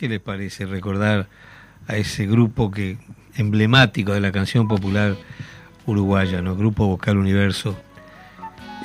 ¿Qué 0.00 0.08
les 0.08 0.20
parece 0.20 0.64
recordar 0.64 1.28
a 1.86 1.98
ese 1.98 2.24
grupo 2.24 2.70
que 2.70 2.96
emblemático 3.36 4.14
de 4.14 4.20
la 4.20 4.32
canción 4.32 4.66
popular 4.66 5.14
uruguaya, 5.84 6.40
¿no? 6.40 6.56
Grupo 6.56 6.86
Vocal 6.86 7.18
Universo, 7.18 7.78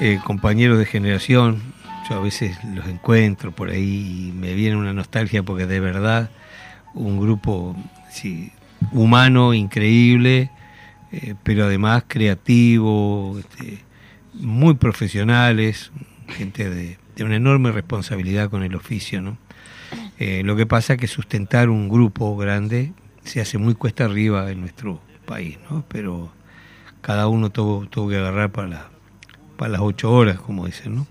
eh, 0.02 0.20
compañeros 0.26 0.78
de 0.78 0.86
generación, 0.86 1.62
yo 2.10 2.18
a 2.18 2.20
veces 2.20 2.58
los 2.66 2.86
encuentro 2.88 3.54
por 3.54 3.70
ahí 3.70 4.28
y 4.28 4.32
me 4.34 4.56
viene 4.56 4.76
una 4.76 4.92
nostalgia 4.92 5.42
porque 5.42 5.66
de 5.66 5.80
verdad 5.80 6.32
un 6.94 7.18
grupo 7.18 7.78
humano, 8.92 9.54
increíble, 9.54 10.52
eh, 11.14 11.36
pero 11.44 11.64
además 11.64 12.04
creativo, 12.10 13.40
este, 13.40 13.86
muy 14.34 14.74
profesionales, 14.74 15.94
gente 16.28 16.70
de, 16.70 16.98
de, 17.16 17.24
una 17.24 17.38
enorme 17.38 17.72
responsabilidad 17.72 18.50
con 18.50 18.64
el 18.64 18.76
oficio, 18.76 19.22
¿no? 19.22 19.45
Eh, 20.18 20.44
lo 20.44 20.56
que 20.56 20.66
pasa 20.66 20.94
es 20.94 21.00
que 21.00 21.08
sustentar 21.08 21.70
un 21.70 21.90
grupo 21.90 22.36
grande 22.38 22.94
se 23.24 23.42
hace 23.42 23.58
muy 23.58 23.74
cuesta 23.74 24.06
arriba 24.06 24.50
en 24.52 24.62
nuestro 24.62 25.02
país, 25.26 25.58
¿no? 25.70 25.84
Pero 25.88 26.32
cada 27.02 27.28
uno 27.28 27.50
tuvo, 27.50 27.86
tuvo 27.88 28.10
que 28.10 28.18
agarrar 28.18 28.52
para, 28.52 28.90
para 29.58 29.74
las 29.74 29.82
ocho 29.82 30.12
horas, 30.12 30.40
como 30.40 30.66
dicen, 30.66 30.96
¿no? 30.96 31.08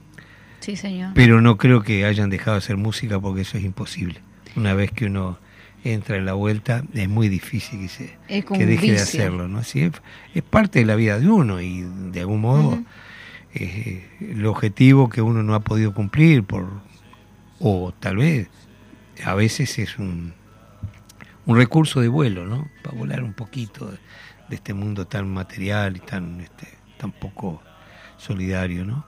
Sí, 0.60 0.76
señor. 0.76 1.12
Pero 1.14 1.40
no 1.40 1.58
creo 1.58 1.82
que 1.82 2.06
hayan 2.06 2.30
dejado 2.30 2.52
de 2.52 2.58
hacer 2.58 2.76
música 2.76 3.20
porque 3.20 3.42
eso 3.42 3.58
es 3.58 3.64
imposible. 3.64 4.20
una 4.56 4.72
vez 4.72 4.90
que 4.92 5.06
uno 5.06 5.38
entra 5.84 6.16
en 6.16 6.24
la 6.24 6.32
vuelta, 6.32 6.82
es 6.94 7.08
muy 7.08 7.28
difícil 7.28 7.80
que, 7.80 7.88
se, 7.88 8.16
que 8.26 8.66
deje 8.66 8.92
de 8.92 8.98
hacerlo. 8.98 9.48
¿no? 9.48 9.58
Así 9.58 9.80
es, 9.80 9.92
es 10.34 10.42
parte 10.42 10.78
de 10.78 10.86
la 10.86 10.94
vida 10.94 11.18
de 11.18 11.28
uno 11.28 11.60
y 11.60 11.82
de 11.82 12.20
algún 12.20 12.40
modo 12.40 12.78
eh, 13.54 14.06
el 14.20 14.46
objetivo 14.46 15.10
que 15.10 15.20
uno 15.20 15.42
no 15.42 15.54
ha 15.54 15.60
podido 15.60 15.92
cumplir 15.92 16.42
por 16.42 16.66
o 17.60 17.92
tal 18.00 18.16
vez 18.16 18.48
a 19.24 19.34
veces 19.34 19.78
es 19.78 19.98
un, 19.98 20.34
un 21.46 21.56
recurso 21.56 22.00
de 22.00 22.08
vuelo, 22.08 22.46
¿no? 22.46 22.68
Para 22.82 22.96
volar 22.96 23.22
un 23.22 23.34
poquito 23.34 23.86
de, 23.86 23.98
de 24.48 24.56
este 24.56 24.74
mundo 24.74 25.06
tan 25.06 25.32
material 25.32 25.96
y 25.96 26.00
tan 26.00 26.40
este, 26.40 26.68
tan 26.98 27.12
poco 27.12 27.62
solidario, 28.16 28.84
¿no? 28.84 29.06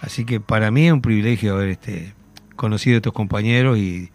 Así 0.00 0.24
que 0.24 0.40
para 0.40 0.70
mí 0.70 0.86
es 0.86 0.92
un 0.92 1.02
privilegio 1.02 1.54
haber 1.54 1.70
este 1.70 2.14
conocido 2.56 2.96
a 2.96 2.98
estos 2.98 3.12
compañeros 3.12 3.78
y, 3.78 4.10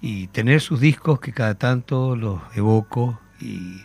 y 0.00 0.26
tener 0.28 0.60
sus 0.60 0.80
discos 0.80 1.20
que 1.20 1.32
cada 1.32 1.54
tanto 1.54 2.16
los 2.16 2.40
evoco 2.54 3.20
y, 3.40 3.82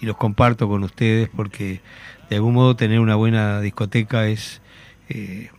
y 0.00 0.06
los 0.06 0.16
comparto 0.16 0.68
con 0.68 0.84
ustedes 0.84 1.28
porque 1.34 1.80
de 2.28 2.36
algún 2.36 2.54
modo 2.54 2.76
tener 2.76 3.00
una 3.00 3.14
buena 3.14 3.60
discoteca 3.60 4.26
es 4.26 4.60
eh, 5.08 5.50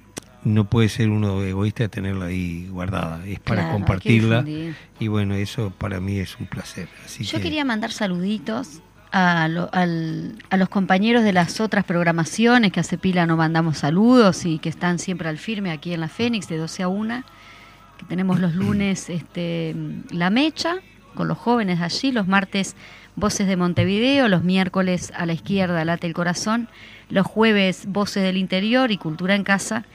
no 0.45 0.65
puede 0.69 0.87
ser 0.89 1.09
uno 1.09 1.41
egoísta 1.43 1.87
tenerla 1.89 2.25
ahí 2.25 2.67
guardada, 2.69 3.25
es 3.25 3.39
para 3.39 3.61
Claro, 3.63 3.73
compartirla 3.73 4.45
y 4.99 5.07
bueno, 5.07 5.33
eso 5.35 5.71
para 5.77 5.99
mí 5.99 6.17
es 6.19 6.39
un 6.39 6.45
placer. 6.45 6.87
Así 7.03 7.23
Yo 7.25 7.37
que, 7.39 7.43
quería 7.43 7.65
mandar 7.65 7.91
saluditos 7.91 8.79
a, 9.11 9.47
lo- 9.47 9.69
al- 9.73 10.35
a 10.49 10.57
los 10.57 10.69
compañeros 10.69 11.23
de 11.23 11.33
las 11.33 11.59
otras 11.59 11.83
programaciones 11.83 12.71
que 12.71 12.79
hace 12.79 12.97
pila 12.97 13.25
no 13.25 13.37
mandamos 13.37 13.79
saludos 13.79 14.45
y 14.45 14.59
que 14.59 14.69
están 14.69 14.99
siempre 14.99 15.27
al 15.29 15.37
firme 15.37 15.71
aquí 15.71 15.93
en 15.93 15.99
la 16.01 16.07
Fénix 16.09 16.47
de 16.47 16.57
12 16.57 16.83
a 16.83 16.87
1, 16.89 17.23
que 17.97 18.05
tenemos 18.05 18.39
los 18.39 18.53
lunes 18.55 19.09
este, 19.09 19.75
La 20.11 20.29
Mecha 20.29 20.75
con 21.15 21.27
los 21.27 21.37
jóvenes 21.37 21.81
allí, 21.81 22.11
los 22.11 22.27
martes 22.27 22.75
Voces 23.15 23.47
de 23.47 23.55
Montevideo, 23.55 24.27
los 24.27 24.43
miércoles 24.43 25.13
a 25.15 25.25
la 25.25 25.31
izquierda 25.33 25.85
Late 25.85 26.05
el 26.07 26.13
Corazón, 26.13 26.67
los 27.09 27.25
jueves 27.25 27.85
Voces 27.87 28.21
del 28.23 28.35
Interior 28.35 28.91
y 28.91 28.97
Cultura 28.97 29.33
en 29.35 29.43
Casa 29.45 29.85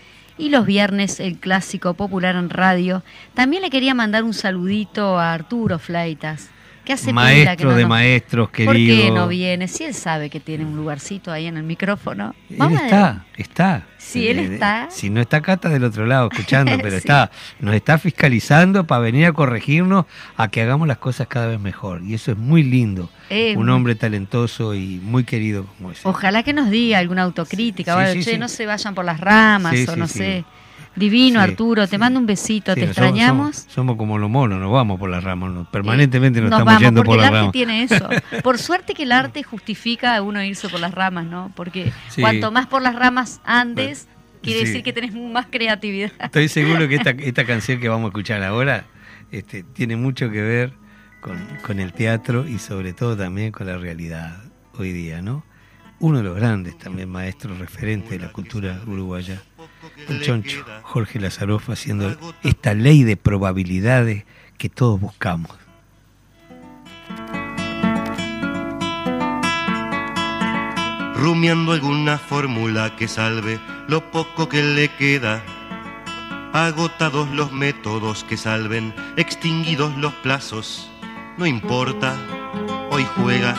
y 0.41 0.49
los 0.49 0.65
viernes 0.65 1.21
el 1.21 1.39
clásico 1.39 1.95
popular 1.95 2.35
en 2.35 2.49
radio. 2.49 3.03
También 3.35 3.63
le 3.63 3.71
quería 3.71 3.95
mandar 3.95 4.25
un 4.25 4.33
saludito 4.33 5.19
a 5.19 5.35
Arturo 5.35 5.79
Fleitas, 5.79 6.49
que 6.85 6.93
hace 6.95 7.07
pila 7.11 7.21
que 7.23 7.25
maestro 7.45 7.71
no 7.71 7.77
de 7.77 7.83
nos- 7.83 7.89
maestros, 7.89 8.49
¿Por 8.49 8.57
qué 8.57 8.67
querido. 8.67 9.15
no 9.15 9.29
viene? 9.29 9.69
Si 9.69 9.85
él 9.85 9.95
sabe 9.95 10.31
que 10.31 10.41
tiene 10.41 10.65
un 10.65 10.77
lugarcito 10.77 11.31
ahí 11.31 11.47
en 11.47 11.57
el 11.57 11.63
micrófono. 11.63 12.35
Él 12.49 12.57
Vamos 12.59 12.81
a- 12.81 12.85
está, 12.85 13.25
está. 13.37 13.87
Sí, 13.99 14.27
él 14.29 14.39
Eh, 14.39 14.55
está. 14.55 14.89
Si 14.91 15.11
no 15.11 15.21
está 15.21 15.37
acá, 15.39 15.53
está 15.55 15.69
del 15.69 15.85
otro 15.85 16.07
lado 16.07 16.29
escuchando, 16.33 16.73
pero 16.83 16.93
Sí. 16.93 16.97
está, 16.99 17.31
nos 17.61 17.75
está 17.75 17.99
fiscalizando 17.99 18.87
para 18.87 19.01
venir 19.03 19.27
a 19.27 19.33
corregirnos 19.33 20.07
a 20.37 20.49
que 20.49 20.63
hagamos 20.63 20.89
las 20.89 20.99
cosas 20.99 21.27
cada 21.29 21.47
vez 21.47 21.61
mejor. 21.61 22.03
Y 22.03 22.15
eso 22.15 22.33
es 22.33 22.39
muy 22.39 22.63
lindo. 22.63 23.11
Eh, 23.29 23.55
Un 23.57 23.69
hombre 23.71 23.95
talentoso 23.95 24.75
y 24.75 25.01
muy 25.03 25.25
querido 25.25 25.67
como 25.67 25.93
ese. 25.93 26.09
Ojalá 26.09 26.43
que 26.43 26.53
nos 26.53 26.71
diga 26.71 26.99
alguna 26.99 27.23
autocrítica. 27.23 27.95
Sí, 28.13 28.19
o 28.19 28.23
sí, 28.23 28.31
che, 28.31 28.39
no 28.39 28.49
se 28.49 28.67
vayan 28.67 28.95
por 28.95 29.05
las 29.05 29.21
ramas 29.21 29.75
o 29.89 29.97
no 29.97 30.09
sé. 30.09 30.45
Divino, 30.97 31.41
Sí, 31.41 31.51
Arturo, 31.51 31.87
te 31.89 31.99
mando 31.99 32.19
un 32.21 32.27
besito, 32.27 32.75
Sí, 32.75 32.81
te 32.81 32.87
extrañamos. 32.87 33.57
Somos, 33.57 33.73
somos 33.73 33.97
como 33.97 34.19
los 34.19 34.29
monos, 34.31 34.61
nos 34.61 34.71
vamos 34.73 34.99
por 34.99 35.09
las 35.11 35.23
ramas, 35.25 35.51
no, 35.53 35.71
permanentemente 35.71 36.41
nos, 36.41 36.51
Nos 36.51 36.59
estamos 36.61 36.75
vamos, 36.75 36.83
yendo 36.83 37.01
porque 37.05 37.09
por 37.09 37.17
el 37.17 37.21
las 37.21 37.27
arte 37.29 37.39
ramas. 37.41 37.53
tiene 37.53 37.83
eso. 37.85 38.09
Por 38.43 38.59
suerte 38.59 38.95
que 38.95 39.03
el 39.05 39.13
arte 39.13 39.43
justifica 39.43 40.17
a 40.17 40.23
uno 40.23 40.43
irse 40.43 40.69
por 40.69 40.81
las 40.81 40.93
ramas, 40.93 41.27
¿no? 41.27 41.53
Porque 41.57 41.93
cuanto 42.21 42.51
más 42.51 42.67
por 42.67 42.83
las 42.83 42.95
ramas 42.95 43.41
andes, 43.45 44.09
quiere 44.43 44.61
Sí. 44.61 44.67
decir 44.67 44.83
que 44.83 44.93
tenés 44.93 45.15
más 45.15 45.47
creatividad. 45.51 46.13
Estoy 46.21 46.49
seguro 46.49 46.89
que 46.89 46.97
esta, 46.97 47.11
esta 47.11 47.45
canción 47.45 47.79
que 47.81 47.89
vamos 47.89 48.07
a 48.07 48.09
escuchar 48.09 48.43
ahora 48.43 48.85
este, 49.31 49.63
tiene 49.63 49.97
mucho 49.97 50.31
que 50.31 50.41
ver 50.43 50.73
con, 51.21 51.39
con 51.63 51.79
el 51.81 51.93
teatro 51.93 52.49
y 52.49 52.59
sobre 52.59 52.93
todo 52.95 53.17
también 53.17 53.53
con 53.53 53.67
la 53.67 53.77
realidad 53.77 54.39
hoy 54.79 54.93
día, 54.93 55.21
¿no? 55.23 55.45
Uno 55.99 56.17
de 56.19 56.25
los 56.25 56.35
grandes 56.35 56.79
también 56.79 57.11
maestros 57.11 57.59
referentes 57.59 58.11
de 58.11 58.19
la 58.21 58.33
cultura 58.33 58.81
uruguaya, 58.87 59.43
el 60.09 60.23
choncho 60.23 60.65
Jorge 60.83 61.21
Lazaroff 61.21 61.71
haciendo 61.71 62.17
esta 62.43 62.75
ley 62.75 63.05
de 63.05 63.17
probabilidades 63.17 64.25
que 64.59 64.69
todos 64.69 65.01
buscamos. 65.01 65.61
rumiando 71.21 71.73
alguna 71.73 72.17
fórmula 72.17 72.97
que 72.97 73.07
salve 73.07 73.61
lo 73.89 74.11
poco 74.11 74.49
que 74.49 74.63
le 74.63 74.89
queda. 74.89 75.43
Agotados 76.55 77.29
los 77.31 77.53
métodos 77.53 78.25
que 78.25 78.39
salven, 78.39 78.95
extinguidos 79.17 79.95
los 79.99 80.15
plazos, 80.15 80.91
no 81.37 81.47
importa, 81.47 82.17
hoy 82.91 83.07
juega, 83.17 83.55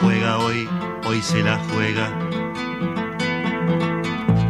juega 0.00 0.38
hoy, 0.38 0.68
hoy 1.06 1.22
se 1.22 1.42
la 1.42 1.58
juega. 1.70 2.29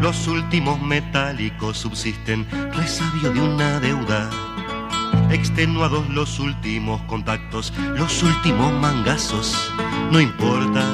Los 0.01 0.27
últimos 0.29 0.81
metálicos 0.81 1.77
subsisten, 1.77 2.47
resabio 2.73 3.33
de 3.33 3.41
una 3.41 3.81
deuda. 3.81 4.31
Extenuados 5.31 6.09
los 6.09 6.41
últimos 6.41 7.03
contactos, 7.03 7.73
los 7.97 8.23
últimos 8.23 8.73
mangazos, 8.73 9.73
no 10.11 10.19
importa, 10.21 10.85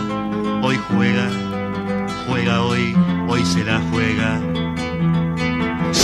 hoy 0.62 0.76
juega, 0.88 1.30
juega 2.26 2.62
hoy, 2.62 2.96
hoy 3.28 3.44
se 3.44 3.64
la 3.64 3.80
juega. 3.92 4.40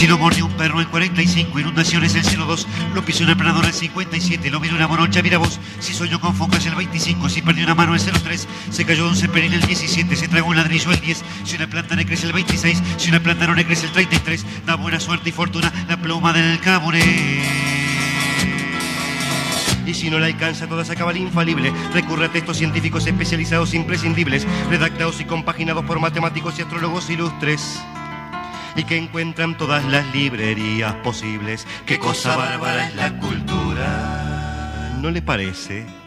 Si 0.03 0.09
lo 0.09 0.19
mordió 0.19 0.47
un 0.47 0.53
perro 0.55 0.81
el 0.81 0.89
45, 0.89 1.61
inundaciones 1.61 2.17
el 2.17 2.25
02, 2.25 2.67
lo 2.93 3.05
pisó 3.05 3.23
un 3.23 3.31
el 3.31 3.73
57, 3.73 4.51
lo 4.51 4.59
miró 4.59 4.75
una 4.75 4.89
morocha, 4.89 5.23
mira 5.23 5.39
vos, 5.39 5.61
si 5.79 5.95
soñó 5.95 6.19
con 6.21 6.35
focas 6.35 6.67
el 6.67 6.75
25, 6.75 7.29
si 7.29 7.41
perdió 7.41 7.63
una 7.67 7.77
mano 7.77 7.95
el 7.95 8.01
03, 8.01 8.49
se 8.69 8.85
cayó 8.85 9.07
un 9.07 9.15
cepelín 9.15 9.53
el 9.53 9.61
17, 9.61 10.17
se 10.17 10.27
tragó 10.27 10.49
un 10.49 10.57
ladrillo 10.57 10.91
el 10.91 11.01
10, 11.01 11.25
si 11.45 11.55
una 11.55 11.69
planta 11.69 11.95
le 11.95 12.05
crece 12.05 12.27
el 12.27 12.33
26, 12.33 12.83
si 12.97 13.11
una 13.11 13.21
planta 13.21 13.47
no 13.47 13.55
crece 13.55 13.87
el 13.87 13.93
33, 13.93 14.45
da 14.67 14.75
buena 14.75 14.99
suerte 14.99 15.29
y 15.29 15.33
fortuna 15.33 15.73
la 15.89 15.97
pluma 15.97 16.33
del 16.33 16.59
caburé. 16.59 17.41
Y 19.87 19.95
si 19.95 20.11
no 20.11 20.19
la 20.19 20.27
alcanza 20.27 20.67
toda 20.67 20.83
esa 20.83 20.97
cabal 20.97 21.17
infalible, 21.17 21.73
recurre 21.95 22.27
a 22.27 22.33
textos 22.33 22.57
científicos 22.57 23.07
especializados 23.07 23.73
imprescindibles, 23.73 24.49
redactados 24.69 25.21
y 25.21 25.27
compaginados 25.27 25.85
por 25.85 26.01
matemáticos 26.01 26.59
y 26.59 26.63
astrólogos 26.63 27.09
ilustres. 27.09 27.81
Y 28.77 28.85
que 28.85 28.97
encuentran 28.97 29.57
todas 29.57 29.85
las 29.85 30.07
librerías 30.15 30.95
posibles. 30.97 31.67
Qué 31.87 31.99
cosa 31.99 32.37
bárbara 32.37 32.89
es 32.89 32.95
la 32.95 33.19
cultura. 33.19 34.99
¿No 35.01 35.11
le 35.11 35.21
parece? 35.21 36.02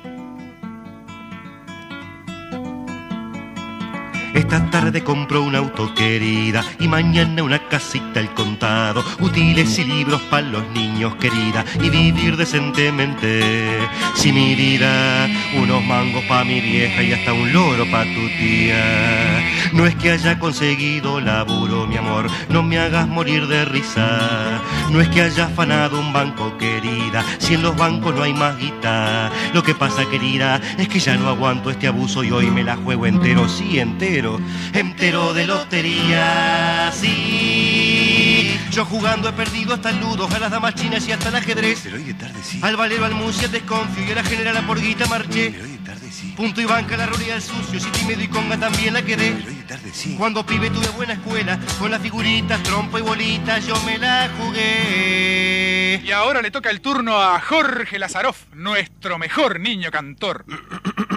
Esta 4.35 4.69
tarde 4.69 5.01
compró 5.01 5.43
un 5.43 5.55
auto 5.55 5.95
querida 5.95 6.61
y 6.77 6.89
mañana 6.89 7.41
una 7.41 7.69
casita 7.69 8.19
al 8.19 8.33
contado, 8.33 9.01
útiles 9.21 9.79
y 9.79 9.85
libros 9.85 10.21
para 10.23 10.45
los 10.45 10.67
niños 10.71 11.15
querida 11.15 11.63
y 11.81 11.89
vivir 11.89 12.35
decentemente. 12.35 13.79
Si 14.13 14.33
mi 14.33 14.53
vida, 14.55 15.29
unos 15.57 15.81
mangos 15.85 16.21
pa' 16.25 16.43
mi 16.43 16.59
vieja 16.59 17.01
y 17.01 17.13
hasta 17.13 17.31
un 17.31 17.53
loro 17.53 17.89
pa' 17.89 18.03
tu 18.03 18.27
tía. 18.37 19.41
No 19.71 19.85
es 19.85 19.95
que 19.95 20.11
haya 20.11 20.37
conseguido 20.37 21.21
laburo, 21.21 21.87
mi 21.87 21.95
amor, 21.95 22.27
no 22.49 22.61
me 22.61 22.77
hagas 22.77 23.07
morir 23.07 23.47
de 23.47 23.63
risa. 23.63 24.61
No 24.91 25.01
es 25.01 25.07
que 25.09 25.21
haya 25.21 25.45
afanado 25.45 25.99
un 25.99 26.13
banco, 26.13 26.57
querida, 26.57 27.23
si 27.39 27.55
en 27.55 27.63
los 27.63 27.75
bancos 27.75 28.13
no 28.13 28.23
hay 28.23 28.33
más 28.33 28.57
guita. 28.57 29.31
Lo 29.53 29.63
que 29.63 29.73
pasa, 29.73 30.05
querida, 30.09 30.61
es 30.77 30.87
que 30.87 30.99
ya 30.99 31.15
no 31.15 31.29
aguanto 31.29 31.71
este 31.71 31.87
abuso 31.87 32.23
y 32.23 32.31
hoy 32.31 32.51
me 32.51 32.63
la 32.63 32.75
juego 32.75 33.05
entero, 33.05 33.47
sí, 33.49 33.79
entero, 33.79 34.24
entero 34.73 35.33
de 35.33 35.45
lotería, 35.45 36.91
sí. 36.93 38.59
Yo 38.71 38.83
jugando 38.85 39.29
he 39.29 39.33
perdido 39.33 39.73
hasta 39.73 39.89
el 39.91 39.99
nudo, 40.01 40.27
a 40.27 40.39
las 40.39 40.51
damas 40.51 40.75
chinas 40.75 41.07
y 41.07 41.11
hasta 41.11 41.29
el 41.29 41.35
ajedrez. 41.35 41.79
Pero 41.83 41.95
hoy 41.95 42.03
de 42.03 42.13
tarde 42.13 42.39
sí. 42.43 42.59
Al 42.61 42.75
valero, 42.75 43.05
al 43.05 43.15
musia, 43.15 43.47
desconfío 43.47 44.05
y 44.05 44.11
a 44.11 44.15
la 44.15 44.23
general 44.23 44.57
a 44.57 44.67
porguita 44.67 45.05
marché. 45.05 45.51
Pero 45.51 45.63
hoy 45.63 45.71
de 45.71 45.77
tarde 45.77 46.11
sí. 46.11 46.33
Punto 46.35 46.59
y 46.59 46.65
banca, 46.65 46.97
la 46.97 47.05
roría 47.05 47.35
al 47.35 47.41
sucio, 47.41 47.79
si 47.79 47.89
tímido 47.91 48.21
y 48.21 48.27
conga 48.27 48.57
también 48.57 48.93
la 48.93 49.01
quedé. 49.01 49.31
Pero 49.31 49.47
hoy 49.47 49.55
de 49.55 49.63
tarde 49.63 49.91
sí. 49.93 50.15
Cuando 50.17 50.45
pibe 50.45 50.69
tuve 50.69 50.89
buena 50.89 51.13
escuela, 51.13 51.57
con 51.79 51.91
las 51.91 52.01
figuritas, 52.01 52.61
trompo 52.63 52.99
y 52.99 53.01
bolitas, 53.01 53.65
yo 53.65 53.81
me 53.83 53.97
la 53.97 54.29
jugué. 54.37 55.64
Y 56.03 56.11
ahora 56.11 56.41
le 56.41 56.51
toca 56.51 56.69
el 56.69 56.81
turno 56.81 57.21
a 57.21 57.39
Jorge 57.39 57.97
Lazaroff, 57.99 58.45
nuestro 58.53 59.17
mejor 59.17 59.59
niño 59.59 59.91
cantor. 59.91 60.45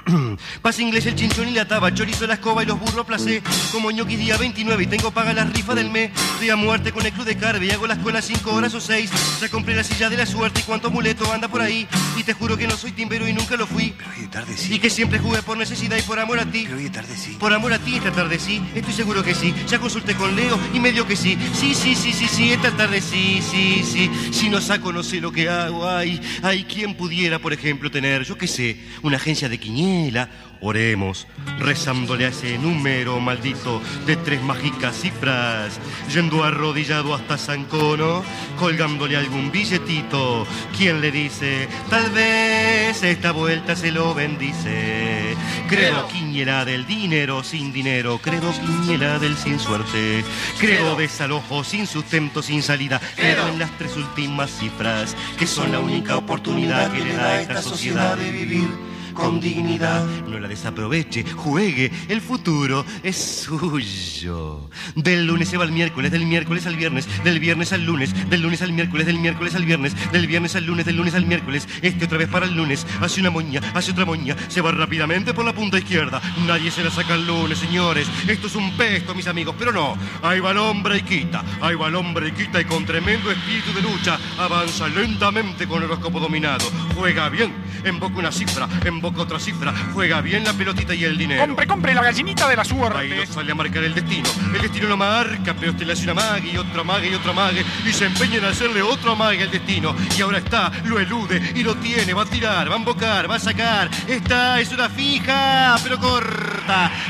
Pase 0.62 0.82
inglés, 0.82 1.06
el 1.06 1.14
chinchón 1.14 1.48
y 1.48 1.52
la 1.52 1.66
taba, 1.66 1.92
chorizo, 1.92 2.26
la 2.26 2.34
escoba 2.34 2.62
y 2.62 2.66
los 2.66 2.78
burros 2.78 3.06
placé. 3.06 3.42
Como 3.72 3.90
ñoqui 3.90 4.16
día 4.16 4.36
29 4.36 4.82
y 4.82 4.86
tengo 4.86 5.10
paga 5.10 5.32
la 5.32 5.44
rifa 5.44 5.74
del 5.74 5.90
mes. 5.90 6.10
Estoy 6.32 6.50
a 6.50 6.56
muerte 6.56 6.92
con 6.92 7.04
el 7.04 7.12
club 7.12 7.26
de 7.26 7.36
Carve 7.36 7.66
y 7.66 7.70
hago 7.70 7.86
la 7.86 7.94
escuela 7.94 8.22
5 8.22 8.54
horas 8.54 8.74
o 8.74 8.80
6. 8.80 9.10
Ya 9.40 9.48
compré 9.48 9.74
la 9.74 9.84
silla 9.84 10.08
de 10.08 10.16
la 10.16 10.26
suerte 10.26 10.60
y 10.60 10.62
cuánto 10.62 10.90
muleto 10.90 11.30
anda 11.32 11.48
por 11.48 11.60
ahí. 11.60 11.86
Y 12.16 12.22
te 12.22 12.32
juro 12.32 12.56
que 12.56 12.66
no 12.66 12.76
soy 12.76 12.92
timbero 12.92 13.26
y 13.28 13.32
nunca 13.32 13.56
lo 13.56 13.66
fui. 13.66 13.94
Pero 13.96 14.10
hoy 14.10 14.22
de 14.22 14.28
tarde 14.28 14.56
sí. 14.56 14.74
Y 14.74 14.78
que 14.78 14.90
siempre 14.90 15.18
jugué 15.18 15.42
por 15.42 15.56
necesidad 15.56 15.96
y 15.96 16.02
por 16.02 16.18
amor 16.18 16.38
a 16.38 16.46
ti. 16.46 16.64
Pero 16.64 16.76
hoy 16.76 16.84
de 16.84 16.90
tarde 16.90 17.16
sí. 17.16 17.36
Por 17.38 17.52
amor 17.52 17.72
a 17.72 17.78
ti 17.78 17.96
esta 17.96 18.12
tarde 18.12 18.38
sí. 18.38 18.62
Estoy 18.74 18.94
seguro 18.94 19.22
que 19.22 19.34
sí. 19.34 19.54
Ya 19.66 19.78
consulté 19.78 20.14
con 20.14 20.34
Leo 20.36 20.58
y 20.72 20.80
me 20.80 20.92
dio 20.92 21.06
que 21.06 21.16
sí. 21.16 21.36
Sí, 21.54 21.74
sí, 21.74 21.94
sí, 21.94 22.12
sí, 22.12 22.28
sí, 22.28 22.52
esta 22.52 22.70
tarde 22.70 23.00
sí, 23.00 23.42
sí, 23.42 23.82
sí. 23.84 24.10
Si 24.32 24.48
no 24.48 24.60
saco, 24.68 24.92
no 24.92 25.02
sé 25.02 25.18
lo 25.18 25.32
que 25.32 25.48
hago. 25.48 25.88
Hay, 25.88 26.20
hay 26.42 26.64
quien 26.64 26.94
pudiera, 26.94 27.38
por 27.38 27.54
ejemplo, 27.54 27.90
tener, 27.90 28.24
yo 28.24 28.36
qué 28.36 28.46
sé, 28.46 28.76
una 29.00 29.16
agencia 29.16 29.48
de 29.48 29.56
quiniela. 29.56 30.28
Oremos, 30.60 31.26
rezándole 31.60 32.26
a 32.26 32.28
ese 32.28 32.58
número 32.58 33.20
maldito 33.20 33.80
de 34.06 34.16
tres 34.16 34.42
mágicas 34.42 35.00
cifras, 35.00 35.78
yendo 36.12 36.42
arrodillado 36.42 37.14
hasta 37.14 37.38
San 37.38 37.64
Cono, 37.64 38.24
colgándole 38.58 39.16
algún 39.16 39.52
billetito. 39.52 40.46
¿Quién 40.76 41.00
le 41.00 41.12
dice? 41.12 41.68
Tal 41.88 42.10
vez 42.10 43.02
esta 43.02 43.30
vuelta 43.30 43.76
se 43.76 43.92
lo 43.92 44.14
bendice. 44.14 45.36
Creo 45.68 46.08
quiniela 46.08 46.64
del 46.64 46.86
dinero 46.86 47.44
sin 47.44 47.72
dinero, 47.72 48.18
creo 48.18 48.52
quiniela 48.52 49.18
del 49.18 49.36
sin 49.36 49.58
suerte, 49.60 50.24
creo 50.58 50.96
desalojo 50.96 51.62
sin 51.62 51.86
sustento, 51.86 52.42
sin 52.42 52.62
salida, 52.62 53.00
creo 53.16 53.48
en 53.48 53.58
las 53.58 53.70
tres 53.76 53.96
últimas 53.96 54.50
cifras, 54.50 55.14
que 55.38 55.46
son 55.46 55.70
la 55.70 55.78
única 55.78 56.16
oportunidad 56.16 56.90
que 56.90 57.04
le 57.04 57.14
da 57.14 57.26
a 57.26 57.40
esta 57.42 57.62
sociedad 57.62 58.16
de 58.16 58.30
vivir 58.30 58.87
con 59.18 59.40
dignidad. 59.40 60.04
No 60.28 60.38
la 60.38 60.48
desaproveche, 60.48 61.24
juegue, 61.24 61.90
el 62.08 62.20
futuro 62.20 62.84
es 63.02 63.16
suyo. 63.16 64.70
Del 64.94 65.26
lunes 65.26 65.48
se 65.48 65.56
va 65.56 65.64
al 65.64 65.72
miércoles, 65.72 66.10
del 66.10 66.24
miércoles 66.24 66.66
al 66.66 66.76
viernes, 66.76 67.06
del 67.24 67.40
viernes 67.40 67.72
al 67.72 67.84
lunes, 67.84 68.14
del 68.30 68.40
lunes 68.40 68.62
al 68.62 68.72
miércoles, 68.72 69.06
del 69.06 69.18
miércoles 69.18 69.54
al 69.54 69.64
viernes, 69.64 69.94
del 70.12 70.26
viernes 70.26 70.56
al 70.56 70.64
lunes, 70.64 70.86
del 70.86 70.96
lunes 70.96 71.14
al 71.14 71.26
miércoles, 71.26 71.68
este 71.82 72.04
otra 72.04 72.18
vez 72.18 72.28
para 72.28 72.46
el 72.46 72.54
lunes, 72.54 72.86
hace 73.00 73.20
una 73.20 73.30
moña, 73.30 73.60
hace 73.74 73.90
otra 73.90 74.04
moña, 74.04 74.36
se 74.48 74.60
va 74.60 74.72
rápidamente 74.72 75.34
por 75.34 75.44
la 75.44 75.52
punta 75.52 75.78
izquierda. 75.78 76.22
Nadie 76.46 76.70
se 76.70 76.84
la 76.84 76.90
saca 76.90 77.14
el 77.14 77.26
lunes, 77.26 77.58
señores. 77.58 78.08
Esto 78.28 78.46
es 78.46 78.54
un 78.54 78.76
pesto, 78.76 79.14
mis 79.14 79.26
amigos, 79.26 79.54
pero 79.58 79.72
no. 79.72 79.96
Ahí 80.22 80.40
va 80.40 80.52
el 80.52 80.58
hombre 80.58 80.98
y 80.98 81.02
quita, 81.02 81.44
ahí 81.60 81.74
va 81.74 81.88
el 81.88 81.96
hombre 81.96 82.28
y 82.28 82.32
quita 82.32 82.60
y 82.60 82.64
con 82.64 82.86
tremendo 82.86 83.30
espíritu 83.30 83.72
de 83.72 83.82
lucha 83.82 84.18
avanza 84.38 84.88
lentamente 84.88 85.66
con 85.66 85.78
el 85.78 85.90
horóscopo 85.90 86.20
dominado. 86.20 86.64
Juega 86.94 87.28
bien, 87.28 87.52
invoca 87.84 88.18
una 88.18 88.30
cifra, 88.30 88.68
otra 89.16 89.38
cifra, 89.40 89.74
juega 89.94 90.20
bien 90.20 90.44
la 90.44 90.52
pelotita 90.52 90.94
y 90.94 91.04
el 91.04 91.16
dinero. 91.18 91.46
Compre, 91.46 91.66
compre 91.66 91.94
la 91.94 92.02
gallinita 92.02 92.48
de 92.48 92.56
la 92.56 92.62
Ahí 92.62 92.68
suerte. 92.68 93.16
lo 93.16 93.26
sale 93.26 93.52
a 93.52 93.54
marcar 93.54 93.84
el 93.84 93.94
destino. 93.94 94.28
El 94.54 94.62
destino 94.62 94.88
lo 94.88 94.96
marca, 94.96 95.54
pero 95.58 95.72
usted 95.72 95.86
le 95.86 95.92
hace 95.92 96.04
una 96.04 96.14
mague 96.14 96.50
y 96.52 96.56
otra 96.56 96.82
mague 96.84 97.10
y 97.10 97.14
otra 97.14 97.32
mague 97.32 97.64
y 97.86 97.92
se 97.92 98.06
empeña 98.06 98.36
en 98.36 98.44
hacerle 98.44 98.82
otro 98.82 99.16
mague 99.16 99.42
al 99.42 99.50
destino. 99.50 99.94
Y 100.16 100.22
ahora 100.22 100.38
está, 100.38 100.70
lo 100.84 100.98
elude 100.98 101.52
y 101.54 101.62
lo 101.62 101.76
tiene, 101.76 102.12
va 102.14 102.22
a 102.22 102.26
tirar, 102.26 102.70
va 102.70 102.74
a 102.74 102.78
embocar, 102.78 103.30
va 103.30 103.36
a 103.36 103.40
sacar. 103.40 103.90
Esta 104.06 104.60
es 104.60 104.70
una 104.72 104.88
fija, 104.88 105.76
pero 105.82 105.98
corta, 105.98 106.47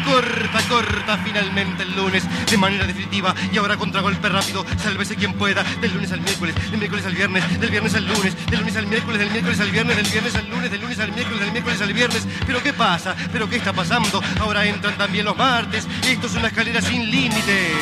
corta, 0.04 0.60
corta 0.68 1.18
finalmente 1.18 1.82
el 1.82 1.94
lunes 1.94 2.24
de 2.50 2.56
manera 2.56 2.86
definitiva. 2.86 3.34
Y 3.52 3.58
ahora 3.58 3.76
contragolpe 3.76 4.28
rápido, 4.28 4.64
sálvese 4.82 5.16
quien 5.16 5.34
pueda. 5.34 5.62
Del 5.80 5.94
lunes 5.94 6.12
al 6.12 6.20
miércoles, 6.20 6.54
del 6.70 6.78
miércoles 6.78 7.06
al 7.06 7.14
viernes, 7.14 7.60
del 7.60 7.70
viernes 7.70 7.94
al 7.94 8.06
lunes, 8.06 8.46
del 8.46 8.60
lunes 8.60 8.76
al 8.76 8.86
miércoles, 8.86 9.18
del 9.18 9.30
miércoles 9.30 9.60
al 9.60 9.70
viernes, 9.70 9.96
del 9.96 10.06
viernes 10.06 10.34
al 10.34 10.50
lunes, 10.50 10.70
del 10.70 10.80
lunes 10.80 10.98
al 10.98 11.12
miércoles, 11.12 11.40
del 11.40 11.52
miércoles 11.52 11.80
al 11.80 11.92
viernes. 11.92 12.26
Pero 12.46 12.62
¿qué 12.62 12.72
pasa? 12.72 13.14
¿Pero 13.32 13.48
qué 13.48 13.56
está 13.56 13.72
pasando? 13.72 14.22
Ahora 14.40 14.64
entran 14.66 14.96
también 14.96 15.24
los 15.24 15.36
martes. 15.36 15.86
Esto 16.06 16.26
es 16.26 16.34
una 16.34 16.48
escalera 16.48 16.80
sin 16.80 17.10
límites. 17.10 17.76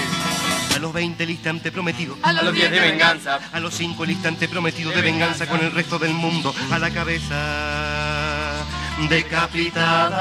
A 0.75 0.79
los 0.79 0.93
20 0.93 1.25
el 1.25 1.31
instante 1.31 1.73
prometido. 1.73 2.19
A 2.23 2.35
los 2.35 2.53
10 2.53 2.71
de 2.71 2.81
venganza. 2.81 3.41
A 3.51 3.61
los 3.61 3.73
5 3.75 4.05
el 4.05 4.11
instante 4.11 4.47
prometido 4.47 4.91
de 4.91 5.01
venganza 5.01 5.47
con 5.47 5.61
el 5.61 5.73
resto 5.73 5.99
del 5.99 6.13
mundo. 6.13 6.55
A 6.71 6.79
la 6.79 6.91
cabeza 6.91 8.63
decapitada. 9.09 10.15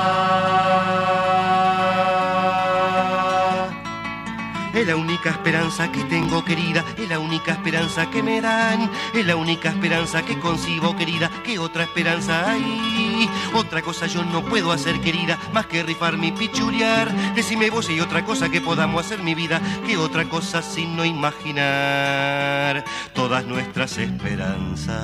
Es 4.75 4.85
la 4.85 4.97
única 4.97 5.29
esperanza 5.29 5.89
que 5.89 6.03
tengo, 6.03 6.43
querida. 6.43 6.83
Es 6.97 7.07
la 7.07 7.17
única 7.17 7.53
esperanza 7.53 8.09
que 8.11 8.21
me 8.21 8.41
dan. 8.41 8.91
Es 9.13 9.25
la 9.25 9.37
única 9.37 9.69
esperanza 9.69 10.23
que 10.23 10.37
concibo, 10.37 10.97
querida. 10.97 11.31
¿Qué 11.45 11.57
otra 11.57 11.83
esperanza 11.83 12.51
hay? 12.51 13.29
Otra 13.53 13.81
cosa 13.81 14.05
yo 14.07 14.25
no 14.25 14.43
puedo 14.43 14.73
hacer, 14.73 14.99
querida, 14.99 15.39
más 15.53 15.67
que 15.67 15.81
rifar 15.81 16.17
mi 16.17 16.33
pichulear. 16.33 17.09
Decime 17.35 17.69
vos 17.69 17.87
hay 17.87 18.01
otra 18.01 18.25
cosa 18.25 18.49
que 18.49 18.59
podamos 18.59 19.05
hacer, 19.05 19.23
mi 19.23 19.33
vida. 19.33 19.61
¿Qué 19.87 19.95
otra 19.95 20.25
cosa 20.25 20.61
sino 20.61 21.05
imaginar 21.05 22.83
todas 23.13 23.45
nuestras 23.45 23.97
esperanzas? 23.97 24.97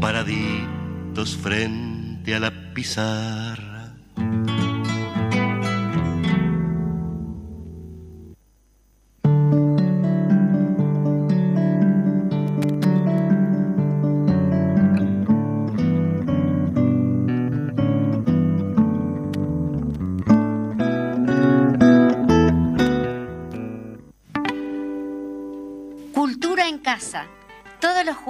Paraditos 0.00 1.36
frente 1.36 2.32
a 2.32 2.38
la 2.38 2.52
pizarra. 2.74 3.92